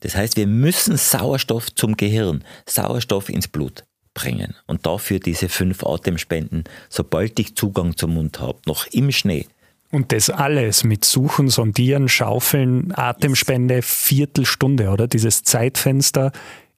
Das 0.00 0.14
heißt, 0.14 0.36
wir 0.36 0.46
müssen 0.46 0.96
Sauerstoff 0.96 1.74
zum 1.74 1.96
Gehirn, 1.96 2.44
Sauerstoff 2.66 3.28
ins 3.28 3.48
Blut 3.48 3.84
bringen. 4.16 4.54
Und 4.66 4.86
dafür 4.86 5.20
diese 5.20 5.48
fünf 5.48 5.84
Atemspenden, 5.84 6.64
sobald 6.88 7.38
ich 7.38 7.54
Zugang 7.54 7.96
zum 7.96 8.14
Mund 8.14 8.40
habe, 8.40 8.58
noch 8.66 8.86
im 8.86 9.12
Schnee. 9.12 9.46
Und 9.92 10.10
das 10.10 10.30
alles 10.30 10.82
mit 10.82 11.04
Suchen, 11.04 11.48
Sondieren, 11.48 12.08
Schaufeln, 12.08 12.92
Atemspende, 12.96 13.82
Viertelstunde, 13.82 14.88
oder? 14.88 15.06
Dieses 15.06 15.42
Zeitfenster 15.42 16.32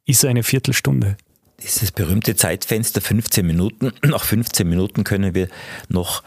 ist 0.04 0.24
eine 0.24 0.42
Viertelstunde. 0.42 1.16
Dieses 1.62 1.92
berühmte 1.92 2.36
Zeitfenster 2.36 3.00
15 3.00 3.46
Minuten. 3.46 3.92
Nach 4.02 4.24
15 4.24 4.68
Minuten 4.68 5.04
können 5.04 5.34
wir 5.34 5.48
noch 5.88 6.22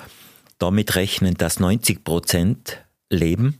damit 0.60 0.96
rechnen, 0.96 1.36
dass 1.36 1.60
90 1.60 2.04
Prozent 2.04 2.84
leben. 3.10 3.60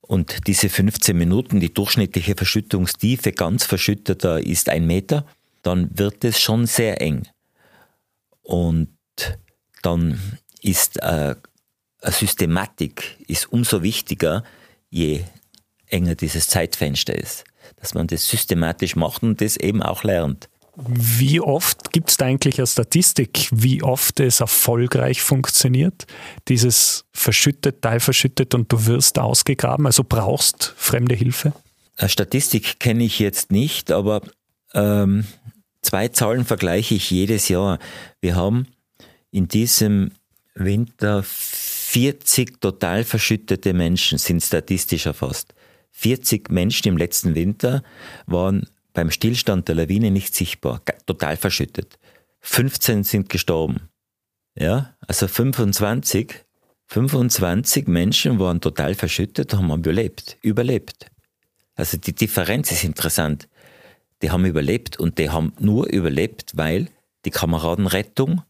Und 0.00 0.46
diese 0.46 0.68
15 0.68 1.16
Minuten, 1.16 1.60
die 1.60 1.72
durchschnittliche 1.74 2.34
Verschüttungstiefe 2.36 3.32
ganz 3.32 3.64
verschütteter 3.64 4.44
ist 4.44 4.68
ein 4.68 4.86
Meter, 4.86 5.26
dann 5.64 5.90
wird 5.92 6.24
es 6.24 6.40
schon 6.40 6.66
sehr 6.66 7.00
eng. 7.00 7.26
Und 8.42 8.96
dann 9.82 10.38
ist 10.60 11.02
äh, 11.02 11.34
Systematik 12.02 13.16
ist 13.26 13.50
umso 13.52 13.82
wichtiger, 13.82 14.44
je 14.90 15.24
enger 15.86 16.14
dieses 16.14 16.48
Zeitfenster 16.48 17.14
ist. 17.16 17.44
Dass 17.76 17.94
man 17.94 18.06
das 18.06 18.28
systematisch 18.28 18.96
macht 18.96 19.22
und 19.22 19.40
das 19.40 19.56
eben 19.56 19.82
auch 19.82 20.04
lernt. 20.04 20.48
Wie 20.76 21.40
oft 21.40 21.92
gibt 21.92 22.10
es 22.10 22.16
da 22.16 22.24
eigentlich 22.24 22.58
eine 22.58 22.66
Statistik, 22.66 23.48
wie 23.52 23.82
oft 23.82 24.18
es 24.18 24.40
erfolgreich 24.40 25.22
funktioniert? 25.22 26.06
Dieses 26.48 27.04
verschüttet, 27.12 27.80
teilverschüttet 27.80 28.54
und 28.54 28.72
du 28.72 28.86
wirst 28.86 29.18
ausgegraben, 29.20 29.86
also 29.86 30.02
brauchst 30.02 30.74
fremde 30.76 31.14
Hilfe? 31.14 31.52
Eine 31.96 32.08
Statistik 32.08 32.80
kenne 32.80 33.04
ich 33.04 33.20
jetzt 33.20 33.52
nicht, 33.52 33.92
aber 33.92 34.22
ähm, 34.74 35.26
zwei 35.84 36.08
Zahlen 36.08 36.44
vergleiche 36.44 36.94
ich 36.94 37.10
jedes 37.10 37.48
Jahr. 37.48 37.78
Wir 38.20 38.36
haben 38.36 38.66
in 39.30 39.48
diesem 39.48 40.12
Winter 40.54 41.22
40 41.24 42.60
total 42.60 43.04
verschüttete 43.04 43.72
Menschen 43.74 44.18
sind 44.18 44.42
statistisch 44.42 45.06
erfasst. 45.06 45.54
40 45.92 46.50
Menschen 46.50 46.88
im 46.88 46.96
letzten 46.96 47.34
Winter 47.34 47.82
waren 48.26 48.66
beim 48.92 49.10
Stillstand 49.10 49.68
der 49.68 49.74
Lawine 49.76 50.10
nicht 50.10 50.34
sichtbar, 50.34 50.82
total 51.06 51.36
verschüttet. 51.36 51.98
15 52.40 53.04
sind 53.04 53.28
gestorben. 53.28 53.88
Ja, 54.56 54.94
also 55.06 55.26
25, 55.26 56.32
25 56.86 57.88
Menschen 57.88 58.38
waren 58.38 58.60
total 58.60 58.94
verschüttet, 58.94 59.54
haben 59.54 59.72
überlebt, 59.72 60.36
überlebt. 60.42 61.06
Also 61.74 61.96
die 61.96 62.14
Differenz 62.14 62.70
ist 62.70 62.84
interessant. 62.84 63.48
Die 64.24 64.30
haben 64.30 64.46
überlebt 64.46 64.98
und 64.98 65.18
die 65.18 65.28
haben 65.28 65.52
nur 65.58 65.86
überlebt, 65.92 66.52
weil 66.54 66.88
die 67.26 67.30
Kameradenrettung 67.30 68.40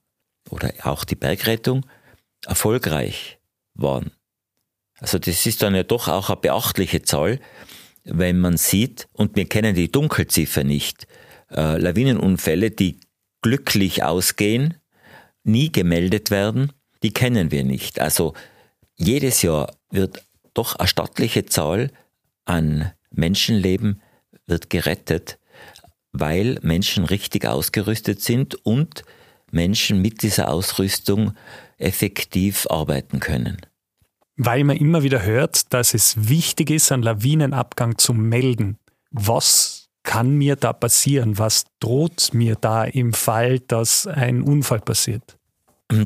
oder 0.49 0.72
auch 0.85 1.05
die 1.05 1.16
Bergrettung 1.16 1.85
erfolgreich 2.47 3.41
waren. 3.75 4.12
Also 5.01 5.18
das 5.18 5.45
ist 5.47 5.62
dann 5.62 5.75
ja 5.75 5.83
doch 5.83 6.07
auch 6.07 6.31
eine 6.31 6.37
beachtliche 6.37 7.03
Zahl, 7.03 7.41
wenn 8.05 8.39
man 8.39 8.57
sieht, 8.57 9.09
und 9.14 9.35
wir 9.35 9.49
kennen 9.49 9.75
die 9.75 9.91
Dunkelziffer 9.91 10.62
nicht, 10.62 11.09
äh, 11.51 11.77
Lawinenunfälle, 11.77 12.70
die 12.70 13.01
glücklich 13.43 14.05
ausgehen, 14.05 14.75
nie 15.43 15.72
gemeldet 15.72 16.31
werden, 16.31 16.70
die 17.03 17.12
kennen 17.12 17.51
wir 17.51 17.64
nicht. 17.64 17.99
Also 17.99 18.35
jedes 18.95 19.43
Jahr 19.43 19.75
wird 19.91 20.22
doch 20.53 20.77
eine 20.77 20.87
stattliche 20.87 21.47
Zahl 21.47 21.91
an 22.45 22.93
Menschenleben 23.11 24.01
wird 24.47 24.70
gerettet, 24.70 25.41
weil 26.15 26.59
Menschen 26.62 27.05
richtig 27.05 27.45
ausgerüstet 27.45 28.23
sind 28.23 28.55
und 28.65 29.03
Menschen 29.51 30.01
mit 30.01 30.23
dieser 30.23 30.51
Ausrüstung 30.51 31.35
effektiv 31.77 32.67
arbeiten 32.71 33.21
können. 33.21 33.59
Weil 34.37 34.65
man 34.65 34.77
immer 34.77 35.03
wieder 35.03 35.23
hört, 35.23 35.73
dass 35.75 35.93
es 35.93 36.29
wichtig 36.29 36.71
ist, 36.71 36.91
einen 36.91 37.03
Lawinenabgang 37.03 37.99
zu 37.99 38.15
melden. 38.15 38.79
Was 39.11 39.89
kann 40.03 40.37
mir 40.37 40.57
da 40.57 40.73
passieren? 40.73 41.39
Was 41.39 41.65
droht 41.81 42.31
mir 42.33 42.57
da 42.57 42.85
im 42.85 43.12
Fall, 43.12 43.61
dass 43.61 44.07
ein 44.07 44.43
Unfall 44.43 44.81
passiert? 44.81 45.37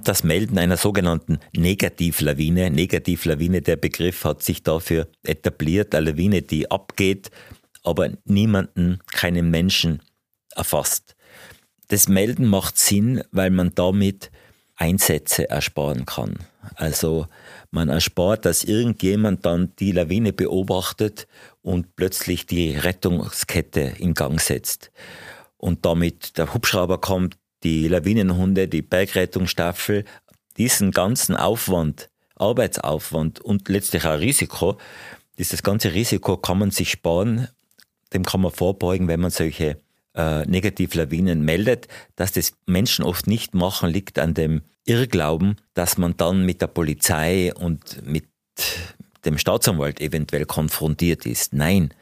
Das 0.04 0.24
Melden 0.24 0.58
einer 0.58 0.76
sogenannten 0.76 1.38
Negativlawine. 1.56 2.70
Negativlawine, 2.70 3.62
der 3.62 3.76
Begriff 3.76 4.24
hat 4.24 4.42
sich 4.42 4.62
dafür 4.62 5.08
etabliert, 5.22 5.94
eine 5.94 6.10
Lawine, 6.10 6.42
die 6.42 6.70
abgeht, 6.70 7.30
aber 7.88 8.10
niemanden, 8.24 9.00
keinen 9.10 9.50
Menschen 9.50 10.02
erfasst. 10.54 11.16
Das 11.88 12.06
Melden 12.06 12.46
macht 12.46 12.76
Sinn, 12.76 13.22
weil 13.32 13.50
man 13.50 13.74
damit 13.74 14.30
Einsätze 14.76 15.48
ersparen 15.48 16.04
kann. 16.04 16.36
Also 16.74 17.26
man 17.70 17.88
erspart, 17.88 18.44
dass 18.44 18.62
irgendjemand 18.62 19.46
dann 19.46 19.72
die 19.78 19.92
Lawine 19.92 20.34
beobachtet 20.34 21.26
und 21.62 21.96
plötzlich 21.96 22.46
die 22.46 22.76
Rettungskette 22.76 23.94
in 23.98 24.12
Gang 24.12 24.38
setzt. 24.38 24.90
Und 25.56 25.86
damit 25.86 26.36
der 26.36 26.52
Hubschrauber 26.52 27.00
kommt, 27.00 27.36
die 27.62 27.88
Lawinenhunde, 27.88 28.68
die 28.68 28.82
Bergrettungsstaffel, 28.82 30.04
diesen 30.58 30.90
ganzen 30.90 31.36
Aufwand, 31.36 32.10
Arbeitsaufwand 32.36 33.40
und 33.40 33.68
letztlich 33.68 34.04
auch 34.04 34.20
Risiko, 34.20 34.76
dieses 35.38 35.62
ganze 35.62 35.94
Risiko 35.94 36.36
kann 36.36 36.58
man 36.58 36.70
sich 36.70 36.90
sparen, 36.90 37.48
dem 38.12 38.24
kann 38.24 38.40
man 38.40 38.52
vorbeugen, 38.52 39.08
wenn 39.08 39.20
man 39.20 39.30
solche 39.30 39.78
äh, 40.14 40.44
Negativlawinen 40.46 41.42
meldet. 41.42 41.88
Dass 42.16 42.32
das 42.32 42.52
Menschen 42.66 43.04
oft 43.04 43.26
nicht 43.26 43.54
machen, 43.54 43.90
liegt 43.90 44.18
an 44.18 44.34
dem 44.34 44.62
Irrglauben, 44.84 45.56
dass 45.74 45.98
man 45.98 46.16
dann 46.16 46.46
mit 46.46 46.62
der 46.62 46.66
Polizei 46.68 47.52
und 47.54 48.06
mit 48.06 48.26
dem 49.24 49.38
Staatsanwalt 49.38 50.00
eventuell 50.00 50.46
konfrontiert 50.46 51.26
ist. 51.26 51.52
Nein. 51.52 51.92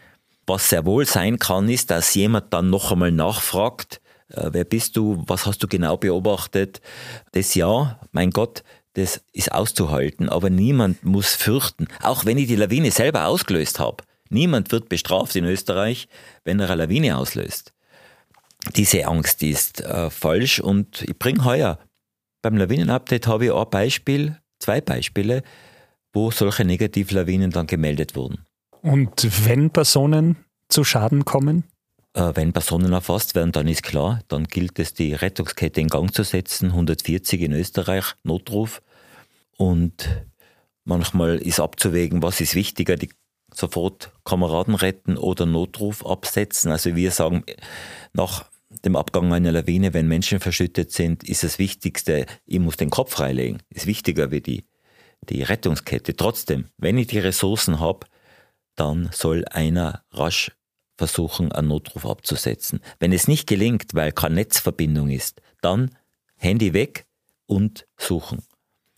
Was 0.47 0.69
sehr 0.69 0.87
wohl 0.87 1.07
sein 1.07 1.39
kann, 1.39 1.69
ist, 1.69 1.91
dass 1.91 2.15
jemand 2.15 2.53
dann 2.53 2.71
noch 2.71 2.93
einmal 2.93 3.11
nachfragt, 3.11 4.01
äh, 4.29 4.51
wer 4.53 4.65
bist 4.65 4.97
du, 4.97 5.25
was 5.27 5.47
hast 5.47 5.63
du 5.63 5.67
genau 5.67 5.97
beobachtet. 5.97 6.81
Das 7.33 7.55
ja, 7.55 7.99
mein 8.13 8.31
Gott, 8.31 8.63
das 8.95 9.21
ist 9.33 9.53
auszuhalten, 9.53 10.29
aber 10.29 10.49
niemand 10.49 11.05
muss 11.05 11.35
fürchten, 11.35 11.89
auch 12.01 12.25
wenn 12.25 12.39
ich 12.39 12.47
die 12.47 12.57
Lawine 12.57 12.91
selber 12.91 13.27
ausgelöst 13.27 13.79
habe. 13.79 14.05
Niemand 14.29 14.73
wird 14.73 14.89
bestraft 14.89 15.37
in 15.37 15.45
Österreich, 15.45 16.09
wenn 16.45 16.61
er 16.61 16.71
eine 16.71 16.85
Lawine 16.85 17.17
auslöst. 17.17 17.73
Diese 18.75 19.07
Angst 19.07 19.43
ist 19.43 19.81
äh, 19.81 20.11
falsch 20.11 20.61
und 20.61 21.03
ich 21.03 21.19
bringe 21.19 21.45
heuer 21.45 21.79
beim 22.47 22.59
Lawinenupdate 22.59 23.27
habe 23.27 23.47
ich 23.47 23.53
ein 23.53 23.71
Beispiel, 23.71 24.37
zwei 24.61 24.81
Beispiele, 24.81 25.43
wo 26.13 26.31
solche 26.31 26.65
Negativlawinen 26.65 27.51
dann 27.51 27.67
gemeldet 27.67 28.15
wurden. 28.15 28.45
Und 28.83 29.45
wenn 29.49 29.71
Personen 29.71 30.37
zu 30.69 30.85
Schaden 30.85 31.25
kommen? 31.25 31.65
Äh, 32.15 32.31
wenn 32.35 32.53
Personen 32.53 32.93
erfasst 32.93 33.35
werden, 33.35 33.51
dann 33.51 33.67
ist 33.67 33.83
klar, 33.83 34.21
dann 34.29 34.45
gilt 34.45 34.79
es, 34.79 34.95
die 34.95 35.13
Rettungskette 35.13 35.81
in 35.81 35.89
Gang 35.89 36.15
zu 36.15 36.23
setzen. 36.23 36.69
140 36.69 37.41
in 37.41 37.53
Österreich, 37.53 38.15
Notruf. 38.23 38.81
Und 39.57 40.09
manchmal 40.85 41.39
ist 41.39 41.59
abzuwägen, 41.59 42.23
was 42.23 42.41
ist 42.41 42.55
wichtiger, 42.55 42.95
die 42.95 43.11
sofort 43.57 44.13
Kameraden 44.25 44.75
retten 44.75 45.17
oder 45.17 45.47
Notruf 45.47 46.05
absetzen. 46.05 46.71
Also 46.71 46.95
wir 46.95 47.11
sagen, 47.11 47.45
nach 48.13 48.45
dem 48.85 48.97
Abgang 48.97 49.33
einer 49.33 49.53
Lawine, 49.53 49.95
wenn 49.95 50.09
Menschen 50.09 50.41
verschüttet 50.41 50.93
sind, 50.93 51.25
ist 51.25 51.43
das 51.43 51.59
Wichtigste, 51.59 52.27
ich 52.45 52.59
muss 52.59 52.77
den 52.77 52.91
Kopf 52.91 53.13
freilegen. 53.13 53.63
Ist 53.71 53.87
wichtiger 53.87 54.31
wie 54.31 54.41
die, 54.41 54.65
die 55.29 55.43
Rettungskette. 55.43 56.17
Trotzdem, 56.17 56.67
wenn 56.77 56.99
ich 56.99 57.07
die 57.07 57.19
Ressourcen 57.19 57.81
habe, 57.81 58.07
dann 58.75 59.09
soll 59.13 59.45
einer 59.51 60.05
rasch 60.11 60.53
versuchen, 60.97 61.53
einen 61.53 61.69
Notruf 61.69 62.07
abzusetzen. 62.07 62.81
Wenn 62.99 63.13
es 63.13 63.29
nicht 63.29 63.47
gelingt, 63.47 63.95
weil 63.95 64.13
keine 64.13 64.37
Netzverbindung 64.37 65.11
ist, 65.11 65.41
dann 65.61 65.91
Handy 66.37 66.73
weg 66.73 67.07
und 67.47 67.87
suchen. 67.97 68.43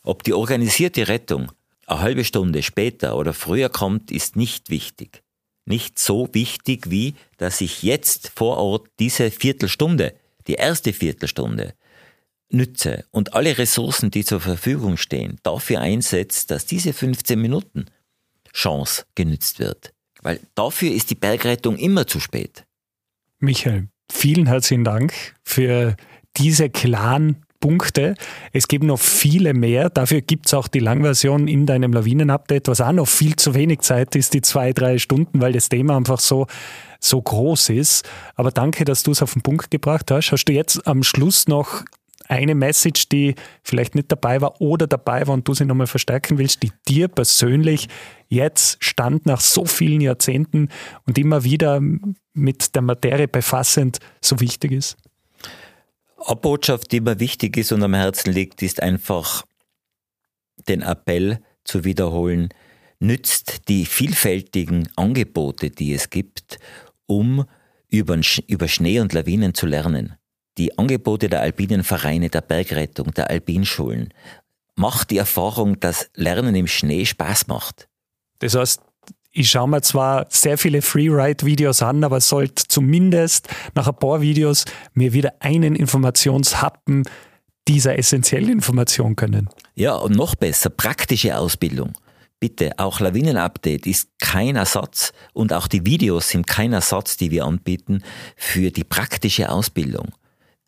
Ob 0.03 0.23
die 0.23 0.33
organisierte 0.33 1.09
Rettung 1.09 1.53
eine 1.91 2.01
halbe 2.01 2.25
Stunde 2.25 2.63
später 2.63 3.17
oder 3.17 3.33
früher 3.33 3.69
kommt, 3.69 4.11
ist 4.11 4.37
nicht 4.37 4.71
wichtig 4.71 5.23
nicht 5.69 5.99
so 5.99 6.29
wichtig, 6.33 6.91
wie 6.91 7.15
dass 7.37 7.61
ich 7.61 7.83
jetzt 7.83 8.33
vor 8.35 8.57
Ort 8.57 8.89
diese 8.99 9.31
Viertelstunde, 9.31 10.15
die 10.47 10.55
erste 10.55 10.93
Viertelstunde, 10.93 11.75
nütze 12.51 13.05
und 13.11 13.35
alle 13.35 13.59
Ressourcen, 13.59 14.11
die 14.11 14.25
zur 14.25 14.41
Verfügung 14.41 14.97
stehen, 14.97 15.39
dafür 15.43 15.81
einsetzt, 15.81 16.51
dass 16.51 16.65
diese 16.65 16.95
15 16.95 17.41
Minuten 17.41 17.87
Chance 18.53 19.05
genützt 19.15 19.59
wird. 19.59 19.93
Weil 20.23 20.41
dafür 20.55 20.91
ist 20.91 21.11
die 21.11 21.15
Bergrettung 21.15 21.77
immer 21.77 22.07
zu 22.07 22.19
spät. 22.19 22.65
Michael, 23.39 23.89
vielen 24.11 24.47
herzlichen 24.47 24.85
Dank 24.85 25.13
für 25.45 25.97
diese 26.39 26.71
klaren 26.71 27.45
Punkte. 27.61 28.15
Es 28.53 28.69
gibt 28.69 28.85
noch 28.85 28.99
viele 28.99 29.55
mehr. 29.55 29.91
Dafür 29.91 30.21
gibt 30.21 30.47
es 30.47 30.55
auch 30.55 30.69
die 30.69 30.79
Langversion 30.79 31.49
in 31.49 31.67
deinem 31.67 31.93
Lawinen-Update, 31.93 32.69
was 32.69 32.81
auch 32.81 32.93
noch 32.93 33.09
viel 33.09 33.37
zu 33.37 33.55
wenig 33.55 33.81
Zeit 33.81 34.15
ist, 34.17 34.35
die 34.35 34.43
zwei, 34.43 34.73
drei 34.73 34.99
Stunden, 34.99 35.41
weil 35.41 35.53
das 35.53 35.69
Thema 35.69 35.97
einfach 35.97 36.21
so, 36.21 36.47
so 37.01 37.21
groß 37.21 37.71
ist. 37.71 38.09
Aber 38.37 38.51
danke, 38.51 38.85
dass 38.85 39.03
du 39.03 39.11
es 39.11 39.23
auf 39.23 39.33
den 39.33 39.43
Punkt 39.43 39.71
gebracht 39.71 40.11
hast. 40.11 40.33
Hast 40.33 40.45
du 40.45 40.53
jetzt 40.53 40.87
am 40.87 41.03
Schluss 41.03 41.49
noch 41.49 41.85
eine 42.29 42.55
Message, 42.55 43.09
die 43.09 43.35
vielleicht 43.63 43.95
nicht 43.95 44.13
dabei 44.13 44.41
war 44.41 44.61
oder 44.61 44.87
dabei 44.87 45.27
war 45.27 45.35
und 45.35 45.49
du 45.49 45.55
sie 45.55 45.65
nochmal 45.65 45.87
verstärken 45.87 46.39
willst, 46.39 46.63
die 46.63 46.73
dir 46.87 47.09
persönlich 47.09 47.89
jetzt 48.29 48.85
stand 48.85 49.27
nach 49.27 49.41
so 49.41 49.65
vielen 49.65 50.01
Jahrzehnten 50.01 50.69
und 51.07 51.19
immer 51.19 51.45
wieder 51.45 51.81
mit 52.35 52.75
der 52.75 52.83
Materie 52.83 53.29
befassend 53.29 53.99
so 54.21 54.41
wichtig 54.41 54.73
ist? 54.73 54.97
Eine 56.27 56.37
Botschaft, 56.37 56.93
die 56.93 57.01
mir 57.01 57.21
wichtig 57.21 57.57
ist 57.57 57.73
und 57.73 57.83
am 57.83 57.95
Herzen 57.95 58.33
liegt, 58.33 58.63
ist 58.63 58.83
einfach 58.83 59.45
den 60.69 60.83
Appell 60.83 61.41
zu 61.65 61.85
wiederholen, 61.85 62.49
nützt 62.99 63.69
die 63.69 63.87
vielfältigen 63.87 64.89
Angebote, 64.97 65.71
die 65.71 65.95
es 65.95 66.11
gibt, 66.11 66.59
um 67.07 67.45
über, 67.89 68.21
über 68.47 68.69
Schnee 68.69 69.01
und 69.01 69.13
Lawinen 69.13 69.55
zu 69.55 69.67
lernen. 69.67 70.17
Die 70.59 70.77
Angebote 70.77 71.29
der 71.29 71.41
alpinen 71.41 71.85
Vereine, 71.85 72.29
der 72.31 72.41
Bergrettung, 72.41 73.13
der 73.15 73.31
Alpinschulen. 73.31 74.13
Macht 74.75 75.11
die 75.11 75.19
Erfahrung, 75.19 75.79
dass 75.79 76.11
Lernen 76.15 76.55
im 76.55 76.67
Schnee 76.67 77.05
Spaß 77.05 77.47
macht. 77.47 77.89
Das 78.41 78.55
heißt, 78.55 78.83
ich 79.33 79.51
schaue 79.51 79.69
mir 79.69 79.83
zwar 79.83 80.27
sehr 80.31 80.59
viele 80.59 80.83
Freeride-Videos 80.83 81.83
an, 81.83 82.03
aber 82.03 82.21
sollte 82.21 82.65
zumindest 82.67 83.49
nach 83.75 83.87
ein 83.87 83.97
paar 83.97 84.21
Videos 84.21 84.65
mir 84.95 85.13
wieder 85.13 85.35
einen 85.41 85.75
Informationshappen 85.75 87.05
dieser 87.69 87.99
essentiellen 87.99 88.49
Information 88.49 89.15
können. 89.15 89.49
Ja, 89.75 89.95
und 89.95 90.17
noch 90.17 90.35
besser, 90.35 90.71
praktische 90.71 91.37
Ausbildung. 91.37 91.93
Bitte, 92.41 92.79
auch 92.79 93.01
Lawinen-Update 93.01 93.87
ist 93.87 94.11
kein 94.21 94.57
Ersatz 94.57 95.13
und 95.33 95.53
auch 95.53 95.67
die 95.67 95.85
Videos 95.85 96.29
sind 96.31 96.47
kein 96.47 96.73
Ersatz, 96.73 97.17
die 97.17 97.31
wir 97.31 97.45
anbieten 97.45 98.03
für 98.37 98.71
die 98.71 98.85
praktische 98.85 99.51
Ausbildung. 99.51 100.13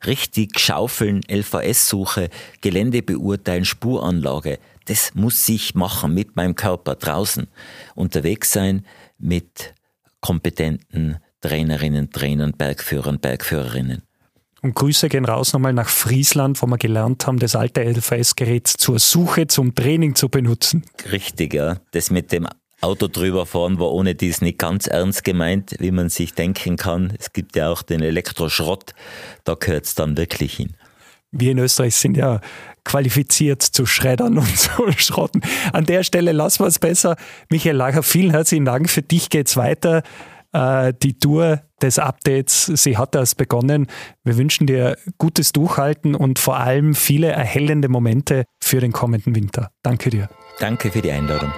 Richtig 0.04 0.58
schaufeln, 0.58 1.22
LVS-Suche, 1.30 2.28
Gelände 2.60 3.02
beurteilen, 3.02 3.64
Spuranlage, 3.64 4.58
das 4.90 5.14
muss 5.14 5.48
ich 5.48 5.76
machen 5.76 6.14
mit 6.14 6.34
meinem 6.34 6.56
Körper 6.56 6.96
draußen. 6.96 7.46
Unterwegs 7.94 8.52
sein 8.52 8.84
mit 9.18 9.72
kompetenten 10.20 11.18
Trainerinnen, 11.40 12.10
Trainern, 12.10 12.52
Bergführern, 12.52 13.20
Bergführerinnen. 13.20 14.02
Und 14.62 14.74
Grüße 14.74 15.08
gehen 15.08 15.24
raus 15.24 15.52
nochmal 15.52 15.72
nach 15.72 15.88
Friesland, 15.88 16.60
wo 16.60 16.66
wir 16.66 16.76
gelernt 16.76 17.24
haben, 17.26 17.38
das 17.38 17.54
alte 17.54 17.82
LVS-Gerät 17.82 18.66
zur 18.66 18.98
Suche, 18.98 19.46
zum 19.46 19.76
Training 19.76 20.16
zu 20.16 20.28
benutzen. 20.28 20.84
Richtig, 21.10 21.54
ja. 21.54 21.76
Das 21.92 22.10
mit 22.10 22.32
dem 22.32 22.48
Auto 22.80 23.06
drüber 23.06 23.46
fahren 23.46 23.78
war 23.78 23.92
ohne 23.92 24.16
dies 24.16 24.40
nicht 24.40 24.58
ganz 24.58 24.88
ernst 24.88 25.22
gemeint, 25.22 25.76
wie 25.78 25.92
man 25.92 26.08
sich 26.08 26.34
denken 26.34 26.76
kann. 26.76 27.14
Es 27.16 27.32
gibt 27.32 27.54
ja 27.54 27.70
auch 27.70 27.82
den 27.82 28.02
Elektroschrott, 28.02 28.92
da 29.44 29.54
gehört 29.54 29.84
es 29.84 29.94
dann 29.94 30.16
wirklich 30.16 30.54
hin 30.54 30.74
wir 31.32 31.52
in 31.52 31.58
Österreich 31.58 31.96
sind 31.96 32.16
ja 32.16 32.40
qualifiziert 32.84 33.62
zu 33.62 33.86
schreddern 33.86 34.38
und 34.38 34.58
zu 34.58 34.90
schrotten. 34.96 35.42
An 35.72 35.86
der 35.86 36.02
Stelle 36.02 36.32
lassen 36.32 36.64
wir 36.64 36.68
es 36.68 36.78
besser. 36.78 37.16
Michael 37.50 37.76
Lacher, 37.76 38.02
vielen 38.02 38.30
herzlichen 38.30 38.64
Dank. 38.64 38.90
Für 38.90 39.02
dich 39.02 39.30
geht's 39.30 39.56
weiter. 39.56 40.02
Äh, 40.52 40.92
die 41.02 41.18
Tour 41.18 41.62
des 41.80 41.98
Updates, 41.98 42.66
sie 42.66 42.98
hat 42.98 43.14
erst 43.14 43.36
begonnen. 43.36 43.86
Wir 44.24 44.36
wünschen 44.36 44.66
dir 44.66 44.96
gutes 45.18 45.52
Durchhalten 45.52 46.14
und 46.14 46.38
vor 46.38 46.58
allem 46.58 46.94
viele 46.94 47.28
erhellende 47.28 47.88
Momente 47.88 48.44
für 48.62 48.80
den 48.80 48.92
kommenden 48.92 49.34
Winter. 49.34 49.70
Danke 49.82 50.10
dir. 50.10 50.28
Danke 50.58 50.90
für 50.90 51.00
die 51.00 51.10
Einladung. 51.10 51.50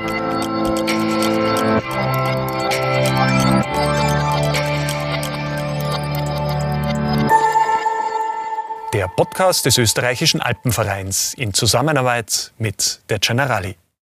Podcast 9.17 9.67
des 9.67 9.77
österreichischen 9.79 10.41
Alpenvereins 10.41 11.35
in 11.35 11.53
Zusammenarbeit 11.53 12.53
mit 12.59 13.01
der 13.11 13.19
Generali. 13.19 13.77